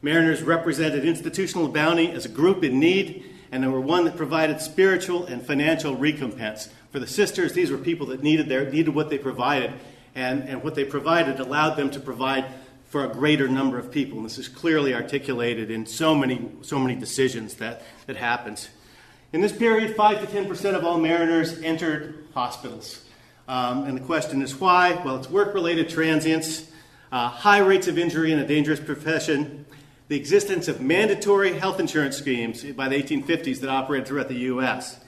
Mariners 0.00 0.42
represented 0.42 1.04
institutional 1.04 1.68
bounty 1.68 2.10
as 2.10 2.24
a 2.24 2.28
group 2.28 2.62
in 2.62 2.78
need, 2.78 3.24
and 3.50 3.64
they 3.64 3.68
were 3.68 3.80
one 3.80 4.04
that 4.04 4.16
provided 4.16 4.60
spiritual 4.60 5.26
and 5.26 5.44
financial 5.44 5.96
recompense. 5.96 6.68
For 6.92 7.00
the 7.00 7.06
sisters, 7.06 7.52
these 7.52 7.70
were 7.70 7.78
people 7.78 8.06
that 8.06 8.22
needed, 8.22 8.48
their, 8.48 8.70
needed 8.70 8.94
what 8.94 9.10
they 9.10 9.18
provided, 9.18 9.72
and, 10.14 10.48
and 10.48 10.62
what 10.62 10.76
they 10.76 10.84
provided 10.84 11.40
allowed 11.40 11.74
them 11.74 11.90
to 11.90 12.00
provide 12.00 12.46
for 12.86 13.04
a 13.04 13.08
greater 13.08 13.48
number 13.48 13.78
of 13.78 13.90
people. 13.90 14.18
And 14.18 14.26
this 14.26 14.38
is 14.38 14.48
clearly 14.48 14.94
articulated 14.94 15.70
in 15.70 15.86
so 15.86 16.14
many, 16.14 16.48
so 16.62 16.78
many 16.78 16.94
decisions 16.94 17.54
that, 17.54 17.82
that 18.06 18.16
happens. 18.16 18.68
In 19.32 19.40
this 19.40 19.52
period, 19.52 19.94
5 19.94 20.28
to 20.28 20.42
10% 20.42 20.74
of 20.74 20.84
all 20.84 20.98
mariners 20.98 21.62
entered 21.62 22.26
hospitals. 22.34 23.04
Um, 23.46 23.84
and 23.84 23.96
the 23.96 24.02
question 24.02 24.42
is 24.42 24.56
why? 24.56 25.00
Well, 25.04 25.16
it's 25.16 25.30
work 25.30 25.54
related 25.54 25.88
transients, 25.88 26.68
uh, 27.12 27.28
high 27.28 27.58
rates 27.58 27.86
of 27.86 27.96
injury 27.96 28.32
in 28.32 28.40
a 28.40 28.46
dangerous 28.46 28.80
profession, 28.80 29.66
the 30.08 30.16
existence 30.16 30.66
of 30.66 30.80
mandatory 30.80 31.52
health 31.56 31.78
insurance 31.78 32.16
schemes 32.16 32.64
by 32.64 32.88
the 32.88 33.00
1850s 33.00 33.60
that 33.60 33.70
operated 33.70 34.08
throughout 34.08 34.26
the 34.26 34.38
U.S. 34.50 34.98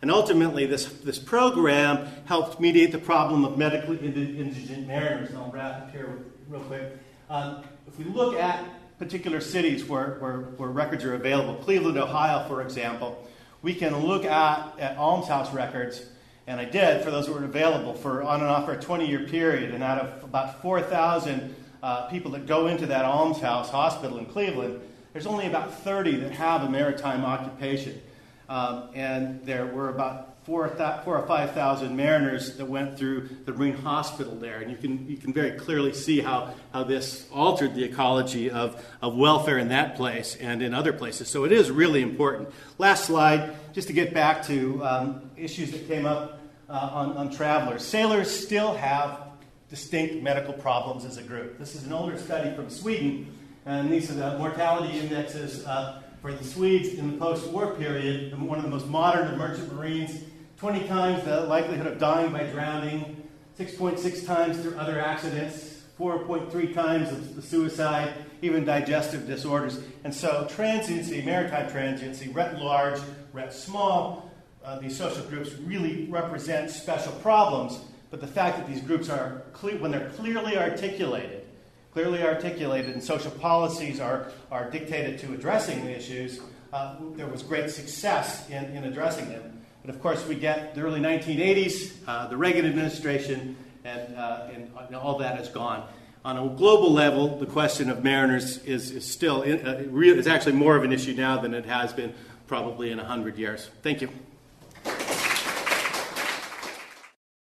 And 0.00 0.12
ultimately, 0.12 0.64
this, 0.64 0.86
this 0.86 1.18
program 1.18 2.06
helped 2.26 2.60
mediate 2.60 2.92
the 2.92 2.98
problem 2.98 3.44
of 3.44 3.58
medically 3.58 3.98
indigent 3.98 4.86
mariners. 4.86 5.30
And 5.30 5.38
I'll 5.38 5.50
wrap 5.50 5.82
up 5.82 5.90
here 5.90 6.18
real 6.48 6.60
quick. 6.62 6.98
Um, 7.28 7.64
if 7.88 7.98
we 7.98 8.04
look 8.04 8.36
at 8.36 8.64
particular 9.00 9.40
cities 9.40 9.84
where, 9.84 10.18
where, 10.20 10.38
where, 10.56 10.70
records 10.70 11.02
are 11.02 11.14
available, 11.14 11.56
Cleveland, 11.56 11.98
Ohio, 11.98 12.46
for 12.46 12.62
example, 12.62 13.28
we 13.62 13.74
can 13.74 13.96
look 13.96 14.24
at, 14.24 14.78
at 14.78 14.96
almshouse 14.96 15.52
records, 15.54 16.04
and 16.46 16.60
I 16.60 16.64
did 16.64 17.02
for 17.02 17.10
those 17.10 17.26
that 17.26 17.32
were 17.32 17.44
available 17.44 17.94
for 17.94 18.22
on 18.22 18.40
and 18.40 18.48
off 18.48 18.66
for 18.66 18.72
a 18.72 18.80
20 18.80 19.06
year 19.06 19.26
period. 19.26 19.72
And 19.72 19.82
out 19.82 19.98
of 19.98 20.24
about 20.24 20.60
4,000 20.60 21.54
uh, 21.82 22.08
people 22.08 22.32
that 22.32 22.46
go 22.46 22.66
into 22.66 22.86
that 22.86 23.04
almshouse 23.04 23.68
hospital 23.68 24.18
in 24.18 24.26
Cleveland, 24.26 24.80
there's 25.12 25.26
only 25.26 25.46
about 25.46 25.72
30 25.72 26.16
that 26.16 26.32
have 26.32 26.62
a 26.62 26.68
maritime 26.68 27.24
occupation. 27.24 28.00
Um, 28.48 28.88
and 28.94 29.44
there 29.46 29.66
were 29.66 29.88
about 29.90 30.31
four, 30.44 30.66
or 30.66 31.26
5,000 31.26 31.96
mariners 31.96 32.56
that 32.56 32.66
went 32.66 32.98
through 32.98 33.28
the 33.44 33.52
Marine 33.52 33.76
Hospital 33.76 34.34
there. 34.34 34.60
And 34.60 34.70
you 34.70 34.76
can, 34.76 35.08
you 35.08 35.16
can 35.16 35.32
very 35.32 35.52
clearly 35.52 35.92
see 35.92 36.20
how, 36.20 36.54
how 36.72 36.84
this 36.84 37.28
altered 37.32 37.74
the 37.74 37.84
ecology 37.84 38.50
of, 38.50 38.84
of 39.00 39.14
welfare 39.14 39.58
in 39.58 39.68
that 39.68 39.96
place 39.96 40.34
and 40.36 40.60
in 40.60 40.74
other 40.74 40.92
places. 40.92 41.28
So 41.28 41.44
it 41.44 41.52
is 41.52 41.70
really 41.70 42.02
important. 42.02 42.50
Last 42.78 43.04
slide, 43.04 43.54
just 43.72 43.88
to 43.88 43.94
get 43.94 44.12
back 44.12 44.44
to 44.46 44.84
um, 44.84 45.30
issues 45.36 45.70
that 45.70 45.86
came 45.86 46.06
up 46.06 46.40
uh, 46.68 46.90
on, 46.92 47.16
on 47.16 47.30
travelers. 47.30 47.84
Sailors 47.84 48.30
still 48.30 48.74
have 48.74 49.28
distinct 49.68 50.22
medical 50.22 50.52
problems 50.52 51.04
as 51.04 51.18
a 51.18 51.22
group. 51.22 51.58
This 51.58 51.74
is 51.74 51.84
an 51.84 51.92
older 51.92 52.18
study 52.18 52.54
from 52.54 52.68
Sweden, 52.68 53.38
and 53.64 53.90
these 53.90 54.10
are 54.10 54.14
the 54.14 54.38
mortality 54.38 54.98
indexes 54.98 55.64
uh, 55.66 56.02
for 56.20 56.32
the 56.32 56.44
Swedes 56.44 56.98
in 56.98 57.12
the 57.12 57.18
post 57.18 57.46
war 57.48 57.74
period, 57.74 58.38
one 58.40 58.58
of 58.58 58.64
the 58.64 58.70
most 58.70 58.86
modern 58.86 59.28
of 59.28 59.36
merchant 59.36 59.72
marines. 59.74 60.22
20 60.62 60.86
times 60.86 61.24
the 61.24 61.40
likelihood 61.40 61.88
of 61.88 61.98
dying 61.98 62.30
by 62.30 62.44
drowning, 62.44 63.28
6.6 63.58 64.24
times 64.24 64.60
through 64.60 64.76
other 64.76 65.00
accidents, 65.00 65.82
4.3 65.98 66.72
times 66.72 67.10
of 67.10 67.34
the 67.34 67.42
suicide, 67.42 68.14
even 68.42 68.64
digestive 68.64 69.26
disorders. 69.26 69.80
And 70.04 70.14
so, 70.14 70.46
transiency, 70.48 71.20
maritime 71.20 71.68
transiency, 71.68 72.28
writ 72.28 72.60
large, 72.60 73.00
writ 73.32 73.52
small, 73.52 74.30
uh, 74.64 74.78
these 74.78 74.96
social 74.96 75.24
groups 75.24 75.52
really 75.54 76.06
represent 76.06 76.70
special 76.70 77.12
problems 77.14 77.80
but 78.12 78.20
the 78.20 78.28
fact 78.28 78.58
that 78.58 78.68
these 78.68 78.82
groups 78.82 79.08
are, 79.08 79.42
clear, 79.54 79.78
when 79.78 79.90
they're 79.90 80.10
clearly 80.10 80.56
articulated, 80.56 81.44
clearly 81.92 82.22
articulated, 82.22 82.92
and 82.92 83.02
social 83.02 83.32
policies 83.32 83.98
are, 83.98 84.30
are 84.52 84.70
dictated 84.70 85.18
to 85.20 85.32
addressing 85.32 85.84
the 85.86 85.96
issues, 85.96 86.38
uh, 86.72 86.96
there 87.16 87.26
was 87.26 87.42
great 87.42 87.70
success 87.70 88.48
in, 88.50 88.64
in 88.76 88.84
addressing 88.84 89.28
them. 89.30 89.61
But 89.84 89.94
of 89.94 90.00
course, 90.00 90.26
we 90.26 90.36
get 90.36 90.74
the 90.74 90.82
early 90.82 91.00
1980s, 91.00 91.92
uh, 92.06 92.28
the 92.28 92.36
Reagan 92.36 92.66
administration, 92.66 93.56
and, 93.84 94.16
uh, 94.16 94.48
and, 94.54 94.94
all 94.94 95.18
that 95.18 95.40
is 95.40 95.48
gone. 95.48 95.88
On 96.24 96.38
a 96.38 96.56
global 96.56 96.92
level, 96.92 97.38
the 97.38 97.46
question 97.46 97.90
of 97.90 98.04
mariners 98.04 98.58
is, 98.58 98.92
is 98.92 99.04
still, 99.04 99.42
in, 99.42 99.66
uh, 99.66 99.82
it's 99.82 100.28
actually 100.28 100.52
more 100.52 100.76
of 100.76 100.84
an 100.84 100.92
issue 100.92 101.14
now 101.14 101.40
than 101.40 101.52
it 101.52 101.66
has 101.66 101.92
been 101.92 102.14
probably 102.46 102.92
in 102.92 102.98
100 102.98 103.36
years. 103.38 103.70
Thank 103.82 104.02
you. 104.02 104.08